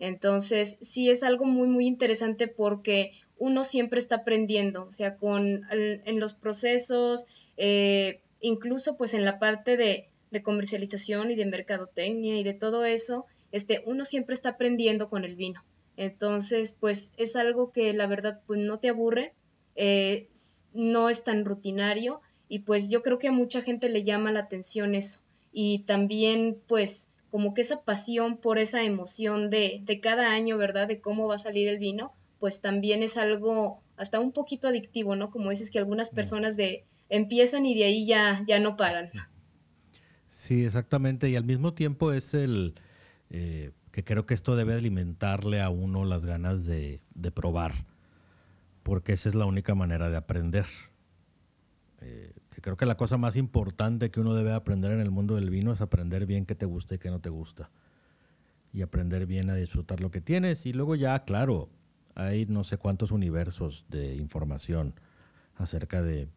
Entonces, 0.00 0.76
sí 0.80 1.08
es 1.08 1.22
algo 1.22 1.44
muy, 1.44 1.68
muy 1.68 1.86
interesante 1.86 2.48
porque 2.48 3.12
uno 3.38 3.62
siempre 3.62 4.00
está 4.00 4.16
aprendiendo, 4.16 4.86
o 4.86 4.92
sea, 4.92 5.18
con, 5.18 5.62
en 5.70 6.18
los 6.18 6.34
procesos, 6.34 7.28
eh, 7.56 8.22
incluso 8.40 8.96
pues 8.96 9.14
en 9.14 9.24
la 9.24 9.38
parte 9.38 9.76
de, 9.76 10.08
de, 10.30 10.42
comercialización 10.42 11.30
y 11.30 11.36
de 11.36 11.46
mercadotecnia 11.46 12.38
y 12.38 12.44
de 12.44 12.54
todo 12.54 12.84
eso, 12.84 13.26
este, 13.52 13.82
uno 13.86 14.04
siempre 14.04 14.34
está 14.34 14.50
aprendiendo 14.50 15.08
con 15.08 15.24
el 15.24 15.36
vino. 15.36 15.64
Entonces, 15.96 16.76
pues 16.78 17.14
es 17.16 17.36
algo 17.36 17.72
que 17.72 17.92
la 17.92 18.06
verdad 18.06 18.40
pues 18.46 18.60
no 18.60 18.78
te 18.78 18.90
aburre, 18.90 19.32
eh, 19.74 20.28
no 20.74 21.08
es 21.08 21.24
tan 21.24 21.44
rutinario 21.44 22.20
y 22.48 22.60
pues 22.60 22.90
yo 22.90 23.02
creo 23.02 23.18
que 23.18 23.28
a 23.28 23.32
mucha 23.32 23.62
gente 23.62 23.88
le 23.88 24.02
llama 24.02 24.32
la 24.32 24.40
atención 24.40 24.94
eso. 24.94 25.20
Y 25.52 25.80
también 25.80 26.58
pues 26.66 27.10
como 27.30 27.54
que 27.54 27.62
esa 27.62 27.82
pasión 27.82 28.36
por 28.36 28.58
esa 28.58 28.82
emoción 28.82 29.50
de, 29.50 29.80
de 29.84 30.00
cada 30.00 30.30
año, 30.30 30.58
¿verdad? 30.58 30.86
De 30.86 31.00
cómo 31.00 31.26
va 31.26 31.36
a 31.36 31.38
salir 31.38 31.68
el 31.68 31.78
vino, 31.78 32.12
pues 32.38 32.60
también 32.60 33.02
es 33.02 33.16
algo 33.16 33.80
hasta 33.96 34.20
un 34.20 34.32
poquito 34.32 34.68
adictivo, 34.68 35.16
¿no? 35.16 35.30
Como 35.30 35.50
dices 35.50 35.70
que 35.70 35.78
algunas 35.78 36.10
personas 36.10 36.56
de 36.56 36.84
empiezan 37.08 37.66
y 37.66 37.74
de 37.74 37.84
ahí 37.84 38.06
ya, 38.06 38.44
ya 38.46 38.58
no 38.58 38.76
paran. 38.76 39.10
Sí, 40.30 40.64
exactamente. 40.64 41.28
Y 41.30 41.36
al 41.36 41.44
mismo 41.44 41.74
tiempo 41.74 42.12
es 42.12 42.34
el 42.34 42.74
eh, 43.30 43.72
que 43.90 44.04
creo 44.04 44.26
que 44.26 44.34
esto 44.34 44.56
debe 44.56 44.74
alimentarle 44.74 45.62
a 45.62 45.70
uno 45.70 46.04
las 46.04 46.24
ganas 46.24 46.66
de, 46.66 47.00
de, 47.14 47.30
probar, 47.30 47.72
porque 48.82 49.14
esa 49.14 49.28
es 49.28 49.34
la 49.34 49.46
única 49.46 49.74
manera 49.74 50.10
de 50.10 50.16
aprender. 50.16 50.66
Eh, 52.02 52.32
que 52.54 52.60
creo 52.60 52.76
que 52.76 52.86
la 52.86 52.96
cosa 52.96 53.16
más 53.16 53.36
importante 53.36 54.10
que 54.10 54.20
uno 54.20 54.34
debe 54.34 54.52
aprender 54.52 54.92
en 54.92 55.00
el 55.00 55.10
mundo 55.10 55.34
del 55.34 55.50
vino 55.50 55.72
es 55.72 55.80
aprender 55.80 56.26
bien 56.26 56.44
qué 56.46 56.54
te 56.54 56.66
gusta 56.66 56.94
y 56.94 56.98
qué 56.98 57.10
no 57.10 57.20
te 57.20 57.30
gusta. 57.30 57.70
Y 58.72 58.82
aprender 58.82 59.26
bien 59.26 59.48
a 59.48 59.54
disfrutar 59.54 60.00
lo 60.00 60.10
que 60.10 60.20
tienes. 60.20 60.66
Y 60.66 60.74
luego 60.74 60.94
ya, 60.94 61.24
claro, 61.24 61.70
hay 62.14 62.46
no 62.46 62.64
sé 62.64 62.76
cuántos 62.76 63.10
universos 63.10 63.86
de 63.88 64.16
información 64.16 64.94
acerca 65.54 66.02
de 66.02 66.28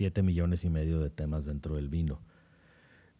7 0.00 0.22
millones 0.22 0.64
y 0.64 0.70
medio 0.70 0.98
de 0.98 1.10
temas 1.10 1.44
dentro 1.44 1.76
del 1.76 1.90
vino. 1.90 2.22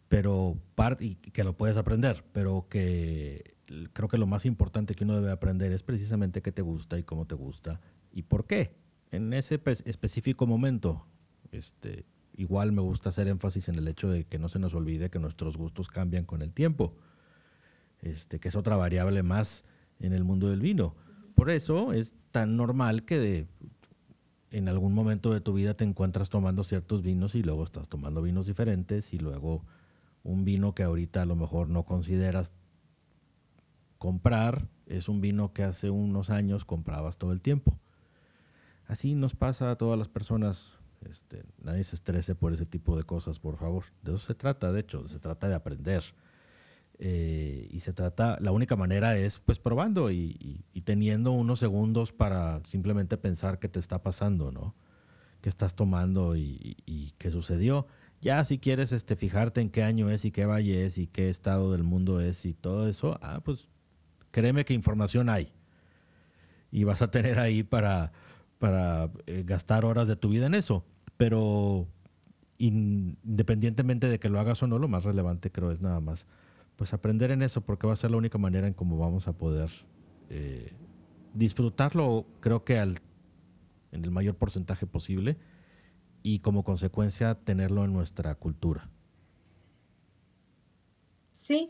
Pero 0.09 0.57
parte, 0.73 1.05
y 1.05 1.15
que 1.15 1.43
lo 1.43 1.55
puedes 1.55 1.77
aprender, 1.77 2.23
pero 2.31 2.65
que 2.69 3.53
creo 3.93 4.09
que 4.09 4.17
lo 4.17 4.25
más 4.25 4.47
importante 4.47 4.95
que 4.95 5.03
uno 5.03 5.13
debe 5.13 5.29
aprender 5.29 5.71
es 5.73 5.83
precisamente 5.83 6.41
qué 6.41 6.51
te 6.51 6.63
gusta 6.63 6.97
y 6.97 7.03
cómo 7.03 7.27
te 7.27 7.35
gusta 7.35 7.79
y 8.11 8.23
por 8.23 8.47
qué. 8.47 8.73
En 9.11 9.31
ese 9.33 9.61
específico 9.85 10.47
momento, 10.47 11.05
este, 11.51 12.03
igual 12.35 12.71
me 12.71 12.81
gusta 12.81 13.09
hacer 13.09 13.27
énfasis 13.27 13.69
en 13.69 13.75
el 13.75 13.87
hecho 13.87 14.09
de 14.09 14.23
que 14.23 14.39
no 14.39 14.49
se 14.49 14.57
nos 14.57 14.73
olvide 14.73 15.11
que 15.11 15.19
nuestros 15.19 15.57
gustos 15.57 15.87
cambian 15.87 16.25
con 16.25 16.41
el 16.41 16.51
tiempo, 16.51 16.95
este, 17.99 18.39
que 18.39 18.47
es 18.47 18.55
otra 18.55 18.75
variable 18.75 19.21
más 19.21 19.65
en 19.99 20.13
el 20.13 20.23
mundo 20.23 20.49
del 20.49 20.61
vino 20.61 20.95
por 21.41 21.49
eso 21.49 21.91
es 21.91 22.13
tan 22.29 22.55
normal 22.55 23.03
que 23.03 23.17
de, 23.17 23.47
en 24.51 24.67
algún 24.67 24.93
momento 24.93 25.33
de 25.33 25.41
tu 25.41 25.53
vida 25.53 25.73
te 25.73 25.83
encuentras 25.83 26.29
tomando 26.29 26.63
ciertos 26.63 27.01
vinos 27.01 27.35
y 27.35 27.41
luego 27.41 27.63
estás 27.63 27.89
tomando 27.89 28.21
vinos 28.21 28.45
diferentes 28.45 29.13
y 29.13 29.17
luego 29.17 29.63
un 30.23 30.43
vino 30.43 30.75
que 30.75 30.83
ahorita 30.83 31.21
a 31.21 31.25
lo 31.25 31.35
mejor 31.35 31.69
no 31.69 31.83
consideras 31.83 32.51
comprar 33.97 34.67
es 34.87 35.07
un 35.07 35.21
vino 35.21 35.53
que 35.53 35.63
hace 35.63 35.89
unos 35.89 36.29
años 36.29 36.65
comprabas 36.65 37.17
todo 37.17 37.31
el 37.31 37.41
tiempo. 37.41 37.79
Así 38.87 39.15
nos 39.15 39.35
pasa 39.35 39.71
a 39.71 39.77
todas 39.77 39.97
las 39.97 40.09
personas. 40.09 40.73
Este, 41.09 41.43
nadie 41.63 41.83
se 41.83 41.95
estrese 41.95 42.35
por 42.35 42.51
ese 42.51 42.65
tipo 42.65 42.97
de 42.97 43.03
cosas, 43.03 43.39
por 43.39 43.57
favor. 43.57 43.85
De 44.03 44.11
eso 44.11 44.19
se 44.19 44.35
trata, 44.35 44.71
de 44.71 44.81
hecho, 44.81 45.07
se 45.07 45.19
trata 45.19 45.47
de 45.47 45.55
aprender. 45.55 46.03
Eh, 47.03 47.67
y 47.71 47.79
se 47.79 47.93
trata, 47.93 48.37
la 48.41 48.51
única 48.51 48.75
manera 48.75 49.17
es 49.17 49.39
pues 49.39 49.57
probando 49.57 50.11
y, 50.11 50.63
teniendo 50.85 51.31
unos 51.31 51.57
segundos 51.57 52.11
para 52.11 52.61
simplemente 52.63 53.17
pensar 53.17 53.57
qué 53.57 53.67
te 53.67 53.79
está 53.79 54.03
pasando, 54.03 54.51
¿no? 54.51 54.75
¿Qué 55.41 55.49
estás 55.49 55.73
tomando 55.73 56.35
y, 56.35 57.15
qué 57.17 57.31
sucedió? 57.31 57.87
Ya 58.21 58.45
si 58.45 58.59
quieres 58.59 58.91
este, 58.91 59.15
fijarte 59.15 59.61
en 59.61 59.71
qué 59.71 59.81
año 59.81 60.11
es 60.11 60.25
y 60.25 60.31
qué 60.31 60.45
valle 60.45 60.85
es 60.85 60.99
y 60.99 61.07
qué 61.07 61.29
estado 61.29 61.71
del 61.71 61.81
mundo 61.81 62.21
es 62.21 62.45
y 62.45 62.53
todo 62.53 62.87
eso, 62.87 63.17
ah, 63.23 63.41
pues 63.43 63.67
créeme 64.29 64.63
que 64.63 64.75
información 64.75 65.27
hay. 65.29 65.51
Y 66.69 66.83
vas 66.83 67.01
a 67.01 67.09
tener 67.09 67.39
ahí 67.39 67.63
para, 67.63 68.11
para 68.59 69.09
eh, 69.25 69.41
gastar 69.43 69.85
horas 69.85 70.07
de 70.07 70.17
tu 70.17 70.29
vida 70.29 70.45
en 70.45 70.53
eso. 70.53 70.85
Pero 71.17 71.87
independientemente 72.59 74.07
de 74.07 74.19
que 74.19 74.29
lo 74.29 74.39
hagas 74.39 74.61
o 74.61 74.67
no, 74.67 74.77
lo 74.77 74.87
más 74.87 75.03
relevante 75.03 75.51
creo 75.51 75.71
es 75.71 75.81
nada 75.81 75.99
más 75.99 76.27
pues 76.81 76.95
aprender 76.95 77.29
en 77.29 77.43
eso 77.43 77.61
porque 77.61 77.85
va 77.85 77.93
a 77.93 77.95
ser 77.95 78.09
la 78.09 78.17
única 78.17 78.39
manera 78.39 78.65
en 78.65 78.73
cómo 78.73 78.97
vamos 78.97 79.27
a 79.27 79.33
poder 79.33 79.69
eh, 80.31 80.71
disfrutarlo, 81.35 82.25
creo 82.39 82.63
que 82.63 82.79
al, 82.79 82.97
en 83.91 84.03
el 84.03 84.09
mayor 84.09 84.33
porcentaje 84.33 84.87
posible 84.87 85.37
y 86.23 86.39
como 86.39 86.63
consecuencia 86.63 87.35
tenerlo 87.35 87.85
en 87.85 87.93
nuestra 87.93 88.33
cultura. 88.33 88.89
Sí, 91.33 91.69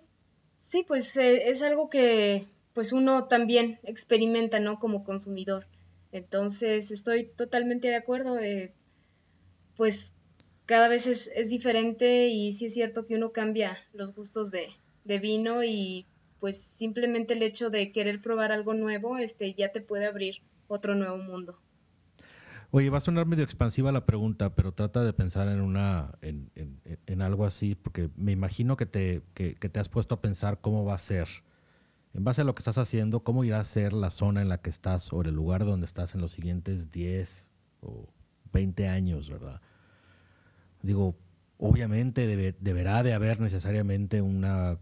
sí, 0.62 0.86
pues 0.88 1.18
eh, 1.18 1.50
es 1.50 1.62
algo 1.62 1.90
que 1.90 2.48
pues 2.74 2.94
uno 2.94 3.26
también 3.26 3.82
experimenta, 3.84 4.62
¿no? 4.62 4.80
Como 4.80 5.04
consumidor. 5.04 5.68
Entonces 6.14 6.90
estoy 6.90 7.26
totalmente 7.26 7.90
de 7.90 7.98
acuerdo. 7.98 8.40
Eh, 8.40 8.74
pues 9.76 10.16
cada 10.66 10.88
vez 10.88 11.06
es, 11.06 11.30
es, 11.36 11.50
diferente 11.50 12.30
y 12.30 12.54
sí 12.54 12.68
es 12.68 12.74
cierto 12.74 13.06
que 13.06 13.16
uno 13.16 13.34
cambia 13.34 13.78
los 13.92 14.16
gustos 14.16 14.52
de, 14.52 14.70
de 15.04 15.20
vino 15.20 15.64
y 15.64 16.08
pues 16.40 16.60
simplemente 16.60 17.34
el 17.36 17.44
hecho 17.44 17.70
de 17.70 17.92
querer 17.92 18.22
probar 18.22 18.52
algo 18.52 18.74
nuevo, 18.74 19.18
este, 19.18 19.54
ya 19.54 19.72
te 19.72 19.82
puede 19.82 20.08
abrir 20.08 20.38
otro 20.68 20.96
nuevo 20.96 21.18
mundo. 21.18 21.60
Oye, 22.72 22.90
va 22.90 23.00
a 23.00 23.02
sonar 23.02 23.26
medio 23.26 23.44
expansiva 23.44 23.92
la 23.92 24.06
pregunta, 24.06 24.56
pero 24.56 24.74
trata 24.74 25.04
de 25.04 25.12
pensar 25.12 25.50
en 25.50 25.60
una, 25.60 26.18
en, 26.22 26.50
en, 26.56 27.22
algo 27.22 27.46
así, 27.46 27.76
porque 27.76 28.10
me 28.16 28.32
imagino 28.32 28.78
que 28.78 28.86
te, 28.86 29.22
que, 29.34 29.56
te 29.56 29.80
has 29.80 29.90
puesto 29.90 30.16
a 30.16 30.22
pensar 30.22 30.62
cómo 30.62 30.86
va 30.86 30.96
a 30.96 30.98
ser. 30.98 31.28
En 32.14 32.24
base 32.24 32.42
a 32.42 32.44
lo 32.46 32.56
que 32.56 32.62
estás 32.62 32.78
haciendo, 32.78 33.26
cómo 33.26 33.44
irá 33.44 33.60
a 33.60 33.66
ser 33.66 33.92
la 33.92 34.10
zona 34.10 34.42
en 34.42 34.48
la 34.48 34.62
que 34.62 34.70
estás 34.70 35.12
o 35.12 35.22
el 35.22 35.36
lugar 35.36 35.66
donde 35.66 35.86
estás 35.86 36.16
en 36.16 36.22
los 36.22 36.32
siguientes 36.32 36.92
10 36.92 37.50
o 37.82 38.08
20 38.54 38.88
años, 38.88 39.30
¿verdad? 39.30 39.62
Digo, 40.82 41.18
obviamente 41.58 42.26
deberá 42.60 43.04
de 43.04 43.14
haber 43.14 43.42
necesariamente 43.42 44.22
una 44.22 44.80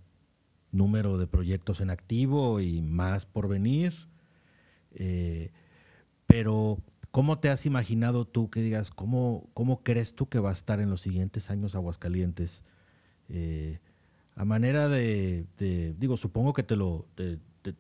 número 0.71 1.17
de 1.17 1.27
proyectos 1.27 1.81
en 1.81 1.89
activo 1.89 2.59
y 2.59 2.81
más 2.81 3.25
por 3.25 3.47
venir. 3.47 3.93
Eh, 4.93 5.51
pero, 6.27 6.79
¿cómo 7.11 7.39
te 7.39 7.49
has 7.49 7.65
imaginado 7.65 8.25
tú 8.25 8.49
que 8.49 8.61
digas, 8.61 8.91
cómo, 8.91 9.49
cómo 9.53 9.83
crees 9.83 10.13
tú 10.13 10.29
que 10.29 10.39
va 10.39 10.49
a 10.49 10.53
estar 10.53 10.79
en 10.79 10.89
los 10.89 11.01
siguientes 11.01 11.49
años 11.49 11.75
Aguascalientes? 11.75 12.63
Eh, 13.29 13.79
a 14.35 14.45
manera 14.45 14.89
de, 14.89 15.45
digo, 15.97 16.17
supongo 16.17 16.53
que 16.53 16.63
te 16.63 16.75
lo, 16.75 17.07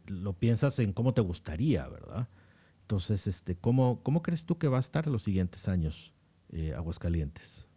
lo 0.07 0.33
piensas 0.33 0.79
en 0.79 0.93
cómo 0.93 1.13
te 1.13 1.21
gustaría, 1.21 1.87
¿verdad? 1.87 2.27
Entonces, 2.81 3.27
este, 3.27 3.55
¿cómo, 3.55 4.01
¿cómo 4.01 4.23
crees 4.23 4.45
tú 4.45 4.57
que 4.57 4.67
va 4.67 4.77
a 4.77 4.81
estar 4.81 5.05
en 5.05 5.13
los 5.13 5.21
siguientes 5.21 5.67
años 5.67 6.11
eh, 6.51 6.73
Aguascalientes? 6.75 7.67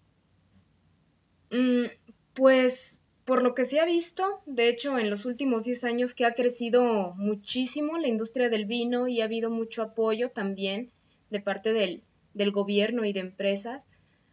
Mm, 1.50 1.84
pues 2.32 3.01
por 3.24 3.42
lo 3.42 3.54
que 3.54 3.64
se 3.64 3.78
ha 3.78 3.84
visto, 3.84 4.40
de 4.46 4.68
hecho, 4.68 4.98
en 4.98 5.08
los 5.08 5.26
últimos 5.26 5.64
10 5.64 5.84
años 5.84 6.14
que 6.14 6.24
ha 6.24 6.34
crecido 6.34 7.14
muchísimo 7.16 7.98
la 7.98 8.08
industria 8.08 8.48
del 8.48 8.66
vino 8.66 9.06
y 9.06 9.20
ha 9.20 9.24
habido 9.24 9.48
mucho 9.48 9.82
apoyo 9.82 10.30
también 10.30 10.90
de 11.30 11.40
parte 11.40 11.72
del, 11.72 12.02
gobierno 12.52 13.04
y 13.04 13.12
de 13.12 13.20
empresas, 13.20 13.86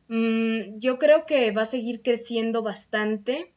mm, 0.08 0.80
yo 0.80 0.98
creo 0.98 1.26
que 1.26 1.52
va 1.52 1.64
a 1.64 1.66
seguir 1.66 2.02
creciendo 2.02 2.64
bastante 2.64 3.54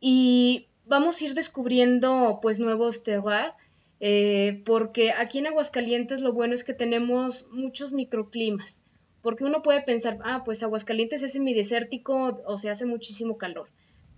y 0.00 0.68
vamos 0.86 1.20
a 1.20 1.26
ir 1.26 1.34
descubriendo 1.34 2.38
pues 2.40 2.58
nuevos 2.58 3.02
terroirs, 3.02 3.52
eh, 4.00 4.62
porque 4.64 5.12
aquí 5.12 5.38
en 5.38 5.48
Aguascalientes 5.48 6.22
lo 6.22 6.32
bueno 6.32 6.54
es 6.54 6.64
que 6.64 6.74
tenemos 6.74 7.48
muchos 7.50 7.92
microclimas, 7.92 8.82
porque 9.20 9.44
uno 9.44 9.62
puede 9.62 9.82
pensar, 9.82 10.18
ah, 10.24 10.42
pues 10.44 10.62
Aguascalientes 10.62 11.22
es 11.22 11.32
semidesértico 11.32 12.42
o 12.46 12.56
se 12.56 12.70
hace 12.70 12.86
muchísimo 12.86 13.36
calor 13.36 13.68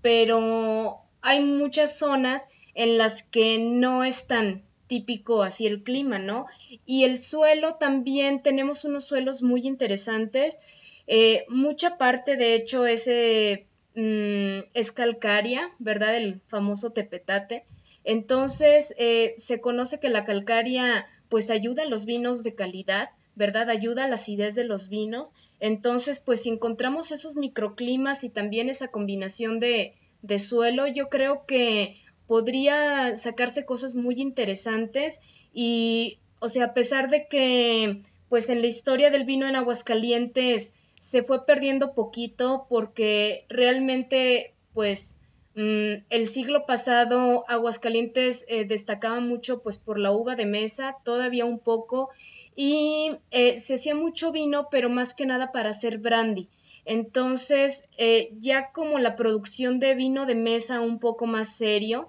pero 0.06 1.00
hay 1.20 1.40
muchas 1.40 1.98
zonas 1.98 2.48
en 2.74 2.96
las 2.96 3.24
que 3.24 3.58
no 3.58 4.04
es 4.04 4.28
tan 4.28 4.62
típico 4.86 5.42
así 5.42 5.66
el 5.66 5.82
clima, 5.82 6.20
¿no? 6.20 6.46
Y 6.86 7.02
el 7.02 7.18
suelo 7.18 7.74
también, 7.74 8.40
tenemos 8.40 8.84
unos 8.84 9.04
suelos 9.04 9.42
muy 9.42 9.66
interesantes. 9.66 10.60
Eh, 11.08 11.44
mucha 11.48 11.98
parte, 11.98 12.36
de 12.36 12.54
hecho, 12.54 12.84
mm, 12.84 14.58
es 14.74 14.92
calcaria, 14.92 15.72
¿verdad? 15.80 16.16
El 16.16 16.40
famoso 16.46 16.90
tepetate. 16.90 17.64
Entonces, 18.04 18.94
eh, 18.98 19.34
se 19.38 19.60
conoce 19.60 19.98
que 19.98 20.08
la 20.08 20.22
calcaria 20.22 21.08
pues 21.28 21.50
ayuda 21.50 21.82
a 21.82 21.86
los 21.86 22.04
vinos 22.04 22.44
de 22.44 22.54
calidad, 22.54 23.10
¿verdad? 23.36 23.70
Ayuda 23.70 24.04
a 24.04 24.08
la 24.08 24.16
acidez 24.16 24.54
de 24.54 24.64
los 24.64 24.88
vinos. 24.88 25.32
Entonces, 25.60 26.20
pues 26.24 26.42
si 26.42 26.48
encontramos 26.48 27.12
esos 27.12 27.36
microclimas 27.36 28.24
y 28.24 28.30
también 28.30 28.68
esa 28.68 28.88
combinación 28.88 29.60
de, 29.60 29.94
de 30.22 30.38
suelo, 30.38 30.86
yo 30.88 31.08
creo 31.08 31.46
que 31.46 31.96
podría 32.26 33.16
sacarse 33.16 33.64
cosas 33.64 33.94
muy 33.94 34.20
interesantes 34.20 35.20
y, 35.52 36.18
o 36.40 36.48
sea, 36.48 36.66
a 36.66 36.74
pesar 36.74 37.08
de 37.10 37.28
que, 37.28 38.02
pues 38.28 38.50
en 38.50 38.60
la 38.60 38.66
historia 38.66 39.10
del 39.10 39.24
vino 39.24 39.46
en 39.48 39.56
Aguascalientes 39.56 40.74
se 40.98 41.22
fue 41.22 41.46
perdiendo 41.46 41.94
poquito 41.94 42.66
porque 42.68 43.44
realmente, 43.48 44.54
pues, 44.74 45.18
mm, 45.54 46.04
el 46.10 46.26
siglo 46.26 46.66
pasado 46.66 47.44
Aguascalientes 47.48 48.44
eh, 48.48 48.64
destacaba 48.64 49.20
mucho, 49.20 49.62
pues, 49.62 49.78
por 49.78 49.98
la 49.98 50.10
uva 50.10 50.34
de 50.34 50.46
mesa, 50.46 50.96
todavía 51.04 51.44
un 51.44 51.58
poco, 51.58 52.10
y 52.56 53.12
eh, 53.30 53.58
se 53.58 53.74
hacía 53.74 53.94
mucho 53.94 54.32
vino, 54.32 54.68
pero 54.70 54.88
más 54.88 55.12
que 55.12 55.26
nada 55.26 55.52
para 55.52 55.70
hacer 55.70 55.98
brandy. 55.98 56.48
Entonces, 56.86 57.86
eh, 57.98 58.30
ya 58.38 58.72
como 58.72 58.98
la 58.98 59.14
producción 59.14 59.78
de 59.78 59.94
vino 59.94 60.24
de 60.24 60.36
mesa 60.36 60.80
un 60.80 60.98
poco 60.98 61.26
más 61.26 61.54
serio, 61.54 62.08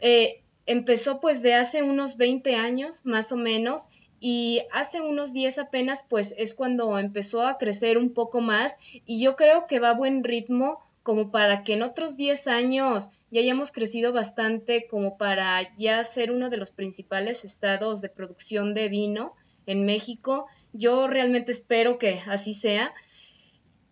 eh, 0.00 0.42
empezó 0.66 1.20
pues 1.20 1.42
de 1.42 1.54
hace 1.54 1.82
unos 1.82 2.16
20 2.16 2.54
años 2.54 3.00
más 3.04 3.32
o 3.32 3.36
menos 3.36 3.88
y 4.20 4.62
hace 4.72 5.00
unos 5.00 5.32
10 5.32 5.58
apenas 5.58 6.06
pues 6.08 6.34
es 6.38 6.54
cuando 6.54 6.98
empezó 6.98 7.42
a 7.42 7.58
crecer 7.58 7.98
un 7.98 8.14
poco 8.14 8.40
más 8.40 8.78
y 9.04 9.20
yo 9.20 9.36
creo 9.36 9.66
que 9.66 9.80
va 9.80 9.90
a 9.90 9.94
buen 9.94 10.24
ritmo 10.24 10.80
como 11.02 11.30
para 11.30 11.64
que 11.64 11.74
en 11.74 11.82
otros 11.82 12.16
10 12.16 12.46
años 12.46 13.10
ya 13.30 13.40
hayamos 13.40 13.72
crecido 13.72 14.12
bastante 14.12 14.86
como 14.86 15.18
para 15.18 15.74
ya 15.76 16.02
ser 16.04 16.30
uno 16.30 16.48
de 16.48 16.56
los 16.56 16.72
principales 16.72 17.44
estados 17.44 18.00
de 18.00 18.08
producción 18.08 18.72
de 18.72 18.88
vino 18.88 19.34
en 19.66 19.84
México. 19.84 20.46
Yo 20.72 21.06
realmente 21.06 21.52
espero 21.52 21.98
que 21.98 22.20
así 22.26 22.54
sea. 22.54 22.92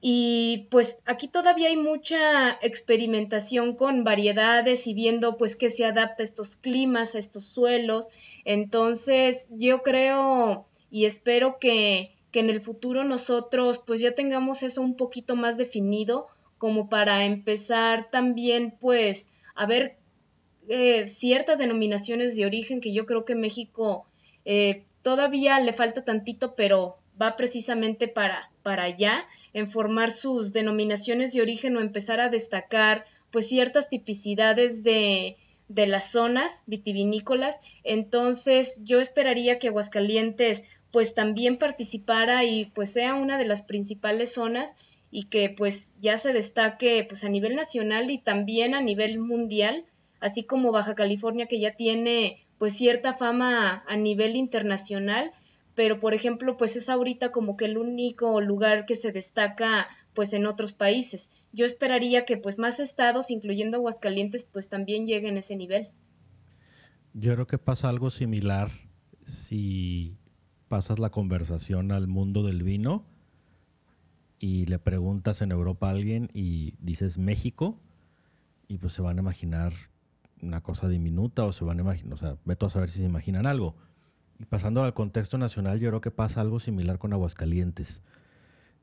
Y 0.04 0.66
pues 0.70 0.98
aquí 1.06 1.28
todavía 1.28 1.68
hay 1.68 1.76
mucha 1.76 2.50
experimentación 2.60 3.76
con 3.76 4.02
variedades 4.02 4.88
y 4.88 4.94
viendo 4.94 5.36
pues 5.36 5.54
qué 5.54 5.68
se 5.68 5.84
adapta 5.84 6.22
a 6.22 6.24
estos 6.24 6.56
climas, 6.56 7.14
a 7.14 7.20
estos 7.20 7.44
suelos. 7.44 8.08
Entonces 8.44 9.48
yo 9.52 9.82
creo 9.82 10.66
y 10.90 11.04
espero 11.04 11.58
que, 11.60 12.16
que 12.32 12.40
en 12.40 12.50
el 12.50 12.60
futuro 12.62 13.04
nosotros 13.04 13.78
pues 13.78 14.00
ya 14.00 14.12
tengamos 14.16 14.64
eso 14.64 14.82
un 14.82 14.96
poquito 14.96 15.36
más 15.36 15.56
definido 15.56 16.26
como 16.58 16.88
para 16.88 17.24
empezar 17.24 18.10
también 18.10 18.74
pues 18.80 19.32
a 19.54 19.66
ver 19.66 19.96
eh, 20.68 21.06
ciertas 21.06 21.58
denominaciones 21.58 22.34
de 22.34 22.46
origen 22.46 22.80
que 22.80 22.92
yo 22.92 23.06
creo 23.06 23.24
que 23.24 23.34
México 23.34 24.06
eh, 24.44 24.84
todavía 25.02 25.58
le 25.60 25.72
falta 25.72 26.04
tantito, 26.04 26.54
pero 26.54 26.98
va 27.20 27.36
precisamente 27.36 28.08
para, 28.08 28.50
para 28.62 28.84
allá 28.84 29.26
en 29.52 29.70
formar 29.70 30.12
sus 30.12 30.52
denominaciones 30.52 31.32
de 31.32 31.42
origen 31.42 31.76
o 31.76 31.80
empezar 31.80 32.20
a 32.20 32.28
destacar 32.30 33.04
pues 33.30 33.48
ciertas 33.48 33.88
tipicidades 33.88 34.82
de, 34.82 35.36
de 35.68 35.86
las 35.86 36.10
zonas 36.10 36.64
vitivinícolas. 36.66 37.60
Entonces 37.84 38.80
yo 38.82 39.00
esperaría 39.00 39.58
que 39.58 39.68
Aguascalientes 39.68 40.64
pues 40.90 41.14
también 41.14 41.58
participara 41.58 42.44
y 42.44 42.66
pues 42.66 42.92
sea 42.92 43.14
una 43.14 43.38
de 43.38 43.46
las 43.46 43.62
principales 43.62 44.34
zonas 44.34 44.76
y 45.10 45.24
que 45.24 45.50
pues 45.50 45.96
ya 46.00 46.18
se 46.18 46.32
destaque 46.32 47.04
pues 47.08 47.24
a 47.24 47.28
nivel 47.28 47.56
nacional 47.56 48.10
y 48.10 48.18
también 48.18 48.74
a 48.74 48.80
nivel 48.80 49.18
mundial, 49.18 49.84
así 50.20 50.44
como 50.44 50.72
Baja 50.72 50.94
California 50.94 51.46
que 51.46 51.60
ya 51.60 51.74
tiene 51.74 52.41
pues 52.62 52.74
cierta 52.74 53.12
fama 53.12 53.82
a 53.88 53.96
nivel 53.96 54.36
internacional 54.36 55.32
pero 55.74 55.98
por 55.98 56.14
ejemplo, 56.14 56.56
pues 56.56 56.76
es 56.76 56.88
ahorita 56.88 57.32
como 57.32 57.56
que 57.56 57.64
el 57.64 57.76
único 57.76 58.40
lugar 58.40 58.86
que 58.86 58.94
se 58.94 59.10
destaca 59.10 59.88
pues 60.14 60.32
en 60.32 60.46
otros 60.46 60.72
países. 60.72 61.32
Yo 61.52 61.66
esperaría 61.66 62.24
que 62.24 62.36
pues 62.36 62.58
más 62.58 62.78
estados, 62.78 63.32
incluyendo 63.32 63.78
Aguascalientes, 63.78 64.44
pues 64.44 64.68
también 64.68 65.06
lleguen 65.08 65.34
a 65.34 65.40
ese 65.40 65.56
nivel. 65.56 65.88
Yo 67.14 67.34
creo 67.34 67.48
que 67.48 67.58
pasa 67.58 67.88
algo 67.88 68.10
similar 68.10 68.70
si 69.24 70.16
pasas 70.68 71.00
la 71.00 71.10
conversación 71.10 71.90
al 71.90 72.06
mundo 72.06 72.44
del 72.44 72.62
vino 72.62 73.04
y 74.38 74.66
le 74.66 74.78
preguntas 74.78 75.42
en 75.42 75.50
Europa 75.50 75.88
a 75.88 75.90
alguien 75.90 76.30
y 76.32 76.74
dices 76.78 77.18
México 77.18 77.80
y 78.68 78.78
pues 78.78 78.92
se 78.92 79.02
van 79.02 79.18
a 79.18 79.22
imaginar 79.22 79.72
una 80.42 80.60
cosa 80.60 80.88
diminuta 80.88 81.44
o 81.44 81.52
se 81.52 81.64
van 81.64 81.78
a 81.78 81.82
imaginar, 81.82 82.14
o 82.14 82.16
sea, 82.16 82.36
veto 82.44 82.66
a 82.66 82.70
saber 82.70 82.90
si 82.90 82.98
se 82.98 83.04
imaginan 83.04 83.46
algo 83.46 83.76
y 84.42 84.44
pasando 84.44 84.82
al 84.82 84.92
contexto 84.92 85.38
nacional, 85.38 85.78
yo 85.78 85.88
creo 85.88 86.00
que 86.00 86.10
pasa 86.10 86.40
algo 86.40 86.58
similar 86.58 86.98
con 86.98 87.12
Aguascalientes. 87.12 88.02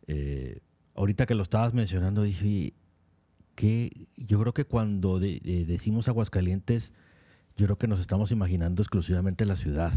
Eh, 0.07 0.61
ahorita 0.95 1.25
que 1.25 1.35
lo 1.35 1.43
estabas 1.43 1.73
mencionando, 1.73 2.23
dije 2.23 2.73
que 3.55 4.07
yo 4.15 4.39
creo 4.39 4.53
que 4.53 4.63
cuando 4.63 5.19
decimos 5.19 6.07
Aguascalientes, 6.07 6.93
yo 7.57 7.65
creo 7.65 7.77
que 7.77 7.87
nos 7.87 7.99
estamos 7.99 8.31
imaginando 8.31 8.81
exclusivamente 8.81 9.45
la 9.45 9.57
ciudad 9.57 9.91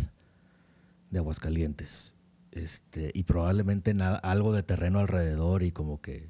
de 1.11 1.19
Aguascalientes. 1.19 2.17
Este, 2.51 3.13
y 3.15 3.23
probablemente 3.23 3.95
nada, 3.95 4.17
algo 4.17 4.53
de 4.53 4.65
terreno 4.65 4.99
alrededor 4.99 5.63
y 5.63 5.71
como 5.71 6.01
que 6.01 6.29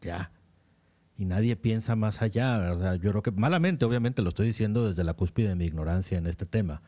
ya. 0.00 0.32
Y 1.18 1.26
nadie 1.26 1.56
piensa 1.56 1.96
más 1.96 2.22
allá. 2.22 2.56
¿verdad? 2.56 2.94
Yo 2.94 3.10
creo 3.10 3.22
que 3.22 3.32
malamente, 3.32 3.84
obviamente, 3.84 4.22
lo 4.22 4.30
estoy 4.30 4.46
diciendo 4.46 4.88
desde 4.88 5.04
la 5.04 5.12
cúspide 5.12 5.48
de 5.48 5.56
mi 5.56 5.66
ignorancia 5.66 6.16
en 6.16 6.26
este 6.26 6.46
tema. 6.46 6.80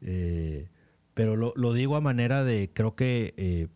Eh, 0.00 0.70
pero 1.16 1.34
lo, 1.34 1.72
digo 1.72 1.96
a 1.96 2.02
manera 2.02 2.44
de, 2.44 2.70
creo 2.74 2.94
que 2.94 3.32
eh, 3.38 3.68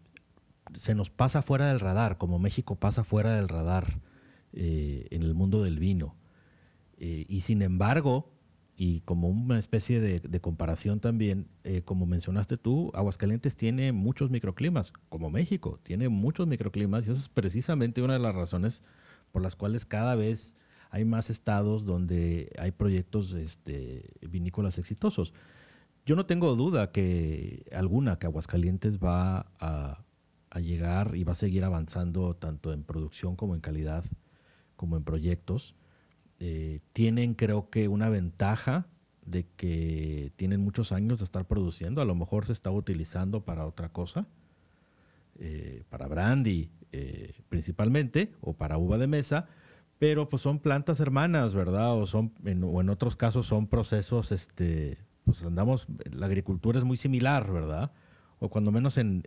se 0.75 0.95
nos 0.95 1.09
pasa 1.09 1.41
fuera 1.41 1.69
del 1.69 1.81
radar, 1.81 2.19
como 2.19 2.39
México 2.39 2.77
pasa 2.77 3.03
fuera 3.03 3.35
del 3.35 3.49
radar 3.49 3.99
eh, 4.53 5.07
en 5.11 5.23
el 5.23 5.33
mundo 5.33 5.63
del 5.63 5.79
vino. 5.79 6.17
Eh, 6.99 7.25
y 7.31 7.41
sin 7.41 7.63
embargo, 7.63 8.31
y 8.77 9.01
como 9.07 9.31
una 9.31 9.59
especie 9.59 10.03
de, 10.03 10.41
comparación 10.43 11.01
también, 11.01 11.49
como 11.87 12.05
mencionaste 12.05 12.59
tú, 12.59 12.91
Aguascalientes 12.93 13.57
tiene 13.57 13.93
muchos 13.93 14.31
microclimas, 14.31 14.93
como 15.09 15.31
México, 15.31 15.81
tiene 15.83 16.11
muchos 16.11 16.47
microclimas, 16.47 17.09
y 17.09 17.11
eso 17.11 17.21
es 17.21 17.31
precisamente 17.31 18.03
una 18.03 18.13
de 18.13 18.21
las 18.21 18.35
razones 18.35 18.83
por 19.33 19.43
las 19.43 19.57
cuales 19.57 19.87
cada 19.87 20.15
vez 20.15 20.57
hay 20.91 21.05
más 21.05 21.31
estados 21.31 21.85
donde 21.85 22.53
hay 22.59 22.73
proyectos 22.73 23.33
este, 23.33 24.11
vinícolas 24.23 24.79
exitosos 24.79 25.33
yo 26.07 26.17
no 26.17 26.27
tengo 26.27 26.57
duda 26.57 26.91
que 26.93 27.67
alguna 27.73 28.19
que 28.19 28.27
Aguascalientes 28.27 28.99
va 28.99 29.47
a, 29.59 30.05
llegar 30.61 31.15
y 31.15 31.23
va 31.23 31.33
a 31.33 31.37
seguir 31.37 31.63
avanzando 31.63 32.35
tanto 32.35 32.73
en 32.73 32.83
producción 32.83 33.37
como 33.37 33.55
en 33.55 33.61
calidad, 33.61 34.05
como 34.75 34.97
en 34.97 35.05
proyectos. 35.05 35.77
Eh, 36.41 36.81
tienen 36.93 37.35
creo 37.35 37.71
que 37.71 37.87
una 37.87 38.09
ventaja 38.09 38.89
de 39.25 39.47
que 39.57 40.33
tienen 40.35 40.61
muchos 40.61 40.91
años 40.91 41.21
de 41.21 41.27
estar 41.27 41.47
produciendo, 41.47 42.03
a 42.03 42.05
lo 42.05 42.17
mejor 42.17 42.47
se 42.47 42.53
está 42.53 42.73
utilizando 42.73 43.45
para 43.45 43.65
otra 43.65 43.91
cosa, 43.91 44.27
eh, 45.41 45.83
para 45.89 46.07
brandy 46.07 46.71
eh, 46.93 47.35
principalmente, 47.49 48.33
o 48.41 48.53
para 48.53 48.79
uva 48.79 48.99
de 48.99 49.07
mesa, 49.07 49.49
pero 49.99 50.29
pues 50.29 50.43
son 50.43 50.61
plantas 50.61 51.01
hermanas, 51.01 51.55
¿verdad? 51.55 51.95
O, 51.95 52.07
son, 52.07 52.33
o 52.63 52.81
en 52.81 52.89
otros 52.89 53.17
casos 53.17 53.47
son 53.47 53.67
procesos 53.67 54.33
este, 54.33 54.99
pues 55.25 55.43
andamos, 55.43 55.87
la 56.11 56.27
agricultura 56.27 56.79
es 56.79 56.85
muy 56.85 56.97
similar, 56.97 57.53
¿verdad? 57.53 57.93
O 58.39 58.49
cuando 58.49 58.73
menos 58.73 58.97
en, 58.97 59.23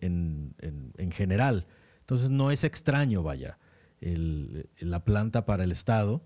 general. 1.11 1.67
Entonces 2.01 2.29
no 2.29 2.51
es 2.51 2.63
extraño, 2.63 3.23
vaya, 3.23 3.59
la 4.01 5.05
planta 5.05 5.45
para 5.45 5.63
el 5.63 5.71
Estado 5.71 6.23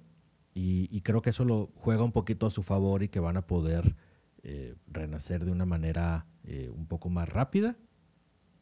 y, 0.53 1.01
creo 1.01 1.21
que 1.21 1.29
eso 1.29 1.45
lo 1.45 1.69
juega 1.75 2.03
un 2.03 2.11
poquito 2.11 2.47
a 2.47 2.51
su 2.51 2.63
favor 2.63 3.03
y 3.03 3.09
que 3.09 3.19
van 3.19 3.37
a 3.37 3.45
poder 3.45 3.95
eh, 4.41 4.75
renacer 4.87 5.45
de 5.45 5.51
una 5.51 5.65
manera 5.65 6.25
eh, 6.45 6.71
un 6.73 6.87
poco 6.87 7.09
más 7.09 7.29
rápida. 7.29 7.77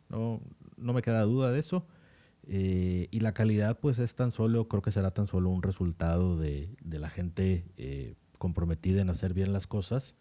No, 0.10 0.42
no 0.78 0.94
me 0.94 1.02
queda 1.02 1.22
duda 1.24 1.52
de 1.52 1.60
eso. 1.60 1.86
Eh, 2.48 3.08
y 3.10 3.22
la 3.22 3.34
calidad 3.34 3.80
pues 3.80 3.98
es 4.00 4.14
tan 4.14 4.32
solo, 4.32 4.68
creo 4.68 4.82
que 4.82 4.92
será 4.92 5.12
tan 5.12 5.26
solo 5.28 5.50
un 5.50 5.64
resultado 5.64 6.38
de, 6.38 6.70
de 6.82 7.00
la 7.00 7.10
gente 7.10 7.66
comprometida 8.38 9.02
en 9.02 9.10
hacer 9.10 9.34
bien 9.34 9.52
las 9.52 9.66
cosas 9.66 10.16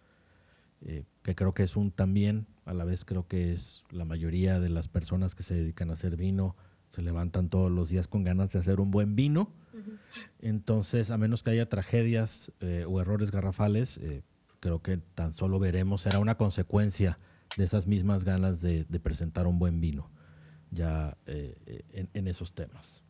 eh, 0.86 1.04
que 1.22 1.34
creo 1.34 1.54
que 1.54 1.62
es 1.62 1.76
un 1.76 1.90
también, 1.90 2.46
a 2.66 2.74
la 2.74 2.84
vez 2.84 3.06
creo 3.06 3.26
que 3.26 3.54
es 3.54 3.84
la 3.90 4.04
mayoría 4.04 4.60
de 4.60 4.68
las 4.68 4.88
personas 4.88 5.34
que 5.34 5.42
se 5.42 5.54
dedican 5.54 5.88
a 5.88 5.94
hacer 5.94 6.16
vino, 6.16 6.56
se 6.90 7.00
levantan 7.00 7.48
todos 7.48 7.72
los 7.72 7.88
días 7.88 8.06
con 8.06 8.22
ganas 8.22 8.52
de 8.52 8.58
hacer 8.58 8.80
un 8.80 8.90
buen 8.90 9.16
vino. 9.16 9.50
Entonces, 10.40 11.10
a 11.10 11.18
menos 11.18 11.42
que 11.42 11.50
haya 11.50 11.68
tragedias 11.68 12.52
eh, 12.60 12.84
o 12.86 13.00
errores 13.00 13.32
garrafales, 13.32 13.98
eh, 13.98 14.22
creo 14.60 14.82
que 14.82 14.98
tan 14.98 15.32
solo 15.32 15.58
veremos, 15.58 16.02
será 16.02 16.20
una 16.20 16.36
consecuencia 16.36 17.18
de 17.56 17.64
esas 17.64 17.86
mismas 17.86 18.24
ganas 18.24 18.60
de, 18.60 18.84
presentar 19.02 19.46
un 19.46 19.58
buen 19.58 19.80
vino 19.80 20.10
ya 20.74 21.16
en, 21.26 22.08
en, 22.12 22.28
esos 22.28 22.52
temas. 22.54 23.02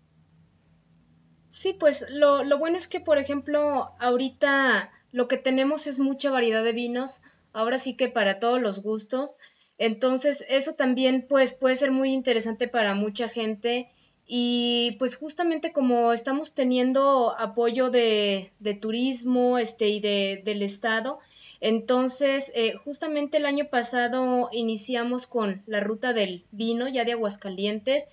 Sí, 1.48 1.72
pues 1.72 2.06
lo, 2.10 2.44
lo 2.44 2.58
bueno 2.58 2.76
es 2.76 2.88
que, 2.88 3.00
por 3.00 3.18
ejemplo, 3.18 3.92
ahorita 3.98 4.90
lo 5.12 5.28
que 5.28 5.36
tenemos 5.36 5.86
es 5.86 5.98
mucha 5.98 6.30
variedad 6.30 6.64
de 6.64 6.72
vinos 6.72 7.22
ahora 7.54 7.78
sí 7.78 7.96
que 7.96 8.08
para 8.08 8.38
todos 8.38 8.60
los 8.60 8.82
gustos. 8.82 9.34
Entonces, 9.78 10.44
eso 10.48 10.74
también 10.74 11.24
pues 11.26 11.56
puede 11.56 11.76
ser 11.76 11.90
muy 11.90 12.12
interesante 12.12 12.68
para 12.68 12.94
mucha 12.94 13.28
gente 13.28 13.88
y 14.26 14.96
pues 14.98 15.16
justamente 15.16 15.72
como 15.72 16.12
estamos 16.12 16.54
teniendo 16.54 17.34
apoyo 17.38 17.90
de, 17.90 18.52
de 18.58 18.74
turismo 18.74 19.58
este, 19.58 19.88
y 19.88 20.00
de, 20.00 20.42
del 20.44 20.62
Estado, 20.62 21.18
entonces 21.60 22.52
eh, 22.54 22.74
justamente 22.74 23.38
el 23.38 23.46
año 23.46 23.66
pasado 23.68 24.48
iniciamos 24.52 25.26
con 25.26 25.62
la 25.66 25.80
ruta 25.80 26.12
del 26.12 26.44
vino 26.50 26.88
ya 26.88 27.04
de 27.04 27.12
Aguascalientes. 27.12 28.08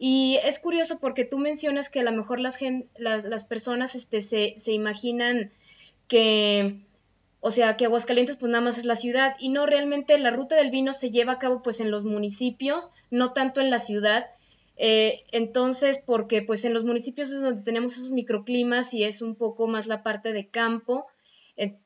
Y 0.00 0.38
es 0.44 0.60
curioso 0.60 1.00
porque 1.00 1.24
tú 1.24 1.38
mencionas 1.38 1.90
que 1.90 2.00
a 2.00 2.04
lo 2.04 2.12
mejor 2.12 2.38
las, 2.38 2.58
las, 2.98 3.46
personas 3.46 3.96
este, 3.96 4.20
se, 4.20 4.54
se 4.56 4.72
imaginan 4.72 5.50
que 6.06 6.76
o 7.40 7.50
sea, 7.50 7.76
que 7.76 7.84
Aguascalientes 7.84 8.36
pues 8.36 8.50
nada 8.50 8.64
más 8.64 8.78
es 8.78 8.84
la 8.84 8.94
ciudad. 8.94 9.36
Y 9.38 9.50
no 9.50 9.66
realmente 9.66 10.18
la 10.18 10.30
ruta 10.30 10.56
del 10.56 10.70
vino 10.70 10.92
se 10.92 11.10
lleva 11.10 11.34
a 11.34 11.38
cabo 11.38 11.62
pues 11.62 11.80
en 11.80 11.90
los 11.90 12.04
municipios, 12.04 12.92
no 13.10 13.32
tanto 13.32 13.60
en 13.60 13.70
la 13.70 13.78
ciudad. 13.78 14.30
Eh, 14.76 15.24
entonces, 15.32 16.02
porque 16.04 16.42
pues 16.42 16.64
en 16.64 16.74
los 16.74 16.84
municipios 16.84 17.32
es 17.32 17.40
donde 17.40 17.62
tenemos 17.62 17.96
esos 17.96 18.12
microclimas 18.12 18.94
y 18.94 19.04
es 19.04 19.22
un 19.22 19.34
poco 19.34 19.66
más 19.66 19.86
la 19.86 20.02
parte 20.02 20.32
de 20.32 20.48
campo 20.48 21.06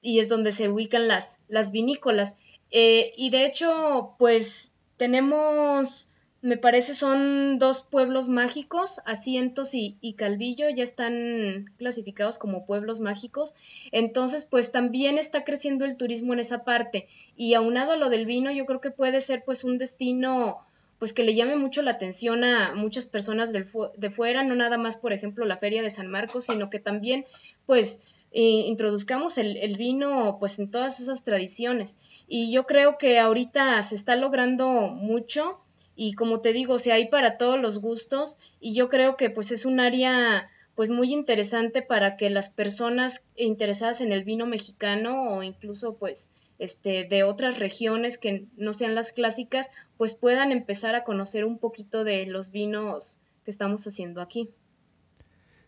y 0.01 0.19
es 0.19 0.29
donde 0.29 0.53
se 0.53 0.69
ubican 0.69 1.09
las, 1.09 1.41
las 1.49 1.73
vinícolas. 1.73 2.39
Eh, 2.71 3.13
y 3.17 3.31
de 3.31 3.47
hecho, 3.47 4.15
pues 4.19 4.73
tenemos 4.97 6.11
me 6.43 6.57
parece 6.57 6.93
son 6.93 7.61
dos 7.61 7.85
pueblos 7.85 8.29
mágicos, 8.29 9.01
Asientos 9.07 9.75
y, 9.75 10.15
Calvillo, 10.19 10.69
ya 10.71 10.83
están 10.83 11.71
clasificados 11.79 12.39
como 12.39 12.67
pueblos 12.67 12.99
mágicos. 12.99 13.55
Entonces, 13.93 14.45
pues 14.45 14.73
también 14.73 15.19
está 15.19 15.45
creciendo 15.45 15.85
el 15.85 15.97
turismo 15.97 16.33
en 16.33 16.41
esa 16.41 16.65
parte. 16.65 17.07
Y 17.37 17.55
aunado 17.55 17.93
a 17.93 17.97
lo 17.97 18.11
del 18.11 18.27
vino, 18.27 18.51
yo 18.51 18.67
creo 18.67 18.81
que 18.81 18.91
puede 18.91 19.21
ser 19.21 19.45
pues 19.45 19.63
un 19.63 19.79
destino 19.79 20.59
pues 20.99 21.13
que 21.13 21.25
le 21.25 21.35
llame 21.35 21.57
mucho 21.57 21.83
la 21.83 21.93
atención 21.93 22.45
a 22.45 22.75
muchas 22.75 23.07
personas 23.07 23.53
de 23.53 24.11
fuera, 24.11 24.45
no 24.45 24.55
nada 24.55 24.79
más, 24.79 24.97
por 24.97 25.13
ejemplo, 25.13 25.45
la 25.45 25.57
Feria 25.57 25.83
de 25.83 25.91
San 25.91 26.09
Marcos, 26.09 26.47
sino 26.47 26.71
que 26.71 26.79
también 26.79 27.25
pues 27.67 28.03
introduzcamos 28.41 29.37
el, 29.39 29.57
el, 29.59 29.77
vino 29.77 30.39
pues 30.41 30.59
en 30.59 30.71
todas 30.71 31.01
esas 31.01 31.23
tradiciones. 31.23 31.99
Y 32.27 32.53
yo 32.53 32.67
creo 32.67 32.97
que 32.99 33.19
ahorita 33.19 33.83
se 33.83 33.95
está 33.95 34.17
logrando 34.17 34.89
mucho 34.89 35.61
y 35.95 36.15
como 36.15 36.41
te 36.41 36.53
digo, 36.53 36.75
o 36.75 36.79
sea, 36.79 36.95
hay 36.95 37.09
para 37.09 37.37
todos 37.37 37.61
los 37.61 37.79
gustos 37.79 38.39
y 38.61 38.75
yo 38.75 38.89
creo 38.89 39.17
que 39.17 39.31
pues 39.31 39.53
es 39.53 39.67
un 39.67 39.81
área 39.81 40.49
pues 40.75 40.89
muy 40.89 41.13
interesante 41.13 41.83
para 41.83 42.17
que 42.17 42.31
las 42.31 42.49
personas 42.49 43.25
interesadas 43.37 44.01
en 44.01 44.13
el 44.13 44.25
vino 44.25 44.47
mexicano 44.47 45.35
o 45.35 45.43
incluso 45.43 45.97
pues 45.97 46.33
este 46.59 47.05
de 47.05 47.25
otras 47.25 47.59
regiones 47.59 48.17
que 48.17 48.47
no 48.57 48.73
sean 48.73 48.95
las 48.95 49.13
clásicas 49.13 49.71
pues 49.99 50.15
puedan 50.15 50.51
empezar 50.53 50.95
a 50.95 51.05
conocer 51.05 51.45
un 51.45 51.59
poquito 51.59 52.05
de 52.05 52.25
los 52.27 52.51
vinos 52.51 53.21
que 53.45 53.51
estamos 53.51 53.87
haciendo 53.87 54.23
aquí. 54.23 54.49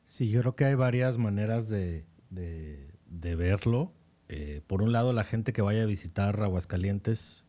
Sí, 0.07 0.31
yo 0.31 0.41
creo 0.41 0.57
que 0.57 0.65
hay 0.65 0.75
varias 0.75 1.19
maneras 1.19 1.69
de, 1.69 2.05
de, 2.35 3.37
verlo. 3.37 3.93
Eh, 4.29 4.63
por 4.67 4.83
un 4.83 4.93
lado, 4.93 5.13
la 5.13 5.25
gente 5.25 5.53
que 5.53 5.63
vaya 5.63 5.83
a 5.83 5.87
visitar 5.87 6.41
Aguascalientes 6.41 7.45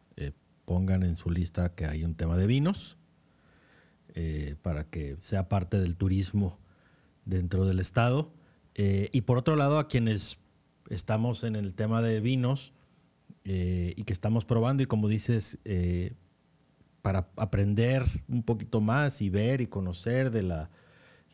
pongan 0.66 1.04
en 1.04 1.16
su 1.16 1.30
lista 1.30 1.74
que 1.76 1.86
hay 1.86 2.04
un 2.04 2.16
tema 2.16 2.36
de 2.36 2.48
vinos 2.48 2.98
eh, 4.14 4.56
para 4.62 4.86
que 4.90 5.16
sea 5.20 5.48
parte 5.48 5.80
del 5.80 5.96
turismo 5.96 6.58
dentro 7.26 7.66
del 7.66 7.80
estado. 7.80 8.34
Eh, 8.74 9.10
y 9.14 9.22
por 9.22 9.38
otro 9.38 9.56
lado, 9.56 9.80
a 9.80 9.88
quienes 9.88 10.38
estamos 10.90 11.44
en 11.44 11.56
el 11.56 11.74
tema 11.74 12.02
de 12.02 12.20
vinos 12.20 12.74
eh, 13.46 13.94
y 13.96 14.04
que 14.04 14.14
estamos 14.14 14.44
probando 14.44 14.84
y 14.84 14.88
como 14.88 15.08
dices, 15.08 15.60
para 17.02 17.30
aprender 17.38 18.04
un 18.28 18.44
poquito 18.44 18.82
más 18.82 19.22
y 19.22 19.30
ver 19.30 19.62
y 19.62 19.68
conocer 19.68 20.32
de, 20.32 20.44
la, 20.44 20.70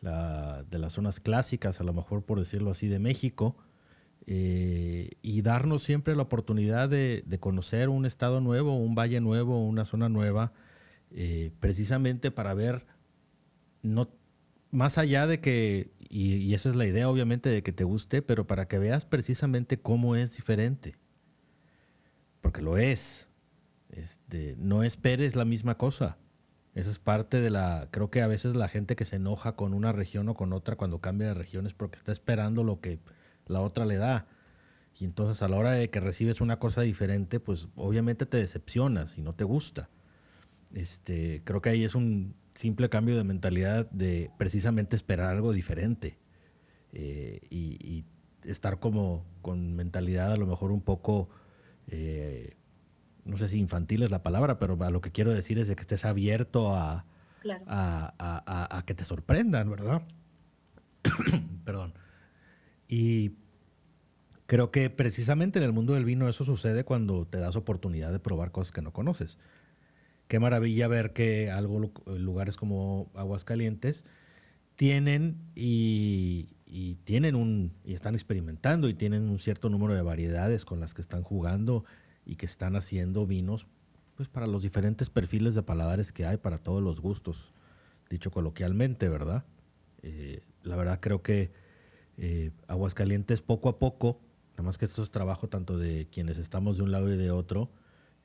de 0.02 0.78
las 0.78 0.94
zonas 0.94 1.20
clásicas, 1.20 1.80
a 1.80 1.84
lo 1.84 1.92
mejor 1.92 2.24
por 2.24 2.38
decirlo 2.40 2.72
así, 2.72 2.88
de 2.88 2.98
México, 2.98 3.56
eh, 4.26 5.10
y 5.22 5.42
darnos 5.42 5.82
siempre 5.82 6.16
la 6.16 6.22
oportunidad 6.22 6.88
de, 6.88 7.24
conocer 7.40 7.88
un 7.88 8.04
estado 8.04 8.40
nuevo, 8.40 8.76
un 8.76 8.94
valle 8.94 9.20
nuevo, 9.20 9.64
una 9.64 9.84
zona 9.84 10.08
nueva, 10.08 10.52
eh, 11.10 11.52
precisamente 11.60 12.30
para 12.30 12.52
ver, 12.54 12.84
no, 13.82 14.08
más 14.72 14.98
allá 14.98 15.26
de 15.26 15.40
que, 15.40 15.92
y, 16.08 16.52
esa 16.54 16.70
es 16.70 16.76
la 16.76 16.86
idea 16.86 17.08
obviamente 17.08 17.48
de 17.48 17.62
que 17.62 17.72
te 17.72 17.84
guste, 17.84 18.22
pero 18.22 18.46
para 18.46 18.66
que 18.66 18.78
veas 18.78 19.04
precisamente 19.04 19.78
cómo 19.80 20.16
es 20.16 20.32
diferente, 20.32 20.96
porque 22.40 22.60
lo 22.60 22.76
es. 22.76 23.28
Este, 23.90 24.56
no 24.58 24.82
esperes 24.82 25.36
la 25.36 25.44
misma 25.44 25.76
cosa. 25.76 26.16
Esa 26.74 26.90
es 26.90 26.98
parte 26.98 27.40
de 27.40 27.50
la, 27.50 27.88
creo 27.90 28.10
que 28.10 28.22
a 28.22 28.26
veces 28.26 28.56
la 28.56 28.68
gente 28.68 28.96
que 28.96 29.04
se 29.04 29.16
enoja 29.16 29.56
con 29.56 29.74
una 29.74 29.92
región 29.92 30.28
o 30.28 30.34
con 30.34 30.52
otra 30.52 30.76
cuando 30.76 31.00
cambia 31.00 31.28
de 31.28 31.34
región 31.34 31.66
es 31.66 31.74
porque 31.74 31.96
está 31.96 32.12
esperando 32.12 32.64
lo 32.64 32.80
que 32.80 32.98
la 33.46 33.60
otra 33.60 33.84
le 33.84 33.96
da. 33.96 34.26
Y 34.98 35.04
entonces 35.04 35.42
a 35.42 35.48
la 35.48 35.56
hora 35.56 35.72
de 35.72 35.90
que 35.90 36.00
recibes 36.00 36.40
una 36.40 36.58
cosa 36.58 36.82
diferente, 36.82 37.40
pues 37.40 37.68
obviamente 37.76 38.26
te 38.26 38.38
decepcionas 38.38 39.18
y 39.18 39.22
no 39.22 39.34
te 39.34 39.44
gusta. 39.44 39.90
Este, 40.72 41.42
creo 41.44 41.60
que 41.60 41.70
ahí 41.70 41.84
es 41.84 41.94
un 41.94 42.34
simple 42.54 42.88
cambio 42.88 43.16
de 43.16 43.24
mentalidad 43.24 43.90
de 43.90 44.30
precisamente 44.38 44.96
esperar 44.96 45.30
algo 45.30 45.52
diferente 45.52 46.18
eh, 46.92 47.40
y, 47.50 48.04
estar 48.44 48.80
como 48.80 49.24
con 49.40 49.76
mentalidad 49.76 50.32
a 50.32 50.36
lo 50.36 50.48
mejor 50.48 50.72
un 50.72 50.80
poco, 50.80 51.28
eh, 51.86 52.56
no 53.24 53.38
sé 53.38 53.48
si 53.48 53.58
infantil 53.58 54.02
es 54.02 54.10
la 54.10 54.22
palabra, 54.22 54.58
pero 54.58 54.76
a 54.82 54.90
lo 54.90 55.00
que 55.00 55.12
quiero 55.12 55.32
decir 55.32 55.58
es 55.58 55.68
de 55.68 55.76
que 55.76 55.82
estés 55.82 56.04
abierto 56.04 56.74
a, 56.74 57.04
a, 57.66 58.78
a 58.78 58.84
que 58.84 58.94
te 58.94 59.04
sorprendan, 59.04 59.70
¿verdad? 59.70 60.02
Perdón. 61.64 61.94
Y 62.88 63.32
creo 64.46 64.70
que 64.70 64.90
precisamente 64.90 65.58
en 65.58 65.64
el 65.64 65.72
mundo 65.72 65.94
del 65.94 66.04
vino 66.04 66.28
eso 66.28 66.44
sucede 66.44 66.84
cuando 66.84 67.26
te 67.26 67.38
das 67.38 67.56
oportunidad 67.56 68.12
de 68.12 68.18
probar 68.18 68.52
cosas 68.52 68.72
que 68.72 68.82
no 68.82 68.92
conoces. 68.92 69.38
Qué 70.28 70.38
maravilla 70.40 70.88
ver 70.88 71.12
que 71.12 71.50
algo, 71.50 71.92
lugares 72.06 72.56
como 72.56 73.10
Aguascalientes 73.14 74.04
tienen 74.76 75.38
y, 75.54 76.48
tienen 77.04 77.34
un 77.34 77.72
y 77.84 77.94
están 77.94 78.14
experimentando 78.14 78.88
y 78.88 78.94
tienen 78.94 79.28
un 79.28 79.38
cierto 79.38 79.68
número 79.68 79.94
de 79.94 80.02
variedades 80.02 80.64
con 80.64 80.80
las 80.80 80.94
que 80.94 81.02
están 81.02 81.22
jugando 81.22 81.84
y 82.24 82.36
que 82.36 82.46
están 82.46 82.76
haciendo 82.76 83.26
vinos 83.26 83.66
pues 84.16 84.28
para 84.28 84.46
los 84.46 84.62
diferentes 84.62 85.10
perfiles 85.10 85.54
de 85.54 85.62
paladares 85.62 86.12
que 86.12 86.26
hay 86.26 86.36
para 86.36 86.58
todos 86.58 86.82
los 86.82 87.00
gustos 87.00 87.52
dicho 88.10 88.30
coloquialmente 88.30 89.08
verdad 89.08 89.44
eh, 90.02 90.42
la 90.62 90.76
verdad 90.76 90.98
creo 91.00 91.22
que 91.22 91.52
eh, 92.18 92.50
Aguascalientes 92.68 93.40
poco 93.40 93.68
a 93.68 93.78
poco, 93.78 94.20
nada 94.52 94.64
más 94.64 94.78
que 94.78 94.84
esto 94.84 95.02
es 95.02 95.10
trabajo 95.10 95.48
tanto 95.48 95.78
de 95.78 96.08
quienes 96.10 96.38
estamos 96.38 96.76
de 96.76 96.82
un 96.82 96.92
lado 96.92 97.12
y 97.12 97.16
de 97.16 97.30
otro, 97.30 97.70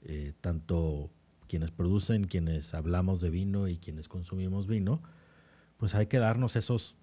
eh, 0.01 0.33
tanto 0.41 1.09
quienes 1.47 1.71
producen, 1.71 2.25
quienes 2.25 2.73
hablamos 2.73 3.21
de 3.21 3.29
vino 3.29 3.67
y 3.67 3.77
quienes 3.77 4.07
consumimos 4.07 4.67
vino, 4.67 5.01
pues 5.77 5.95
hay 5.95 6.07
que 6.07 6.19
darnos 6.19 6.55
esos, 6.55 6.95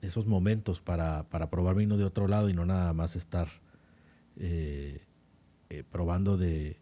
esos 0.00 0.26
momentos 0.26 0.80
para, 0.80 1.28
probar 1.28 1.74
vino 1.74 1.96
de 1.96 2.04
otro 2.04 2.28
lado 2.28 2.48
y 2.48 2.54
no 2.54 2.64
nada 2.64 2.92
más 2.92 3.16
estar 3.16 3.48
probando 5.90 6.36
de, 6.36 6.78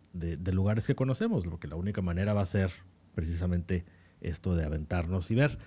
lugares 0.53 0.87
que 0.87 0.95
conocemos, 0.95 1.45
porque 1.45 1.68
la 1.68 1.76
única 1.76 2.03
manera 2.03 2.34
va 2.34 2.43
a 2.43 2.47
ser 2.47 2.70
precisamente 3.14 3.84
esto 4.20 4.55
de 4.55 4.64
aventarnos 4.64 5.30
y 5.30 5.34
ver. 5.34 5.59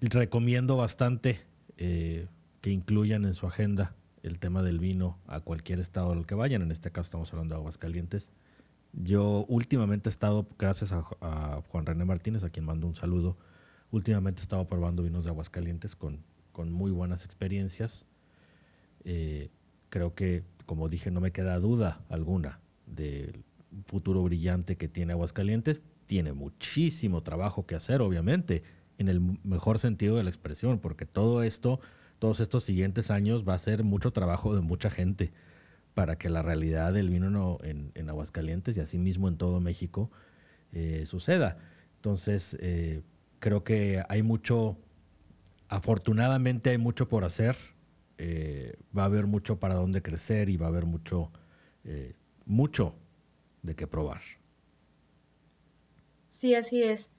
recomiendo 0.00 0.76
bastante 0.76 1.40
eh, 1.76 2.26
que 2.60 2.70
incluyan 2.70 3.24
en 3.24 3.34
su 3.34 3.46
agenda 3.46 3.94
el 4.24 4.40
tema 4.40 4.62
del 4.62 4.80
vino 4.80 5.18
a 5.26 5.40
cualquier 5.40 5.78
estado 5.78 6.12
al 6.12 6.26
que 6.26 6.34
vayan. 6.34 6.62
En 6.62 6.72
este 6.72 6.90
caso 6.90 7.04
estamos 7.04 7.32
hablando 7.32 7.54
de 7.54 7.60
Aguascalientes. 7.60 8.30
Yo 8.92 9.44
últimamente 9.48 10.08
he 10.08 10.10
estado, 10.10 10.48
gracias 10.58 10.92
a, 10.92 11.62
Juan 11.68 11.86
René 11.86 12.04
Martínez, 12.04 12.42
a 12.42 12.50
quien 12.50 12.64
mando 12.64 12.86
un 12.86 12.96
saludo, 12.96 13.36
últimamente 13.90 14.40
he 14.40 14.42
estado 14.42 14.66
probando 14.66 15.02
vinos 15.02 15.24
de 15.24 15.30
Aguascalientes 15.30 15.94
con, 15.94 16.24
con 16.52 16.72
muy 16.72 16.90
buenas 16.90 17.24
experiencias. 17.24 18.06
Eh, 19.04 19.50
creo 19.88 20.14
que, 20.14 20.42
como 20.68 20.90
dije, 20.90 21.10
no 21.10 21.22
me 21.22 21.32
queda 21.32 21.58
duda 21.58 22.04
alguna 22.10 22.60
del 22.84 23.42
futuro 23.86 24.22
brillante 24.22 24.76
que 24.76 24.86
tiene 24.86 25.14
Aguascalientes. 25.14 25.80
Tiene 26.04 26.34
muchísimo 26.34 27.22
trabajo 27.22 27.64
que 27.64 27.74
hacer, 27.74 28.02
obviamente 28.02 28.62
en 28.98 29.08
el 29.08 29.22
mejor 29.44 29.78
sentido 29.78 30.16
de 30.16 30.24
la 30.24 30.28
expresión, 30.28 30.78
porque 30.78 31.06
todo 31.06 31.42
esto, 31.42 31.80
todos 32.18 32.40
estos 32.40 32.64
siguientes 32.64 33.10
años 33.10 33.48
va 33.48 33.54
a 33.54 33.58
ser 33.58 33.82
mucho 33.82 34.12
trabajo 34.12 34.54
de 34.54 34.60
mucha 34.60 34.90
gente 34.90 35.32
para 35.94 36.18
que 36.18 36.28
la 36.28 36.42
realidad 36.42 36.92
del 36.92 37.08
vino 37.08 37.58
en, 37.62 37.90
en 37.94 38.10
Aguascalientes 38.10 38.76
y 38.76 38.80
asimismo 38.80 39.26
en 39.26 39.38
todo 39.38 39.60
México 39.60 40.10
eh, 40.72 41.04
suceda. 41.06 41.56
Entonces, 41.96 42.58
eh, 42.60 43.00
creo 43.38 43.64
que 43.64 44.02
hay 44.10 44.22
mucho, 44.22 44.76
afortunadamente 45.70 46.68
hay 46.68 46.78
mucho 46.78 47.08
por 47.08 47.24
hacer, 47.24 47.56
eh, 48.18 48.74
va 48.96 49.02
a 49.02 49.06
haber 49.06 49.26
mucho 49.26 49.58
para 49.58 49.74
dónde 49.74 50.02
crecer 50.02 50.48
y 50.48 50.56
va 50.56 50.66
a 50.66 50.70
haber 50.70 50.86
mucho, 50.86 51.30
mucho 52.44 52.94
de 53.62 53.74
qué 53.74 53.86
probar. 53.86 54.20
Sí, 56.28 56.54
así 56.54 56.82
es. 56.82 57.10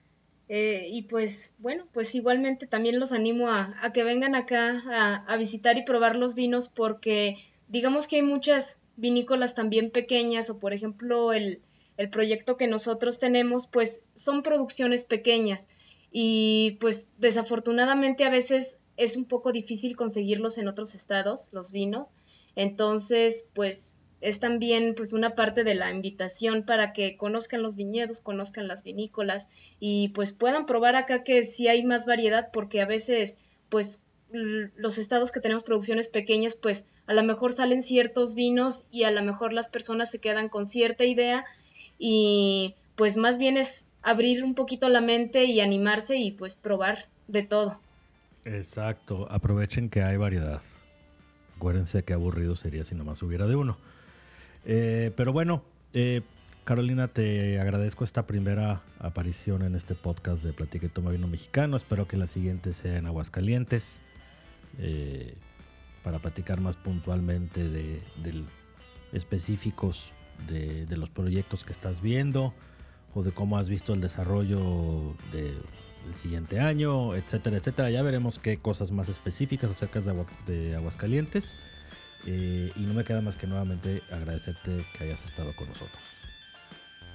Eh, 0.47 0.87
y 0.89 1.03
pues 1.03 1.53
bueno, 1.59 1.85
pues 1.93 2.15
igualmente 2.15 2.65
también 2.65 2.99
los 2.99 3.11
animo 3.11 3.49
a, 3.49 3.91
que 3.93 4.03
vengan 4.03 4.33
acá 4.33 4.81
a, 4.89 5.15
a, 5.15 5.37
visitar 5.37 5.77
y 5.77 5.83
probar 5.83 6.15
los 6.15 6.33
vinos 6.33 6.69
porque 6.69 7.37
digamos 7.67 8.07
que 8.07 8.15
hay 8.15 8.21
muchas 8.23 8.79
vinícolas 8.95 9.53
también 9.53 9.91
pequeñas 9.91 10.49
o 10.49 10.57
por 10.57 10.73
ejemplo 10.73 11.33
el, 11.33 11.61
el 11.97 12.09
proyecto 12.09 12.57
que 12.57 12.65
nosotros 12.65 13.19
tenemos 13.19 13.67
pues 13.67 14.01
son 14.15 14.41
producciones 14.41 15.03
pequeñas 15.03 15.67
y 16.11 16.77
pues 16.79 17.09
desafortunadamente 17.19 18.23
a 18.23 18.31
veces 18.31 18.78
es 18.99 19.15
un 19.15 19.23
poco 19.23 19.53
difícil 19.53 19.95
conseguirlos 19.95 20.57
en 20.57 20.67
otros 20.67 20.93
estados, 20.93 21.49
los 21.53 21.71
vinos. 21.71 22.09
Entonces, 22.55 23.47
pues 23.53 23.97
es 24.19 24.41
también 24.41 24.93
pues 24.93 25.13
una 25.13 25.35
parte 25.35 25.63
de 25.63 25.73
la 25.73 25.89
invitación 25.89 26.63
para 26.63 26.91
que 26.91 27.15
conozcan 27.15 27.61
los 27.61 27.77
viñedos, 27.77 28.19
conozcan 28.19 28.67
las 28.67 28.83
vinícolas 28.83 29.47
y 29.79 30.09
pues 30.09 30.33
puedan 30.33 30.65
probar 30.65 30.97
acá 30.97 31.23
que 31.23 31.43
sí 31.43 31.69
hay 31.69 31.85
más 31.85 32.05
variedad 32.05 32.49
porque 32.51 32.81
a 32.81 32.85
veces 32.85 33.39
pues 33.69 34.03
los 34.31 34.97
estados 34.97 35.31
que 35.31 35.39
tenemos 35.39 35.63
producciones 35.63 36.09
pequeñas 36.09 36.55
pues 36.55 36.85
a 37.07 37.13
lo 37.13 37.23
mejor 37.23 37.53
salen 37.53 37.81
ciertos 37.81 38.35
vinos 38.35 38.85
y 38.91 39.03
a 39.03 39.11
lo 39.11 39.23
mejor 39.23 39.53
las 39.53 39.69
personas 39.69 40.11
se 40.11 40.19
quedan 40.19 40.49
con 40.49 40.65
cierta 40.65 41.05
idea 41.05 41.45
y 41.97 42.75
pues 42.97 43.15
más 43.15 43.37
bien 43.37 43.55
es 43.55 43.87
abrir 44.01 44.43
un 44.43 44.55
poquito 44.55 44.89
la 44.89 44.99
mente 44.99 45.45
y 45.45 45.61
animarse 45.61 46.17
y 46.17 46.31
pues 46.31 46.57
probar 46.57 47.07
de 47.29 47.43
todo. 47.43 47.79
Exacto, 48.55 49.27
aprovechen 49.29 49.89
que 49.89 50.01
hay 50.01 50.17
variedad. 50.17 50.61
Acuérdense 51.55 52.03
qué 52.03 52.13
aburrido 52.13 52.55
sería 52.55 52.83
si 52.83 52.95
nomás 52.95 53.21
hubiera 53.21 53.45
de 53.45 53.55
uno. 53.55 53.77
Eh, 54.65 55.11
pero 55.15 55.31
bueno, 55.31 55.63
eh, 55.93 56.21
Carolina, 56.63 57.07
te 57.07 57.59
agradezco 57.59 58.03
esta 58.03 58.25
primera 58.25 58.81
aparición 58.99 59.61
en 59.61 59.75
este 59.75 59.93
podcast 59.93 60.43
de 60.43 60.53
Platique 60.53 60.89
Toma 60.89 61.11
Vino 61.11 61.27
Mexicano. 61.27 61.77
Espero 61.77 62.07
que 62.07 62.17
la 62.17 62.27
siguiente 62.27 62.73
sea 62.73 62.97
en 62.97 63.05
Aguascalientes. 63.05 64.01
Eh, 64.79 65.35
para 66.03 66.19
platicar 66.19 66.59
más 66.61 66.77
puntualmente 66.77 67.67
de, 67.67 68.01
específicos 69.11 70.13
de, 70.47 70.85
de, 70.85 70.97
los 70.97 71.09
proyectos 71.09 71.65
que 71.65 71.73
estás 71.73 72.01
viendo 72.01 72.53
o 73.13 73.21
de 73.21 73.31
cómo 73.31 73.57
has 73.57 73.69
visto 73.69 73.93
el 73.93 73.99
desarrollo 73.99 75.15
del 76.05 76.15
siguiente 76.15 76.59
año, 76.59 77.15
etcétera, 77.15 77.57
etcétera. 77.57 77.89
Ya 77.89 78.01
veremos 78.01 78.39
qué 78.39 78.57
cosas 78.57 78.91
más 78.91 79.09
específicas 79.09 79.71
acerca 79.71 80.01
de, 80.01 80.25
de 80.47 80.75
Aguascalientes. 80.75 81.53
Eh, 82.25 82.71
y 82.75 82.79
no 82.81 82.93
me 82.93 83.03
queda 83.03 83.21
más 83.21 83.37
que 83.37 83.47
nuevamente 83.47 84.03
agradecerte 84.11 84.85
que 84.97 85.03
hayas 85.05 85.23
estado 85.23 85.55
con 85.55 85.69
nosotros. 85.69 86.03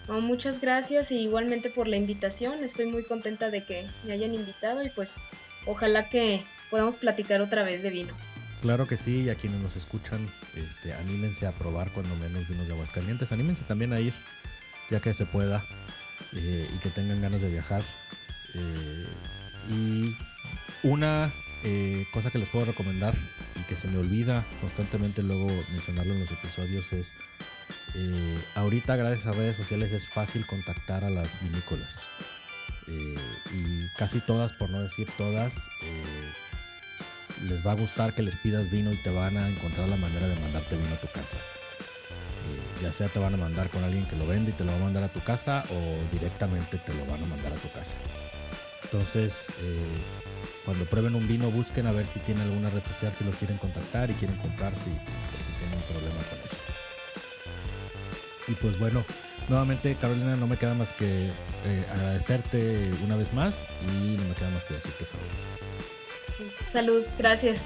muchas 0.09 0.61
gracias 0.61 1.13
y 1.13 1.19
igualmente 1.19 1.71
por 1.71 1.89
la 1.89 1.97
invitación. 1.97 2.65
Estoy 2.65 2.87
muy 2.87 3.05
contenta 3.05 3.51
de 3.51 3.65
que 3.65 3.87
me 4.05 4.13
hayan 4.13 4.35
invitado 4.35 4.83
y 4.83 4.89
pues 4.91 5.21
ojalá 5.67 6.09
que 6.09 6.45
podamos 6.71 6.97
platicar 6.97 7.41
otra 7.41 7.63
vez 7.63 7.83
de 7.83 7.91
vino. 7.91 8.15
Claro 8.63 8.87
que 8.87 8.97
sí, 8.97 9.25
y 9.25 9.29
a 9.29 9.35
quienes 9.35 9.61
nos 9.61 9.77
escuchan, 9.77 10.33
este, 10.55 10.95
anímense 10.95 11.47
a 11.47 11.53
probar 11.53 11.93
cuando 11.93 12.17
menos 12.17 12.49
vinos 12.49 12.67
de 12.67 12.73
Aguascalientes. 12.73 13.31
Anímense 13.31 13.63
también 13.65 13.93
a 13.93 14.01
ir, 14.01 14.15
ya 14.91 15.01
que 15.01 15.13
se 15.13 15.27
pueda, 15.27 15.67
eh, 16.33 16.71
y 16.75 16.79
que 16.79 16.89
tengan 16.89 17.21
ganas 17.21 17.43
de 17.43 17.51
viajar. 17.51 17.83
Eh, 18.55 19.07
y 19.71 20.17
una 20.83 21.33
eh, 21.65 22.07
cosa 22.13 22.31
que 22.31 22.39
les 22.39 22.49
puedo 22.49 22.67
recomendar 22.67 23.15
y 23.59 23.63
que 23.65 23.77
se 23.77 23.89
me 23.89 23.99
olvida 23.99 24.45
constantemente 24.61 25.23
luego 25.23 25.49
mencionarlo 25.73 26.13
en 26.13 26.21
los 26.21 26.31
episodios 26.31 26.93
es, 26.93 27.13
eh, 27.95 28.39
ahorita 28.55 28.97
gracias 28.97 29.27
a 29.27 29.33
redes 29.33 29.57
sociales 29.57 29.93
es 29.93 30.09
fácil 30.09 30.47
contactar 30.47 31.05
a 31.05 31.11
las 31.11 31.41
vinícolas. 31.43 32.09
Y 32.87 33.89
casi 33.97 34.21
todas, 34.21 34.53
por 34.53 34.69
no 34.69 34.83
decir 34.83 35.09
todas, 35.17 35.57
les 37.43 37.67
va 37.67 37.73
a 37.73 37.75
gustar 37.77 38.15
que 38.15 38.23
les 38.23 38.37
pidas 38.37 38.71
vino 38.71 38.93
y 38.93 39.03
te 39.03 39.09
van 39.09 39.39
a 39.39 39.49
encontrar 39.49 39.89
la 39.89 39.97
manera 39.97 40.29
de 40.29 40.39
mandarte 40.39 40.77
vino 40.77 40.95
a 40.95 40.99
tu 40.99 41.09
casa. 41.09 41.39
ya 42.83 42.93
sea 42.93 43.09
te 43.09 43.19
van 43.19 43.33
a 43.33 43.37
mandar 43.39 43.71
con 43.71 43.83
alguien 43.85 44.07
que 44.07 44.17
lo 44.17 44.27
vende 44.27 44.51
y 44.51 44.55
te 44.55 44.65
lo 44.65 44.73
va 44.73 44.77
a 44.77 44.81
mandar 44.81 45.05
a 45.05 45.09
tu 45.09 45.21
casa 45.21 45.63
o 45.71 46.13
directamente 46.13 46.77
te 46.77 46.93
lo 46.93 47.07
van 47.07 47.23
a 47.23 47.27
mandar 47.27 47.55
a 47.55 47.57
tu 47.57 47.71
casa. 47.73 47.97
Entonces, 48.95 49.49
cuando 50.65 50.85
prueben 50.85 51.17
un 51.17 51.27
vino, 51.27 51.51
busquen 51.51 51.89
a 51.89 51.93
ver 51.93 52.07
si 52.07 52.21
tiene 52.21 52.43
alguna 52.43 52.71
red 52.71 52.85
social, 52.85 53.13
si 53.13 53.25
lo 53.25 53.33
quieren 53.33 53.59
contactar 53.59 54.09
y 54.09 54.15
quieren 54.15 54.37
comprar, 54.37 54.73
si, 54.77 54.85
si 54.85 55.59
tienen 55.59 55.77
un 55.77 55.83
problema 55.83 56.15
con 56.31 56.39
eso. 56.45 56.57
Y 58.47 58.53
pues 58.55 58.79
bueno, 58.79 59.05
nuevamente 59.49 59.97
Carolina, 59.97 60.37
no 60.37 60.47
me 60.47 60.57
queda 60.57 60.75
más 60.75 60.93
que 60.93 61.33
eh, 61.65 61.87
agradecerte 61.93 62.93
una 63.05 63.17
vez 63.17 63.33
más 63.33 63.67
y 63.83 64.17
no 64.17 64.29
me 64.29 64.35
queda 64.35 64.51
más 64.51 64.65
que 64.65 64.75
decirte 64.75 65.07
salud. 65.07 65.25
Salud, 66.69 67.03
gracias. 67.19 67.65